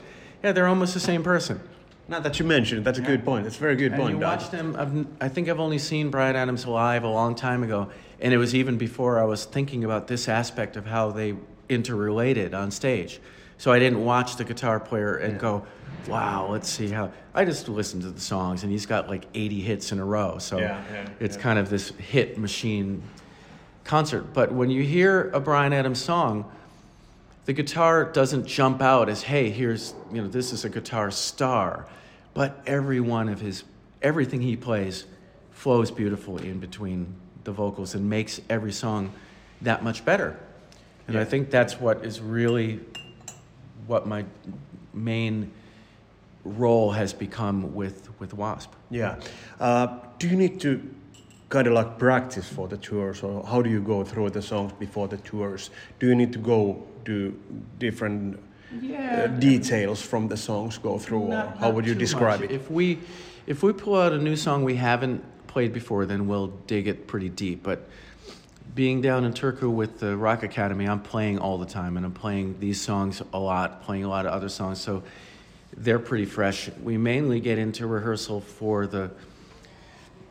Yeah, 0.43 0.51
they're 0.51 0.67
almost 0.67 0.93
the 0.93 0.99
same 0.99 1.23
person. 1.23 1.59
now 2.07 2.19
that 2.19 2.37
you 2.37 2.45
mentioned, 2.45 2.81
it, 2.81 2.83
that's 2.83 2.99
a 2.99 3.01
good 3.01 3.25
point. 3.25 3.45
That's 3.45 3.57
a 3.57 3.59
very 3.59 3.75
good 3.75 3.93
And 3.93 4.01
point. 4.01 4.13
you 4.15 4.19
Doug. 4.21 4.39
watch 4.39 4.51
them. 4.51 4.75
I've, 4.77 5.07
I 5.19 5.27
think 5.27 5.49
I've 5.49 5.59
only 5.59 5.79
seen 5.79 6.11
Bryan 6.11 6.35
Adams 6.35 6.67
live 6.67 7.03
a 7.03 7.07
long 7.09 7.33
time 7.33 7.63
ago, 7.63 7.89
and 8.21 8.31
it 8.31 8.37
was 8.37 8.53
even 8.53 8.77
before 8.77 9.19
I 9.19 9.23
was 9.23 9.45
thinking 9.45 9.83
about 9.83 10.05
this 10.07 10.29
aspect 10.29 10.77
of 10.77 10.85
how 10.85 11.09
they 11.09 11.33
interrelated 11.69 12.53
on 12.53 12.69
stage. 12.69 13.19
So 13.58 13.72
I 13.72 13.80
didn't 13.80 14.03
watch 14.03 14.36
the 14.36 14.43
guitar 14.43 14.80
player 14.80 15.16
and 15.16 15.39
go, 15.39 15.66
wow, 16.08 16.47
let's 16.49 16.70
see 16.70 16.89
how. 16.89 17.12
I 17.34 17.45
just 17.45 17.68
listened 17.70 18.03
to 18.03 18.12
the 18.12 18.22
songs, 18.22 18.64
and 18.64 18.72
he's 18.72 18.86
got 18.86 19.10
like 19.10 19.26
80 19.34 19.62
hits 19.62 19.91
in 19.91 19.99
a 19.99 20.06
row. 20.06 20.38
So 20.38 20.60
Yeah, 20.60 20.84
yeah, 20.91 21.10
it's 21.20 21.36
yeah. 21.38 21.41
kind 21.41 21.60
of 21.60 21.70
this 21.70 21.89
hit 21.91 22.38
machine 22.38 23.01
concert. 23.84 24.34
But 24.34 24.51
when 24.51 24.70
you 24.70 24.84
hear 24.84 25.30
a 25.32 25.39
Bryan 25.39 25.74
Adams 25.74 26.01
song, 26.01 26.51
the 27.45 27.53
guitar 27.53 28.06
doesn't 28.06 28.45
jump 28.45 28.82
out 28.82 29.08
as, 29.08 29.24
hey, 29.24 29.49
here's, 29.49 29.93
you 30.12 30.22
know, 30.22 30.28
this 30.28 30.51
is 30.51 30.66
a 30.66 30.70
guitar 30.70 31.12
star. 31.12 31.88
But 32.34 32.62
every 32.66 32.99
one 32.99 33.30
of 33.30 33.39
his, 33.39 33.64
everything 34.01 34.41
he 34.41 34.56
plays 34.56 35.06
flows 35.51 35.91
beautifully 35.91 36.49
in 36.49 36.60
between 36.60 37.16
the 37.43 37.51
vocals 37.51 37.95
and 37.95 38.10
makes 38.10 38.41
every 38.49 38.72
song 38.72 39.14
that 39.62 39.84
much 39.84 40.03
better. 40.03 40.38
And 41.08 41.18
I 41.18 41.24
think 41.24 41.51
that's 41.51 41.80
what 41.80 42.03
is 42.03 42.20
really 42.20 42.80
what 43.88 44.07
my 44.07 44.25
main 44.93 45.51
role 46.43 46.91
has 46.91 47.13
become 47.13 47.73
with, 47.73 48.09
with 48.19 48.33
Wasp. 48.33 48.73
Yeah. 48.89 49.19
Uh, 49.59 49.97
do 50.19 50.27
you 50.27 50.36
need 50.36 50.59
to 50.61 50.81
kind 51.49 51.67
of 51.67 51.73
like 51.73 51.97
practice 51.97 52.47
for 52.47 52.67
the 52.67 52.77
tours, 52.77 53.23
or 53.23 53.43
how 53.45 53.61
do 53.61 53.69
you 53.69 53.81
go 53.81 54.03
through 54.03 54.29
the 54.29 54.41
songs 54.41 54.71
before 54.73 55.07
the 55.07 55.17
tours? 55.17 55.69
Do 55.99 56.07
you 56.07 56.15
need 56.15 56.33
to 56.33 56.39
go 56.39 56.83
do 57.03 57.39
different 57.79 58.39
uh, 58.73 59.27
details 59.27 60.01
from 60.01 60.27
the 60.27 60.38
songs 60.38 60.77
go 60.77 60.97
through, 60.97 61.31
or 61.31 61.53
how 61.59 61.69
would 61.69 61.86
you 61.86 61.95
describe 61.95 62.41
much. 62.41 62.49
it? 62.49 62.55
If 62.55 62.69
we 62.69 62.99
if 63.47 63.63
we 63.63 63.73
pull 63.73 63.95
out 63.95 64.11
a 64.11 64.17
new 64.17 64.36
song 64.36 64.63
we 64.63 64.75
haven't 64.75 65.23
played 65.47 65.71
before, 65.71 66.05
then 66.05 66.27
we'll 66.27 66.47
dig 66.67 66.88
it 66.88 67.07
pretty 67.07 67.29
deep. 67.29 67.63
But 67.63 67.88
being 68.74 69.01
down 69.01 69.24
in 69.24 69.34
Turku 69.34 69.72
with 69.72 69.99
the 69.99 70.18
Rock 70.18 70.43
Academy, 70.43 70.86
I'm 70.88 71.01
playing 71.01 71.39
all 71.39 71.57
the 71.57 71.66
time, 71.66 71.97
and 71.97 72.05
I'm 72.05 72.13
playing 72.13 72.59
these 72.59 72.82
songs 72.82 73.22
a 73.34 73.39
lot, 73.39 73.84
playing 73.84 74.03
a 74.03 74.09
lot 74.09 74.26
of 74.26 74.34
other 74.34 74.49
songs, 74.49 74.82
so 74.82 75.03
they're 75.78 75.99
pretty 75.99 76.26
fresh. 76.26 76.70
We 76.84 76.97
mainly 76.97 77.39
get 77.39 77.57
into 77.57 77.86
rehearsal 77.88 78.41
for 78.41 78.88
the 78.88 79.11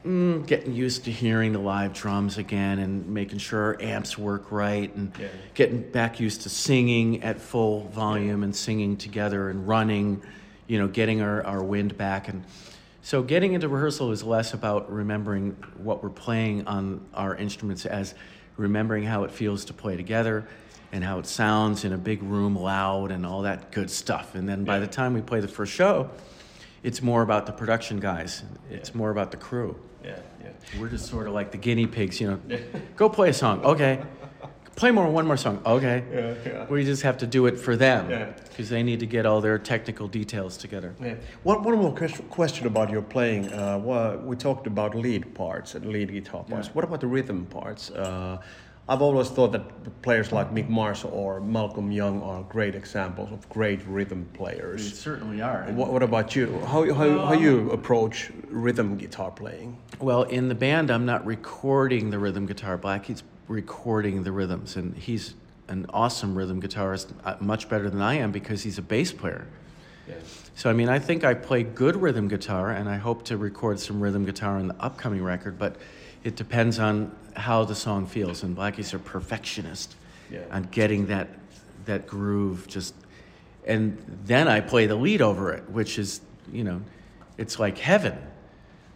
mm, 0.04 0.46
getting 0.46 0.74
used 0.74 1.04
to 1.04 1.10
hearing 1.10 1.52
the 1.52 1.58
live 1.58 1.94
drums 1.94 2.36
again 2.38 2.78
and 2.78 3.06
making 3.08 3.38
sure 3.38 3.60
our 3.60 3.82
amps 3.82 4.18
work 4.18 4.50
right 4.52 4.94
and 4.94 5.12
Yeah. 5.18 5.28
getting 5.54 5.80
back 5.90 6.20
used 6.20 6.42
to 6.42 6.50
singing 6.50 7.22
at 7.22 7.40
full 7.40 7.88
volume 7.88 8.42
and 8.42 8.54
singing 8.54 8.96
together 8.98 9.48
and 9.48 9.66
running, 9.66 10.22
you 10.66 10.78
know, 10.78 10.88
getting 10.88 11.22
our, 11.22 11.42
our 11.46 11.62
wind 11.62 11.96
back. 11.96 12.28
And 12.28 12.44
so 13.04 13.22
getting 13.22 13.52
into 13.52 13.68
rehearsal 13.68 14.12
is 14.12 14.24
less 14.24 14.54
about 14.54 14.90
remembering 14.90 15.50
what 15.76 16.02
we're 16.02 16.08
playing 16.08 16.66
on 16.66 17.06
our 17.12 17.36
instruments 17.36 17.84
as 17.84 18.14
remembering 18.56 19.04
how 19.04 19.24
it 19.24 19.30
feels 19.30 19.66
to 19.66 19.74
play 19.74 19.94
together 19.94 20.48
and 20.90 21.04
how 21.04 21.18
it 21.18 21.26
sounds 21.26 21.84
in 21.84 21.92
a 21.92 21.98
big 21.98 22.22
room 22.22 22.56
loud 22.56 23.10
and 23.10 23.26
all 23.26 23.42
that 23.42 23.70
good 23.72 23.90
stuff. 23.90 24.34
And 24.34 24.48
then 24.48 24.64
by 24.64 24.78
the 24.78 24.86
time 24.86 25.12
we 25.12 25.20
play 25.20 25.40
the 25.40 25.48
first 25.48 25.70
show, 25.70 26.08
it's 26.82 27.02
more 27.02 27.20
about 27.20 27.44
the 27.44 27.52
production 27.52 28.00
guys. 28.00 28.42
It's 28.70 28.94
more 28.94 29.10
about 29.10 29.30
the 29.32 29.36
crew. 29.36 29.76
Yeah, 30.02 30.20
yeah. 30.42 30.50
We're 30.80 30.88
just 30.88 31.04
sort 31.04 31.26
of 31.26 31.34
like 31.34 31.50
the 31.50 31.58
guinea 31.58 31.86
pigs, 31.86 32.18
you 32.22 32.28
know. 32.30 32.58
Go 32.96 33.10
play 33.10 33.28
a 33.28 33.34
song, 33.34 33.62
okay. 33.66 34.02
Play 34.76 34.90
more, 34.90 35.08
one 35.08 35.26
more 35.26 35.36
song, 35.36 35.60
okay. 35.64 36.02
Yeah, 36.12 36.34
yeah. 36.44 36.66
We 36.66 36.84
just 36.84 37.02
have 37.02 37.16
to 37.18 37.26
do 37.26 37.46
it 37.46 37.58
for 37.58 37.76
them 37.76 38.10
Yeah. 38.10 38.32
because 38.48 38.68
they 38.68 38.82
need 38.82 39.00
to 39.00 39.06
get 39.06 39.24
all 39.24 39.40
their 39.40 39.58
technical 39.58 40.08
details 40.08 40.56
together. 40.56 40.94
Yeah. 41.00 41.14
One, 41.44 41.62
one 41.62 41.76
more 41.78 41.94
question, 42.30 42.66
about 42.66 42.90
your 42.90 43.02
playing. 43.02 43.52
Uh, 43.52 43.78
well, 43.78 44.18
we 44.18 44.34
talked 44.36 44.66
about 44.66 44.94
lead 44.96 45.32
parts 45.34 45.74
and 45.76 45.86
lead 45.86 46.10
guitar 46.12 46.42
parts. 46.44 46.74
What 46.74 46.84
about 46.84 47.00
the 47.00 47.06
rhythm 47.06 47.46
parts? 47.46 47.90
Uh, 47.90 48.38
I've 48.86 49.00
always 49.00 49.30
thought 49.30 49.52
that 49.52 50.02
players 50.02 50.30
like 50.30 50.52
Mick 50.52 50.68
Mars 50.68 51.04
or 51.04 51.40
Malcolm 51.40 51.90
Young 51.90 52.20
are 52.22 52.42
great 52.42 52.74
examples 52.74 53.30
of 53.32 53.48
great 53.48 53.80
rhythm 53.86 54.28
players. 54.34 54.90
They 54.90 54.96
certainly 54.96 55.40
are. 55.40 55.62
What, 55.70 55.90
what 55.90 56.02
about 56.02 56.36
you? 56.36 56.58
How, 56.66 56.92
how, 56.92 57.26
how 57.26 57.32
you 57.32 57.70
approach 57.70 58.30
rhythm 58.48 58.98
guitar 58.98 59.30
playing? 59.30 59.78
Well, 60.00 60.24
in 60.24 60.48
the 60.48 60.54
band, 60.54 60.90
I'm 60.90 61.06
not 61.06 61.24
recording 61.24 62.10
the 62.10 62.18
rhythm 62.18 62.44
guitar. 62.44 62.76
Blackie's 62.76 63.22
recording 63.48 64.22
the 64.22 64.32
rhythms, 64.32 64.76
and 64.76 64.96
he's 64.96 65.34
an 65.68 65.86
awesome 65.90 66.34
rhythm 66.34 66.60
guitarist, 66.60 67.08
uh, 67.24 67.36
much 67.40 67.68
better 67.68 67.88
than 67.88 68.00
I 68.02 68.14
am 68.14 68.32
because 68.32 68.62
he's 68.62 68.78
a 68.78 68.82
bass 68.82 69.12
player. 69.12 69.46
So, 70.56 70.70
I 70.70 70.72
mean, 70.72 70.88
I 70.88 70.98
think 71.00 71.24
I 71.24 71.34
play 71.34 71.62
good 71.64 71.96
rhythm 71.96 72.28
guitar, 72.28 72.70
and 72.70 72.88
I 72.88 72.96
hope 72.96 73.24
to 73.24 73.36
record 73.36 73.80
some 73.80 74.00
rhythm 74.00 74.24
guitar 74.24 74.56
on 74.58 74.68
the 74.68 74.76
upcoming 74.78 75.22
record, 75.24 75.58
but 75.58 75.76
it 76.22 76.36
depends 76.36 76.78
on 76.78 77.10
how 77.34 77.64
the 77.64 77.74
song 77.74 78.06
feels. 78.06 78.44
And 78.44 78.54
Blackie's 78.54 78.94
a 78.94 78.98
perfectionist 78.98 79.96
Yeah. 80.30 80.40
on 80.52 80.68
getting 80.70 81.06
that, 81.06 81.28
that 81.86 82.06
groove 82.06 82.66
just. 82.68 82.94
And 83.66 83.98
then 84.26 84.46
I 84.46 84.60
play 84.60 84.86
the 84.86 84.94
lead 84.94 85.20
over 85.22 85.52
it, 85.52 85.68
which 85.70 85.98
is, 85.98 86.20
you 86.52 86.62
know, 86.62 86.82
it's 87.36 87.58
like 87.58 87.78
heaven. 87.78 88.16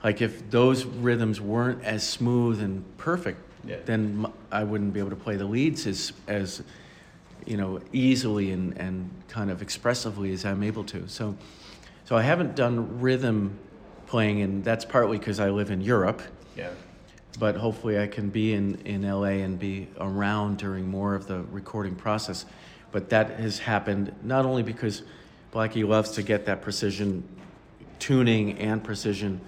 Like 0.04 0.20
if 0.20 0.48
those 0.50 0.84
rhythms 0.84 1.40
weren't 1.40 1.82
as 1.84 2.06
smooth 2.06 2.60
and 2.60 2.84
perfect, 2.98 3.40
Yeah. 3.64 3.76
then 3.84 4.26
I 4.50 4.64
wouldn't 4.64 4.92
be 4.92 5.00
able 5.00 5.10
to 5.10 5.16
play 5.16 5.36
the 5.36 5.44
leads 5.44 5.86
as, 5.86 6.12
as 6.26 6.62
you 7.44 7.56
know, 7.56 7.80
easily 7.92 8.52
and, 8.52 8.76
and 8.78 9.10
kind 9.28 9.50
of 9.50 9.62
expressively 9.62 10.32
as 10.32 10.44
I'm 10.44 10.62
able 10.62 10.84
to. 10.84 11.08
So, 11.08 11.36
so 12.04 12.16
I 12.16 12.22
haven't 12.22 12.54
done 12.54 13.00
rhythm 13.00 13.58
playing, 14.06 14.42
and 14.42 14.64
that's 14.64 14.84
partly 14.84 15.18
because 15.18 15.40
I 15.40 15.50
live 15.50 15.70
in 15.70 15.80
Europe. 15.80 16.22
Yeah. 16.56 16.70
But 17.38 17.56
hopefully, 17.56 17.98
I 17.98 18.06
can 18.06 18.30
be 18.30 18.54
in, 18.54 18.76
in 18.84 19.02
LA 19.02 19.42
and 19.44 19.58
be 19.58 19.88
around 20.00 20.58
during 20.58 20.88
more 20.88 21.14
of 21.14 21.26
the 21.26 21.42
recording 21.52 21.94
process. 21.94 22.46
But 22.90 23.10
that 23.10 23.38
has 23.38 23.58
happened 23.58 24.14
not 24.22 24.44
only 24.44 24.62
because 24.62 25.02
Blackie 25.52 25.86
loves 25.86 26.10
to 26.12 26.22
get 26.22 26.46
that 26.46 26.62
precision 26.62 27.22
tuning 27.98 28.58
and 28.58 28.82
precision 28.82 29.40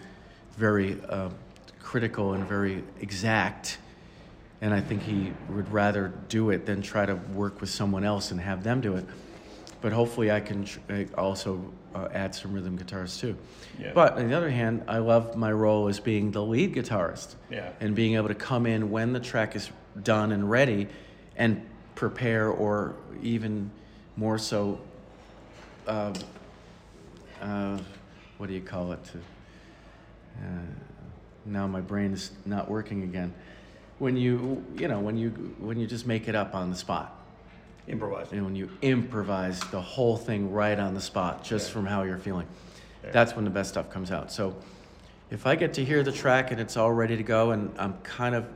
very 0.57 1.01
uh, 1.09 1.31
critical 1.81 2.35
and 2.35 2.47
very 2.47 2.85
exact. 3.01 3.79
And 4.63 4.75
I 4.75 4.81
think 4.81 5.03
he 5.03 5.33
would 5.49 5.73
rather 5.73 6.13
do 6.29 6.51
it 6.51 6.67
than 6.67 6.83
try 6.83 7.07
to 7.07 7.15
work 7.15 7.61
with 7.61 7.71
someone 7.71 8.05
else 8.05 8.31
and 8.31 8.41
have 8.41 8.63
them 8.63 8.81
do 8.81 8.97
it. 8.97 9.07
But 9.81 9.93
hopefully, 9.93 10.31
I 10.31 10.41
can 10.41 10.67
tr- 10.67 10.81
uh, 10.91 11.05
also 11.17 11.73
uh, 11.95 12.09
add 12.13 12.35
some 12.35 12.53
rhythm 12.53 12.77
guitars 12.77 13.17
too. 13.17 13.37
Yeah. 13.79 13.93
But 13.95 14.19
on 14.19 14.29
the 14.29 14.37
other 14.37 14.51
hand, 14.51 14.85
I 14.87 14.99
love 14.99 15.35
my 15.37 15.51
role 15.51 15.89
as 15.89 15.99
being 15.99 16.31
the 16.31 16.43
lead 16.45 16.75
guitarist 16.75 17.37
Yeah. 17.51 17.71
and 17.81 17.95
being 17.95 18.15
able 18.17 18.29
to 18.29 18.35
come 18.35 18.67
in 18.67 18.91
when 18.91 19.15
the 19.15 19.21
track 19.21 19.57
is 19.57 19.71
done 20.03 20.33
and 20.33 20.51
ready 20.51 20.89
and 21.37 21.67
prepare, 21.95 22.49
or 22.49 22.95
even 23.23 23.71
more 24.17 24.37
so, 24.37 24.79
um, 25.87 26.13
uh, 27.41 27.79
what 28.37 28.49
do 28.49 28.53
you 28.55 28.61
call 28.61 28.93
it? 28.93 29.11
Uh, 30.39 30.47
now 31.47 31.67
my 31.67 31.81
brain 31.81 32.13
is 32.13 32.31
not 32.45 32.71
working 32.71 33.03
again. 33.03 33.33
When 34.01 34.17
you, 34.17 34.65
you 34.79 34.89
know, 34.89 34.99
when 34.99 35.19
you 35.19 35.29
when 35.59 35.79
you 35.79 35.87
just 35.87 36.07
make 36.07 36.27
it 36.27 36.35
up 36.35 36.55
on 36.55 36.71
the 36.71 36.77
spot, 36.77 37.19
Improvise. 37.87 38.33
and 38.33 38.43
when 38.47 38.57
you 38.57 38.71
improvise 38.81 39.61
the 39.71 39.81
whole 39.81 40.17
thing 40.17 40.51
right 40.51 40.79
on 40.79 40.95
the 40.95 41.03
spot, 41.03 41.45
just 41.45 41.71
from 41.71 41.85
how 41.85 42.03
you're 42.05 42.17
feeling, 42.17 42.47
that's 43.13 43.37
when 43.37 43.45
the 43.45 43.51
best 43.51 43.69
stuff 43.69 43.91
comes 43.91 44.11
out. 44.11 44.33
So, 44.33 44.57
if 45.31 45.47
I 45.47 45.55
get 45.55 45.75
to 45.75 45.85
hear 45.85 46.03
the 46.03 46.13
track 46.13 46.51
and 46.51 46.59
it's 46.59 46.79
all 46.79 46.91
ready 46.91 47.15
to 47.15 47.23
go, 47.23 47.51
and 47.51 47.71
I'm 47.79 47.99
kind 47.99 48.35
of 48.35 48.47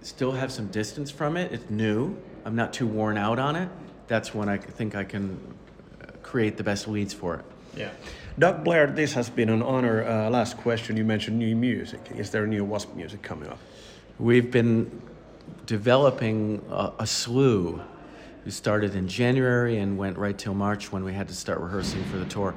still 0.00 0.32
have 0.32 0.50
some 0.50 0.68
distance 0.68 1.10
from 1.10 1.36
it, 1.36 1.52
it's 1.52 1.68
new. 1.68 2.16
I'm 2.46 2.56
not 2.56 2.72
too 2.72 2.86
worn 2.86 3.18
out 3.18 3.38
on 3.38 3.56
it. 3.56 3.68
That's 4.06 4.34
when 4.34 4.48
I 4.48 4.56
think 4.56 4.94
I 4.94 5.04
can 5.04 5.38
uh, 6.00 6.12
create 6.22 6.56
the 6.56 6.64
best 6.64 6.88
leads 6.88 7.12
for 7.12 7.34
it. 7.34 7.44
Yeah. 7.76 7.90
Doug 8.38 8.64
Blair, 8.64 8.86
this 8.86 9.12
has 9.12 9.28
been 9.28 9.50
an 9.50 9.62
honor. 9.62 10.04
Uh, 10.04 10.30
last 10.30 10.56
question, 10.56 10.96
you 10.96 11.04
mentioned 11.04 11.38
new 11.38 11.54
music. 11.54 12.00
Is 12.14 12.30
there 12.30 12.46
new 12.46 12.64
Wasp 12.64 12.94
music 12.94 13.22
coming 13.22 13.48
up? 13.48 13.58
We've 14.18 14.50
been 14.50 15.02
developing 15.66 16.64
a, 16.70 16.92
a 17.00 17.06
slew. 17.06 17.82
We 18.44 18.50
started 18.50 18.94
in 18.94 19.08
January 19.08 19.78
and 19.78 19.98
went 19.98 20.16
right 20.16 20.36
till 20.36 20.54
March 20.54 20.90
when 20.90 21.04
we 21.04 21.12
had 21.12 21.28
to 21.28 21.34
start 21.34 21.60
rehearsing 21.60 22.02
for 22.04 22.16
the 22.16 22.24
tour. 22.24 22.54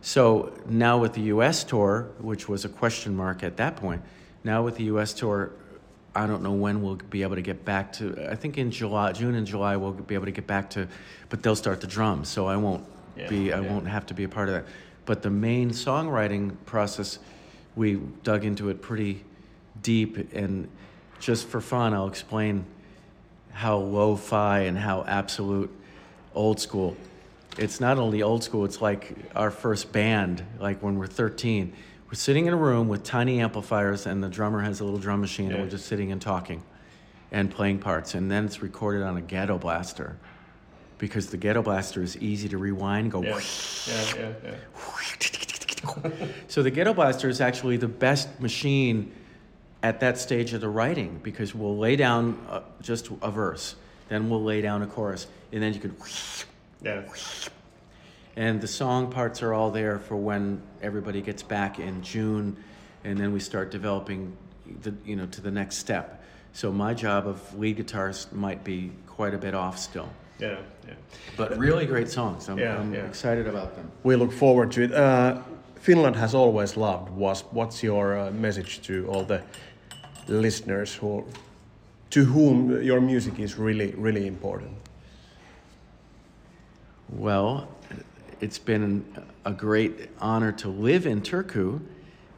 So 0.00 0.52
now 0.68 0.98
with 0.98 1.14
the 1.14 1.22
U.S. 1.22 1.62
tour, 1.62 2.08
which 2.18 2.48
was 2.48 2.64
a 2.64 2.68
question 2.68 3.16
mark 3.16 3.42
at 3.42 3.56
that 3.58 3.76
point, 3.76 4.02
now 4.42 4.62
with 4.62 4.76
the 4.76 4.84
U.S. 4.84 5.12
tour, 5.12 5.52
I 6.14 6.26
don't 6.26 6.42
know 6.42 6.52
when 6.52 6.82
we'll 6.82 6.94
be 6.96 7.22
able 7.22 7.36
to 7.36 7.42
get 7.42 7.64
back 7.64 7.92
to. 7.94 8.28
I 8.30 8.34
think 8.36 8.58
in 8.58 8.70
July, 8.70 9.12
June 9.12 9.34
and 9.34 9.46
July, 9.46 9.76
we'll 9.76 9.92
be 9.92 10.14
able 10.14 10.24
to 10.24 10.32
get 10.32 10.46
back 10.46 10.70
to, 10.70 10.88
but 11.28 11.42
they'll 11.42 11.56
start 11.56 11.80
the 11.80 11.86
drums, 11.86 12.28
so 12.28 12.46
I 12.46 12.56
won't 12.56 12.84
Yeah, 13.16 13.28
be. 13.28 13.52
I 13.52 13.60
yeah. 13.60 13.72
won't 13.72 13.88
have 13.88 14.06
to 14.06 14.14
be 14.14 14.24
a 14.24 14.28
part 14.28 14.48
of 14.48 14.54
that. 14.54 14.66
But 15.04 15.22
the 15.22 15.30
main 15.30 15.70
songwriting 15.70 16.56
process, 16.66 17.18
we 17.74 17.96
dug 18.22 18.44
into 18.44 18.68
it 18.70 18.82
pretty 18.82 19.24
deep, 19.82 20.32
and 20.34 20.68
just 21.20 21.46
for 21.48 21.60
fun, 21.60 21.94
I'll 21.94 22.08
explain 22.08 22.64
how 23.52 23.78
lo-fi 23.78 24.60
and 24.60 24.76
how 24.76 25.04
absolute 25.04 25.70
old 26.34 26.60
school. 26.60 26.96
It's 27.56 27.80
not 27.80 27.98
only 27.98 28.22
old 28.22 28.44
school, 28.44 28.64
it's 28.64 28.82
like 28.82 29.16
our 29.34 29.50
first 29.50 29.92
band, 29.92 30.44
like 30.60 30.82
when 30.82 30.98
we're 30.98 31.06
13. 31.06 31.72
We're 32.06 32.14
sitting 32.14 32.46
in 32.46 32.52
a 32.52 32.56
room 32.56 32.88
with 32.88 33.02
tiny 33.02 33.40
amplifiers 33.40 34.06
and 34.06 34.22
the 34.22 34.28
drummer 34.28 34.60
has 34.60 34.80
a 34.80 34.84
little 34.84 34.98
drum 34.98 35.20
machine 35.20 35.50
and 35.52 35.62
we're 35.62 35.70
just 35.70 35.86
sitting 35.86 36.12
and 36.12 36.20
talking. 36.20 36.62
and 37.32 37.50
playing 37.50 37.78
parts, 37.78 38.14
and 38.14 38.30
then 38.30 38.44
it's 38.44 38.62
recorded 38.62 39.02
on 39.02 39.16
a 39.16 39.20
ghetto 39.20 39.58
blaster 39.58 40.16
because 40.98 41.28
the 41.28 41.36
ghetto 41.36 41.62
blaster 41.62 42.02
is 42.02 42.16
easy 42.18 42.48
to 42.48 42.58
rewind. 42.58 43.12
Go. 43.12 43.22
Yeah, 43.22 43.40
yeah, 44.16 44.32
yeah. 44.44 46.10
So 46.48 46.62
the 46.62 46.70
ghetto 46.70 46.94
blaster 46.94 47.28
is 47.28 47.40
actually 47.40 47.76
the 47.76 47.88
best 47.88 48.40
machine 48.40 49.12
at 49.82 50.00
that 50.00 50.18
stage 50.18 50.52
of 50.52 50.60
the 50.60 50.68
writing 50.68 51.20
because 51.22 51.54
we'll 51.54 51.76
lay 51.76 51.96
down 51.96 52.38
uh, 52.50 52.60
just 52.82 53.08
a 53.22 53.30
verse, 53.30 53.76
then 54.08 54.28
we'll 54.28 54.42
lay 54.42 54.60
down 54.60 54.82
a 54.82 54.86
chorus, 54.86 55.26
and 55.52 55.62
then 55.62 55.74
you 55.74 55.80
can. 55.80 55.96
Yeah. 56.82 57.02
And 58.36 58.60
the 58.60 58.68
song 58.68 59.10
parts 59.10 59.42
are 59.42 59.54
all 59.54 59.70
there 59.70 59.98
for 59.98 60.16
when 60.16 60.60
everybody 60.82 61.22
gets 61.22 61.42
back 61.42 61.78
in 61.78 62.02
June, 62.02 62.56
and 63.04 63.18
then 63.18 63.32
we 63.32 63.40
start 63.40 63.70
developing, 63.70 64.36
the 64.82 64.94
you 65.04 65.16
know, 65.16 65.26
to 65.26 65.40
the 65.40 65.50
next 65.50 65.76
step. 65.76 66.22
So 66.52 66.72
my 66.72 66.92
job 66.94 67.26
of 67.26 67.58
lead 67.58 67.78
guitarist 67.78 68.32
might 68.32 68.64
be 68.64 68.92
quite 69.06 69.34
a 69.34 69.38
bit 69.38 69.54
off 69.54 69.78
still, 69.78 70.08
Yeah, 70.38 70.58
yeah. 70.86 70.94
but 71.36 71.56
really 71.58 71.86
great 71.86 72.08
songs. 72.08 72.48
I'm, 72.48 72.58
Yeah, 72.58 72.78
I'm 72.78 72.92
yeah. 72.92 73.06
excited 73.06 73.46
about 73.46 73.74
them. 73.74 73.90
We 74.02 74.16
look 74.16 74.32
forward 74.32 74.70
to 74.72 74.82
it. 74.82 74.92
Uh, 74.92 75.42
Finland 75.76 76.16
has 76.16 76.34
always 76.34 76.76
loved 76.76 77.10
Wasp. 77.10 77.52
What's 77.52 77.82
your 77.82 78.18
uh, 78.18 78.30
message 78.32 78.82
to 78.82 79.06
all 79.08 79.24
the 79.24 79.42
listeners 80.28 80.94
who, 80.94 81.24
to 82.10 82.24
whom 82.24 82.82
your 82.82 83.00
music 83.00 83.38
is 83.38 83.56
really, 83.56 83.92
really 83.96 84.26
important? 84.26 84.76
Well, 87.08 87.68
it's 88.40 88.58
been 88.58 89.04
a 89.44 89.52
great 89.52 90.10
honor 90.20 90.52
to 90.52 90.68
live 90.68 91.06
in 91.06 91.22
Turku 91.22 91.80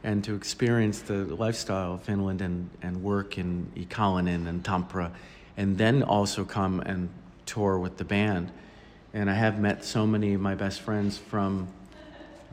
and 0.03 0.23
to 0.23 0.35
experience 0.35 1.01
the 1.01 1.25
lifestyle 1.35 1.95
of 1.95 2.03
Finland 2.03 2.41
and, 2.41 2.69
and 2.81 3.03
work 3.03 3.37
in 3.37 3.71
Ikaalinen 3.75 4.47
and 4.47 4.63
Tampere, 4.63 5.11
and 5.57 5.77
then 5.77 6.03
also 6.03 6.45
come 6.45 6.79
and 6.81 7.09
tour 7.49 7.79
with 7.79 7.97
the 7.97 8.05
band. 8.05 8.51
And 9.13 9.29
I 9.29 9.33
have 9.33 9.59
met 9.59 9.83
so 9.83 10.05
many 10.05 10.35
of 10.35 10.41
my 10.41 10.53
best 10.53 10.81
friends 10.81 11.17
from 11.17 11.67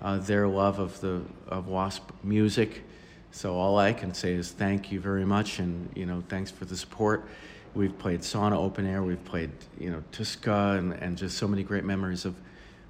uh, 0.00 0.18
their 0.18 0.48
love 0.48 0.78
of 0.78 1.00
the 1.00 1.22
of 1.48 1.68
Wasp 1.68 2.10
music. 2.24 2.82
So 3.30 3.54
all 3.54 3.78
I 3.78 3.92
can 3.92 4.14
say 4.14 4.32
is 4.32 4.50
thank 4.50 4.90
you 4.90 4.98
very 4.98 5.26
much, 5.26 5.58
and 5.58 5.90
you 5.94 6.06
know 6.06 6.22
thanks 6.28 6.50
for 6.50 6.64
the 6.64 6.76
support. 6.76 7.28
We've 7.74 7.96
played 7.98 8.20
Sauna 8.20 8.56
Open 8.56 8.86
Air, 8.86 9.02
we've 9.02 9.24
played 9.26 9.50
you 9.78 9.90
know 9.90 10.02
Tuska, 10.12 10.78
and, 10.78 10.94
and 10.94 11.18
just 11.18 11.36
so 11.36 11.46
many 11.46 11.62
great 11.62 11.84
memories 11.84 12.24
of 12.24 12.34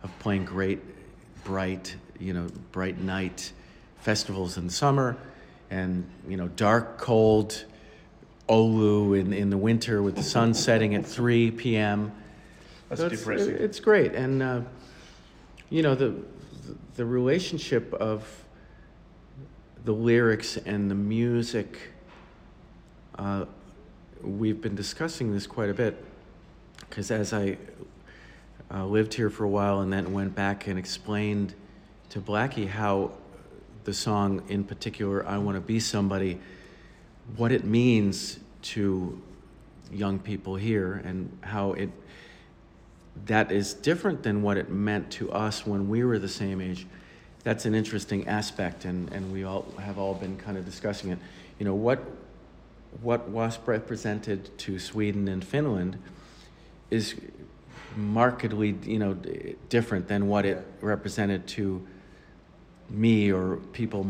of 0.05 0.17
playing 0.21 0.45
great, 0.45 0.81
bright 1.43 1.97
you 2.21 2.33
know 2.33 2.47
bright 2.71 3.01
night 3.01 3.53
festivals 3.99 4.57
in 4.57 4.69
the 4.69 4.73
summer, 4.73 5.17
and 5.71 6.07
you 6.29 6.37
know 6.37 6.47
dark, 6.49 6.99
cold 6.99 7.65
Oulu 8.49 9.19
in 9.19 9.33
in 9.33 9.51
the 9.51 9.57
winter 9.57 10.03
with 10.03 10.17
the 10.17 10.23
sun 10.23 10.55
setting 10.55 10.95
at 10.95 11.05
3 11.05 11.51
p.m. 11.53 12.13
That's 12.89 13.01
So 13.01 13.07
it's- 13.07 13.21
depressing. 13.21 13.55
It's 13.57 13.81
great, 13.81 14.15
and 14.15 14.43
uh, 14.43 14.61
you 15.71 15.83
know 15.83 15.95
the 15.95 16.15
the 16.95 17.05
relationship 17.05 17.93
of 17.95 18.45
the 19.85 19.93
lyrics 19.93 20.57
and 20.57 20.91
the 20.91 20.95
music. 20.95 21.79
Uh, 23.19 23.47
we've 24.23 24.61
been 24.61 24.75
discussing 24.75 25.33
this 25.33 25.47
quite 25.47 25.71
a 25.71 25.75
bit 25.75 26.03
because 26.89 27.11
as 27.11 27.33
I 27.33 27.57
uh, 28.73 28.85
lived 28.87 29.15
here 29.15 29.31
for 29.31 29.45
a 29.45 29.49
while 29.49 29.81
and 29.81 29.93
then 29.93 30.13
went 30.13 30.35
back 30.35 30.67
and 30.67 30.79
explained 30.79 31.55
to 32.11 32.21
Blackie 32.21 32.69
how 32.69 33.13
the 33.85 33.93
song, 33.93 34.43
in 34.49 34.65
particular, 34.65 35.27
"I 35.27 35.39
Want 35.39 35.57
to 35.57 35.61
Be 35.61 35.81
Somebody," 35.81 36.39
what 37.35 37.51
it 37.51 37.65
means 37.65 38.39
to 38.63 39.21
young 39.93 40.19
people 40.19 40.57
here 40.57 41.03
and 41.05 41.37
how 41.43 41.73
it 41.73 41.91
that 43.25 43.51
is 43.51 43.73
different 43.73 44.23
than 44.23 44.43
what 44.43 44.59
it 44.59 44.69
meant 44.69 45.11
to 45.11 45.33
us 45.33 45.67
when 45.67 45.89
we 45.89 46.05
were 46.05 46.19
the 46.19 46.29
same 46.29 46.61
age. 46.61 46.87
That's 47.45 47.65
an 47.65 47.75
interesting 47.75 48.29
aspect, 48.29 48.85
and, 48.85 49.11
and 49.13 49.33
we 49.33 49.45
all 49.45 49.65
have 49.79 49.99
all 49.99 50.15
been 50.15 50.37
kind 50.37 50.59
of 50.59 50.67
discussing 50.67 51.11
it. 51.11 51.19
You 51.59 51.65
know, 51.65 51.75
what, 51.75 52.05
what 53.01 53.29
WASP 53.31 53.67
represented 53.67 54.57
to 54.59 54.79
Sweden 54.79 55.29
and 55.29 55.43
Finland 55.43 55.97
is 56.91 57.15
markedly, 57.97 58.77
you 58.85 58.99
know, 58.99 59.15
different 59.71 60.09
than 60.09 60.29
what 60.29 60.45
it 60.45 60.67
represented 60.83 61.47
to 61.47 61.87
me 62.91 63.33
or 63.33 63.57
people, 63.73 64.07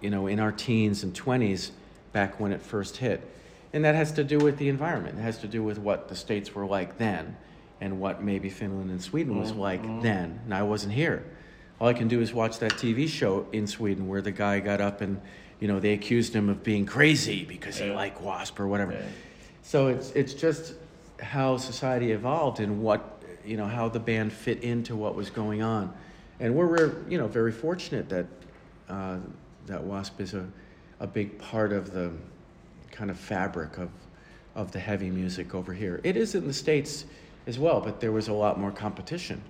you 0.00 0.08
know, 0.08 0.26
in 0.26 0.40
our 0.40 0.52
teens 0.52 1.02
and 1.02 1.12
20s 1.12 1.72
back 2.12 2.38
when 2.38 2.52
it 2.52 2.62
first 2.62 2.98
hit. 2.98 3.28
And 3.72 3.84
that 3.84 3.94
has 3.94 4.12
to 4.12 4.24
do 4.24 4.38
with 4.38 4.58
the 4.58 4.68
environment. 4.68 5.18
It 5.18 5.22
has 5.22 5.38
to 5.38 5.48
do 5.48 5.62
with 5.62 5.78
what 5.78 6.08
the 6.08 6.14
states 6.14 6.54
were 6.54 6.66
like 6.66 6.98
then 6.98 7.36
and 7.80 8.00
what 8.00 8.22
maybe 8.22 8.50
Finland 8.50 8.90
and 8.90 9.02
Sweden 9.02 9.38
was 9.38 9.52
like 9.52 9.82
then. 10.02 10.40
And 10.44 10.54
I 10.54 10.62
wasn't 10.62 10.92
here. 10.92 11.24
All 11.80 11.88
I 11.88 11.94
can 11.94 12.06
do 12.06 12.20
is 12.20 12.32
watch 12.32 12.58
that 12.58 12.72
TV 12.72 13.08
show 13.08 13.46
in 13.52 13.66
Sweden 13.66 14.06
where 14.06 14.20
the 14.20 14.30
guy 14.30 14.60
got 14.60 14.80
up 14.80 15.00
and, 15.00 15.20
you 15.58 15.68
know, 15.68 15.80
they 15.80 15.94
accused 15.94 16.34
him 16.34 16.48
of 16.48 16.62
being 16.62 16.86
crazy 16.86 17.44
because 17.44 17.78
he 17.78 17.90
liked 17.90 18.20
WASP 18.20 18.60
or 18.60 18.68
whatever. 18.68 18.92
Yeah. 18.92 19.02
So 19.62 19.88
it's 19.88 20.10
it's 20.10 20.34
just 20.34 20.74
how 21.20 21.56
society 21.56 22.12
evolved 22.12 22.60
and 22.60 22.82
what 22.82 23.22
you 23.44 23.56
know 23.56 23.66
how 23.66 23.88
the 23.88 24.00
band 24.00 24.32
fit 24.32 24.62
into 24.62 24.96
what 24.96 25.14
was 25.14 25.30
going 25.30 25.62
on, 25.62 25.92
and 26.40 26.54
we're, 26.54 26.66
we're 26.66 27.02
you 27.08 27.16
know 27.16 27.28
very 27.28 27.52
fortunate 27.52 28.08
that 28.08 28.26
uh, 28.88 29.18
that 29.66 29.82
Wasp 29.82 30.20
is 30.20 30.34
a 30.34 30.46
a 31.02 31.06
big 31.06 31.36
part 31.38 31.72
of 31.72 31.92
the 31.92 32.12
kind 32.92 33.10
of 33.10 33.18
fabric 33.18 33.76
of 33.76 33.90
of 34.54 34.70
the 34.70 34.78
heavy 34.78 35.08
music 35.10 35.54
over 35.54 35.72
here. 35.72 35.98
It 36.04 36.14
is 36.14 36.34
in 36.34 36.46
the 36.46 36.52
states 36.52 37.06
as 37.46 37.58
well, 37.58 37.80
but 37.80 38.00
there 38.00 38.12
was 38.12 38.28
a 38.28 38.34
lot 38.34 38.60
more 38.60 38.70
competition. 38.70 39.40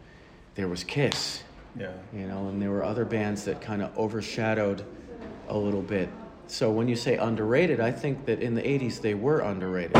There 0.54 0.68
was 0.68 0.84
Kiss, 0.84 1.42
Yeah. 1.76 1.90
you 2.14 2.28
know, 2.28 2.46
and 2.48 2.62
there 2.62 2.70
were 2.70 2.84
other 2.84 3.04
bands 3.04 3.44
that 3.46 3.60
kind 3.60 3.82
of 3.82 3.96
overshadowed 3.98 4.84
a 5.48 5.58
little 5.58 5.82
bit. 5.82 6.08
So 6.46 6.70
when 6.70 6.86
you 6.88 6.94
say 6.94 7.16
underrated, 7.16 7.80
I 7.80 7.90
think 7.90 8.26
that 8.26 8.40
in 8.40 8.54
the 8.54 8.62
80s 8.62 9.00
they 9.00 9.14
were 9.14 9.40
underrated. 9.40 9.92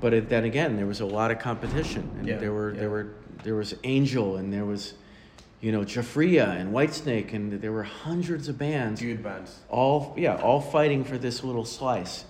But 0.00 0.14
it, 0.14 0.28
then 0.28 0.44
again, 0.44 0.76
there 0.76 0.86
was 0.86 1.00
a 1.00 1.06
lot 1.06 1.32
of 1.32 1.40
competition, 1.40 2.08
and 2.20 2.28
Yeah, 2.28 2.36
there 2.38 2.52
were 2.52 2.72
yeah. 2.74 2.80
there 2.80 2.90
were 2.90 3.06
there 3.42 3.56
was 3.56 3.74
Angel, 3.82 4.36
and 4.36 4.52
there 4.52 4.64
was, 4.64 4.94
you 5.62 5.70
know, 5.70 5.82
Jafria 5.84 6.60
and 6.60 6.72
Whitesnake, 6.74 7.32
and 7.32 7.52
there 7.62 7.70
were 7.72 7.84
hundreds 7.84 8.48
of 8.48 8.58
bands 8.58 9.00
Good 9.00 9.22
bands. 9.22 9.60
all 9.70 10.12
yeah 10.18 10.36
all 10.36 10.60
fighting 10.60 11.04
for 11.04 11.16
this 11.18 11.42
little 11.44 11.64
slice 11.64 12.24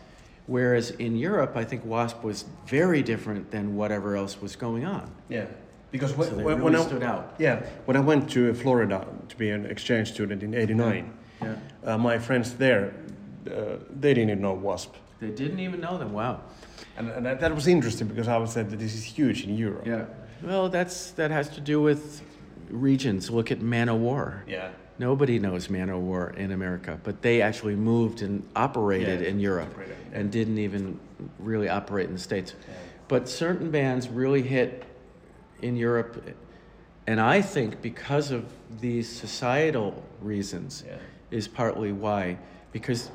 whereas 0.47 0.91
in 0.91 1.17
europe 1.17 1.53
i 1.57 1.65
think 1.65 1.85
wasp 1.85 2.23
was 2.25 2.45
very 2.67 3.01
different 3.01 3.51
than 3.53 3.77
whatever 3.77 4.17
else 4.17 4.41
was 4.43 4.57
going 4.57 4.85
on 4.85 5.11
Yeah. 5.29 5.47
Because 5.93 6.15
when, 6.17 6.29
So 6.29 6.35
they 6.37 6.43
when, 6.45 6.57
really 6.59 6.65
when 6.73 6.77
I, 6.77 6.87
stood 6.87 7.03
out. 7.03 7.35
Yeah. 7.39 7.57
When 7.85 7.97
I 7.99 8.01
went 8.01 8.31
to 8.31 8.55
Florida 8.55 9.07
to 9.29 9.37
be 9.37 9.51
an 9.51 9.67
exchange 9.67 10.09
student 10.11 10.43
in 10.43 10.55
'89, 10.55 11.13
yeah 11.43 11.57
uh, 11.85 11.99
my 11.99 12.19
friends 12.19 12.55
there, 12.55 12.85
uh, 13.47 13.77
they 14.01 14.15
didn't 14.15 14.31
even 14.31 14.41
know 14.43 14.55
Wasp. 14.55 14.93
they 15.21 15.31
didn't 15.43 15.61
even 15.61 15.81
know 15.81 15.97
them 15.99 16.13
wow 16.13 16.35
And, 16.99 17.09
and 17.17 17.25
that, 17.27 17.41
that 17.41 17.55
was 17.55 17.67
interesting 17.67 18.09
because 18.09 18.29
I 18.29 18.39
was 18.39 18.51
said 18.53 18.67
that 18.71 18.79
this 18.79 18.95
is 18.95 19.05
huge 19.19 19.45
in 19.49 19.55
Europe. 19.67 19.87
yeah 19.87 20.05
well 20.51 20.69
that's 20.77 21.13
that 21.19 21.31
has 21.31 21.49
to 21.57 21.61
do 21.73 21.81
with 21.89 22.03
regions 22.73 23.31
look 23.31 23.53
at 23.53 23.61
Manowar 23.61 24.41
Yeah. 24.47 24.71
nobody 24.99 25.39
knows 25.39 25.69
Manowar 25.69 26.35
in 26.37 26.51
america 26.53 26.99
but 27.05 27.23
they 27.23 27.41
actually 27.43 27.77
moved 27.77 28.23
and 28.23 28.43
operated 28.57 29.21
Yeah, 29.21 29.29
in 29.29 29.39
europe 29.41 29.75
yeah. 29.79 30.19
and 30.19 30.33
didn't 30.33 30.59
even 30.59 30.99
really 31.39 31.69
operate 31.69 32.09
in 32.09 32.15
the 32.15 32.21
states 32.21 32.55
but 33.09 33.29
certain 33.29 33.71
bands 33.71 34.09
really 34.09 34.43
hit 34.43 34.85
in 35.61 35.77
Europe, 35.77 36.25
and 37.07 37.21
I 37.21 37.43
think 37.43 37.83
because 37.83 38.31
of 38.31 38.45
these 38.81 39.07
societal 39.09 40.03
reasons 40.23 40.83
Yeah. 40.87 40.97
is 41.31 41.47
partly 41.47 41.93
why, 41.93 42.39
because 42.73 43.11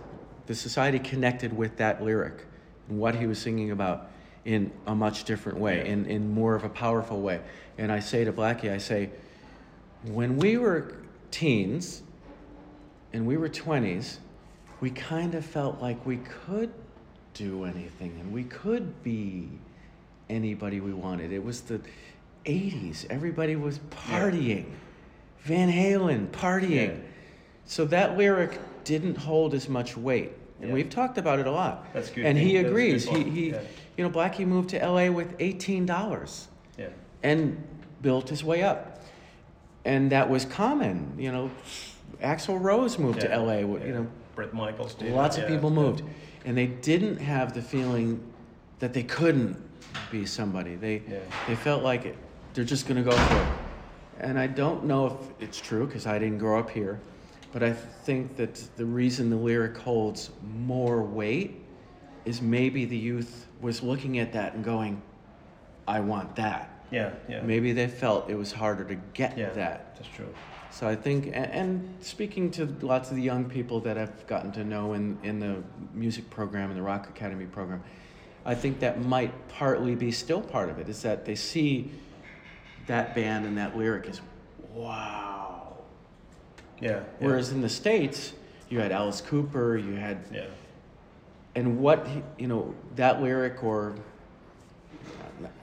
the 0.45 0.53
society 0.55 0.99
connected 0.99 1.51
with 1.51 1.75
that 1.77 2.03
lyric 2.03 2.45
and 2.87 2.99
what 2.99 3.15
he 3.15 3.25
was 3.25 3.39
singing 3.39 3.71
about 3.71 4.09
in 4.45 4.71
a 4.85 4.93
much 4.95 5.23
different 5.25 5.57
way, 5.57 5.77
Yeah. 5.79 5.91
in, 5.93 6.05
in 6.05 6.31
more 6.33 6.53
of 6.55 6.63
a 6.63 6.69
powerful 6.69 7.21
way. 7.21 7.41
And 7.77 7.91
I 7.91 7.99
say 7.99 8.23
to 8.23 8.31
Blackie, 8.31 8.71
I 8.71 8.77
say, 8.77 9.09
when 10.03 10.37
we 10.37 10.57
were 10.57 10.95
teens 11.31 12.03
and 13.13 13.25
we 13.25 13.37
were 13.37 13.49
20s, 13.49 14.17
we 14.79 14.89
kind 14.91 15.33
of 15.35 15.45
felt 15.45 15.81
like 15.81 16.05
we 16.05 16.17
could 16.17 16.71
do 17.33 17.65
anything 17.65 18.17
and 18.19 18.31
we 18.31 18.43
could 18.43 19.01
be 19.03 19.49
anybody 20.29 20.79
we 20.79 20.93
wanted. 20.93 21.31
It 21.31 21.43
was 21.43 21.61
the 21.61 21.81
80s. 22.45 23.05
Everybody 23.09 23.55
was 23.55 23.79
partying. 23.89 24.65
Van 25.39 25.71
Halen, 25.71 26.27
partying. 26.27 26.89
Yeah. 26.97 27.03
So 27.65 27.85
that 27.85 28.17
lyric 28.17 28.59
didn't 28.83 29.17
hold 29.17 29.53
as 29.53 29.67
much 29.67 29.97
weight. 29.97 30.31
And 30.59 30.69
Yeah. 30.69 30.73
we've 30.73 30.89
talked 30.89 31.17
about 31.17 31.39
it 31.39 31.47
a 31.47 31.51
lot. 31.51 31.85
That's 31.93 32.09
good 32.09 32.25
And 32.25 32.37
thing. 32.37 32.47
he 32.47 32.57
agrees. 32.57 33.05
He, 33.07 33.23
he 33.23 33.49
Yeah. 33.51 33.61
you 33.97 34.03
know, 34.03 34.09
Blackie 34.09 34.45
moved 34.45 34.69
to 34.69 34.77
LA 34.79 35.09
with 35.11 35.37
$18 35.39 36.47
Yeah. 36.77 36.87
and 37.23 37.61
built 38.01 38.29
his 38.29 38.43
way 38.43 38.63
up. 38.63 39.01
And 39.87 40.11
that 40.11 40.29
was 40.29 40.43
common. 40.43 41.13
You 41.17 41.31
know, 41.31 41.49
Axl 42.21 42.61
Rose 42.61 42.99
moved 42.99 43.21
to 43.21 43.27
Yeah. 43.27 43.37
LA. 43.39 43.59
You 43.59 43.79
Yeah. 43.79 43.93
know, 43.93 44.07
Bret 44.35 44.53
Michaels 44.53 44.93
did. 44.95 45.13
lots 45.13 45.37
of 45.37 45.47
people 45.47 45.69
moved, 45.69 46.03
and 46.45 46.57
they 46.57 46.67
didn't 46.67 47.17
have 47.21 47.53
the 47.53 47.61
feeling 47.61 48.19
that 48.79 48.93
they 48.93 49.03
couldn't 49.03 49.55
be 50.11 50.25
somebody. 50.25 50.75
They 50.75 51.01
they 51.47 51.55
felt 51.55 51.83
like 51.83 52.05
it, 52.05 52.17
they're 52.53 52.65
just 52.65 52.85
going 52.85 53.01
to 53.03 53.09
go 53.09 53.15
for 53.15 53.37
it. 53.37 53.47
And 54.19 54.37
I 54.37 54.47
don't 54.47 54.83
know 54.83 55.05
if 55.07 55.13
it's 55.39 55.59
true 55.59 55.85
because 55.85 56.05
I 56.05 56.19
didn't 56.19 56.39
grow 56.39 56.59
up 56.59 56.69
here, 56.69 56.99
but 57.53 57.63
I 57.63 57.71
think 57.71 58.35
that 58.35 58.55
the 58.75 58.85
reason 58.85 59.29
the 59.29 59.37
lyric 59.37 59.77
holds 59.77 60.31
more 60.43 61.01
weight 61.01 61.61
is 62.25 62.41
maybe 62.41 62.83
the 62.83 62.97
youth 62.97 63.47
was 63.61 63.81
looking 63.81 64.19
at 64.19 64.33
that 64.33 64.53
and 64.53 64.65
going, 64.65 65.01
"I 65.87 66.01
want 66.01 66.35
that." 66.35 66.76
Yeah, 66.91 67.11
yeah. 67.27 67.41
Maybe 67.41 67.73
they 67.73 67.87
felt 67.87 68.29
it 68.29 68.35
was 68.35 68.51
harder 68.51 68.83
to 68.85 68.95
get 69.13 69.37
Yeah, 69.37 69.49
that. 69.51 69.95
that's 69.95 70.07
true. 70.15 70.33
So 70.71 70.87
I 70.87 70.95
think, 70.95 71.27
a- 71.27 71.35
and 71.35 71.95
speaking 72.01 72.51
to 72.51 72.65
lots 72.81 73.09
of 73.09 73.15
the 73.17 73.21
young 73.23 73.45
people 73.45 73.79
that 73.81 73.97
I've 73.97 74.25
gotten 74.27 74.51
to 74.53 74.63
know 74.63 74.93
in, 74.93 75.17
in 75.23 75.39
the 75.39 75.63
music 75.93 76.29
program, 76.29 76.69
in 76.69 76.77
the 76.77 76.83
Rock 76.83 77.09
Academy 77.09 77.45
program, 77.45 77.83
I 78.45 78.55
think 78.55 78.79
that 78.79 79.01
might 79.01 79.31
partly 79.49 79.95
be 79.95 80.11
still 80.11 80.41
part 80.41 80.69
of 80.69 80.79
it, 80.79 80.87
is 80.87 81.01
that 81.01 81.25
they 81.25 81.35
see 81.35 81.91
that 82.85 83.13
band 83.15 83.45
and 83.45 83.57
that 83.57 83.77
lyric 83.77 84.07
as, 84.07 84.21
wow. 84.73 85.77
Yeah. 86.79 86.89
yeah. 86.91 86.99
Whereas 87.19 87.51
in 87.51 87.61
the 87.61 87.69
States, 87.69 88.33
you 88.69 88.79
had 88.79 88.91
Alice 88.91 89.19
Cooper, 89.19 89.77
you 89.77 89.93
had, 89.95 90.19
yeah. 90.31 90.45
and 91.55 91.79
what, 91.79 92.07
he- 92.07 92.23
you 92.37 92.47
know, 92.47 92.73
that 92.95 93.21
lyric 93.21 93.63
or, 93.63 93.95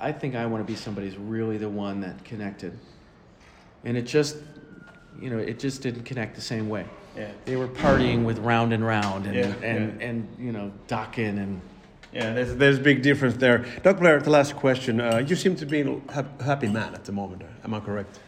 I 0.01 0.13
think 0.13 0.35
I 0.35 0.47
want 0.47 0.67
to 0.67 0.71
be 0.71 0.77
somebody 0.77 1.09
who's 1.09 1.19
really 1.19 1.59
the 1.59 1.69
one 1.69 2.01
that 2.01 2.25
connected. 2.25 2.79
And 3.85 3.97
it 3.97 4.03
just, 4.03 4.37
you 5.21 5.31
know, 5.31 5.39
it 5.39 5.59
just 5.59 5.83
didn't 5.83 6.05
connect 6.05 6.35
the 6.35 6.41
same 6.41 6.69
way. 6.69 6.87
Yeah. 7.17 7.31
They 7.45 7.57
were 7.57 7.69
partying 7.69 8.25
with 8.25 8.39
Round 8.39 8.73
and 8.73 8.85
Round 8.85 9.27
and, 9.27 9.35
Yeah, 9.35 9.53
and, 9.63 10.01
yeah. 10.01 10.07
and, 10.07 10.37
you 10.39 10.53
know, 10.53 10.73
Dokken 10.89 11.39
and, 11.39 11.61
Yeah, 12.13 12.33
there's 12.33 12.55
there's 12.57 12.79
a 12.79 12.83
big 12.83 13.03
difference 13.03 13.37
there. 13.37 13.65
Doug 13.83 13.99
Blair, 14.01 14.21
the 14.21 14.31
last 14.31 14.57
question. 14.57 15.01
Uh, 15.01 15.19
you 15.19 15.37
seem 15.37 15.55
to 15.57 15.67
be 15.67 15.81
a 15.81 16.43
happy 16.43 16.69
man 16.69 16.95
at 16.95 17.05
the 17.05 17.13
moment. 17.13 17.43
Am 17.65 17.75
I 17.75 17.81
correct? 17.81 18.19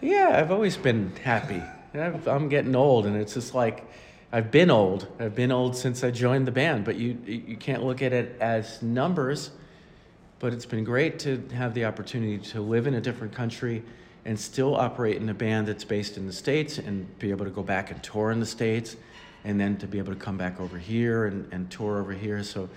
Yeah, 0.00 0.30
I've 0.34 0.50
always 0.50 0.76
been 0.76 1.12
happy. 1.22 1.62
I've, 1.94 2.26
I'm 2.28 2.48
getting 2.48 2.74
old, 2.76 3.04
and 3.06 3.16
it's 3.16 3.34
just 3.34 3.54
like 3.54 3.84
I've 4.32 4.50
been 4.50 4.70
old. 4.70 5.06
I've 5.18 5.34
been 5.34 5.52
old 5.52 5.76
since 5.76 6.04
I 6.04 6.10
joined 6.10 6.46
the 6.46 6.52
band, 6.52 6.84
but 6.84 6.96
you 6.96 7.18
you 7.26 7.56
can't 7.56 7.82
look 7.84 8.00
at 8.00 8.12
it 8.12 8.36
as 8.40 8.80
numbers. 8.80 9.50
But 10.40 10.54
it's 10.54 10.66
been 10.66 10.84
great 10.84 11.18
to 11.20 11.46
have 11.54 11.74
the 11.74 11.84
opportunity 11.84 12.38
to 12.38 12.62
live 12.62 12.86
in 12.86 12.94
a 12.94 13.00
different 13.00 13.34
country 13.34 13.82
and 14.24 14.40
still 14.40 14.74
operate 14.74 15.16
in 15.18 15.28
a 15.28 15.34
band 15.34 15.68
that's 15.68 15.84
based 15.84 16.16
in 16.16 16.26
the 16.26 16.32
states 16.32 16.78
and 16.78 17.18
be 17.18 17.30
able 17.30 17.44
to 17.44 17.50
go 17.50 17.62
back 17.62 17.90
and 17.90 18.02
tour 18.02 18.30
in 18.30 18.40
the 18.40 18.46
states, 18.46 18.96
and 19.44 19.60
then 19.60 19.76
to 19.78 19.86
be 19.86 19.98
able 19.98 20.12
to 20.12 20.18
come 20.18 20.36
back 20.36 20.58
over 20.58 20.78
here 20.78 21.26
and, 21.26 21.50
and 21.52 21.70
tour 21.70 22.00
over 22.00 22.12
here. 22.12 22.42
So 22.42 22.68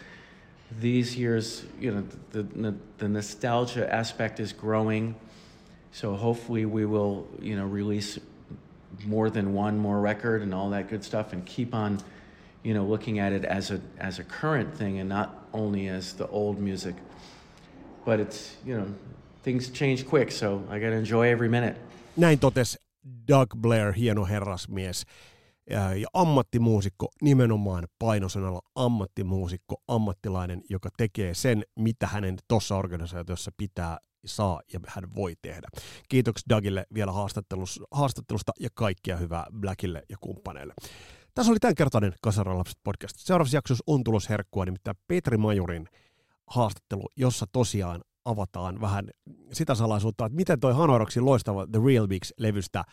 these 0.80 1.16
years, 1.16 1.64
you 1.80 1.93
know, 1.93 2.03
the, 2.32 2.43
the, 2.43 2.76
the 2.97 3.07
nostalgia 3.07 3.91
aspect 3.93 4.39
is 4.39 4.51
growing. 4.51 5.16
So 5.93 6.16
hopefully 6.16 6.66
we 6.66 6.86
will, 6.86 7.28
you 7.41 7.55
know, 7.55 7.66
release 7.66 8.20
more 9.05 9.30
than 9.30 9.53
one 9.53 9.78
more 9.78 10.01
record 10.01 10.41
and 10.41 10.53
all 10.53 10.70
that 10.72 10.89
good 10.89 11.03
stuff 11.03 11.32
and 11.32 11.45
keep 11.45 11.74
on, 11.74 11.99
you 12.61 12.74
know, 12.74 12.84
looking 12.84 13.20
at 13.20 13.32
it 13.32 13.45
as 13.45 13.72
a 13.72 13.80
as 13.99 14.20
a 14.20 14.24
current 14.24 14.76
thing 14.76 14.99
and 14.99 15.09
not 15.09 15.45
only 15.53 15.88
as 15.88 16.14
the 16.14 16.28
old 16.28 16.59
music. 16.59 16.95
But 18.06 18.20
it's, 18.20 18.68
you 18.68 18.78
know, 18.78 18.95
things 19.43 19.72
change 19.72 20.04
quick, 20.10 20.32
so 20.32 20.56
I 20.56 20.80
got 20.80 20.89
to 20.89 20.97
enjoy 20.97 21.32
every 21.32 21.49
minute. 21.49 21.76
Näin 22.18 22.39
totesi 22.39 22.78
Doug 23.28 23.49
Blair, 23.58 23.91
hieno 23.91 24.26
herrasmies 24.26 25.06
ja 25.70 26.08
ammattimuusikko, 26.14 27.08
nimenomaan 27.22 27.88
painosanalla 27.99 28.62
ammattimuusikko, 28.76 29.76
ammattilainen, 29.88 30.62
joka 30.70 30.89
tekee 30.97 31.34
sen, 31.34 31.64
mitä 31.76 32.08
hänen 32.08 32.38
tuossa 32.47 32.76
organisaatiossa 32.76 33.51
pitää, 33.58 33.97
saa 34.26 34.62
ja 34.74 34.80
hän 34.88 35.16
voi 35.16 35.34
tehdä. 35.41 35.68
Kiitoksia 36.10 36.45
Dougille 36.49 36.86
vielä 36.93 37.12
haastattelusta, 37.12 37.86
haastattelusta 37.91 38.51
ja 38.60 38.70
kaikkia 38.74 39.18
hyvää 39.18 39.45
Blackille 39.60 40.04
ja 40.10 40.18
kumppaneille. 40.22 40.74
Tässä 41.34 41.51
oli 41.51 41.60
tämänkertainen 41.60 42.14
Kasaralapset 42.22 42.78
podcast. 42.84 43.16
Seuraavassa 43.18 43.58
jaksossa 43.58 43.84
on 43.88 44.04
tulos 44.04 44.30
herkkua, 44.30 44.66
nimittäin 44.66 44.97
Petri 45.08 45.38
Majurin 45.38 45.88
haastattelu, 46.47 47.09
jossa 47.17 47.45
tosiaan 47.51 48.01
avataan 48.25 48.81
vähän 48.81 49.09
sitä 49.53 49.75
salaisuutta, 49.75 50.25
että 50.25 50.35
miten 50.35 50.59
toi 50.59 50.73
Hanoroksin 50.73 51.25
loistava 51.25 51.67
The 51.67 51.79
Real 51.85 52.07
Bigs-levystä 52.07 52.83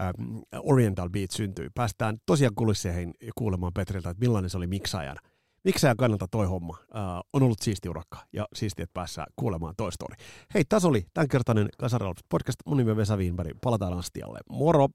ähm, 0.00 0.38
Oriental 0.62 1.10
Beat 1.10 1.30
syntyi. 1.30 1.68
Päästään 1.74 2.16
tosiaan 2.26 2.54
kulisseihin 2.54 3.14
kuulemaan 3.38 3.72
Petriltä, 3.74 4.10
että 4.10 4.20
millainen 4.20 4.50
se 4.50 4.56
oli 4.56 4.66
miksaajan. 4.66 5.16
Miksaajan 5.64 5.96
kannalta 5.96 6.26
toi 6.30 6.46
homma 6.46 6.78
äh, 6.80 7.02
on 7.32 7.42
ollut 7.42 7.60
siisti 7.62 7.88
urakka 7.88 8.18
ja 8.32 8.46
siisti, 8.54 8.82
että 8.82 8.94
päässään 8.94 9.26
kuulemaan 9.36 9.74
toi 9.76 9.92
story. 9.92 10.14
Hei, 10.54 10.64
tässä 10.68 10.88
oli 10.88 11.06
tämänkertainen 11.14 11.68
Kasaralapset 11.78 12.26
podcast. 12.28 12.56
Mun 12.66 12.76
nimi 12.76 12.90
on 12.90 12.96
Vesa 12.96 13.16
Wienberg. 13.16 13.58
Palataan 13.62 13.98
astialle. 13.98 14.38
Moro! 14.50 14.88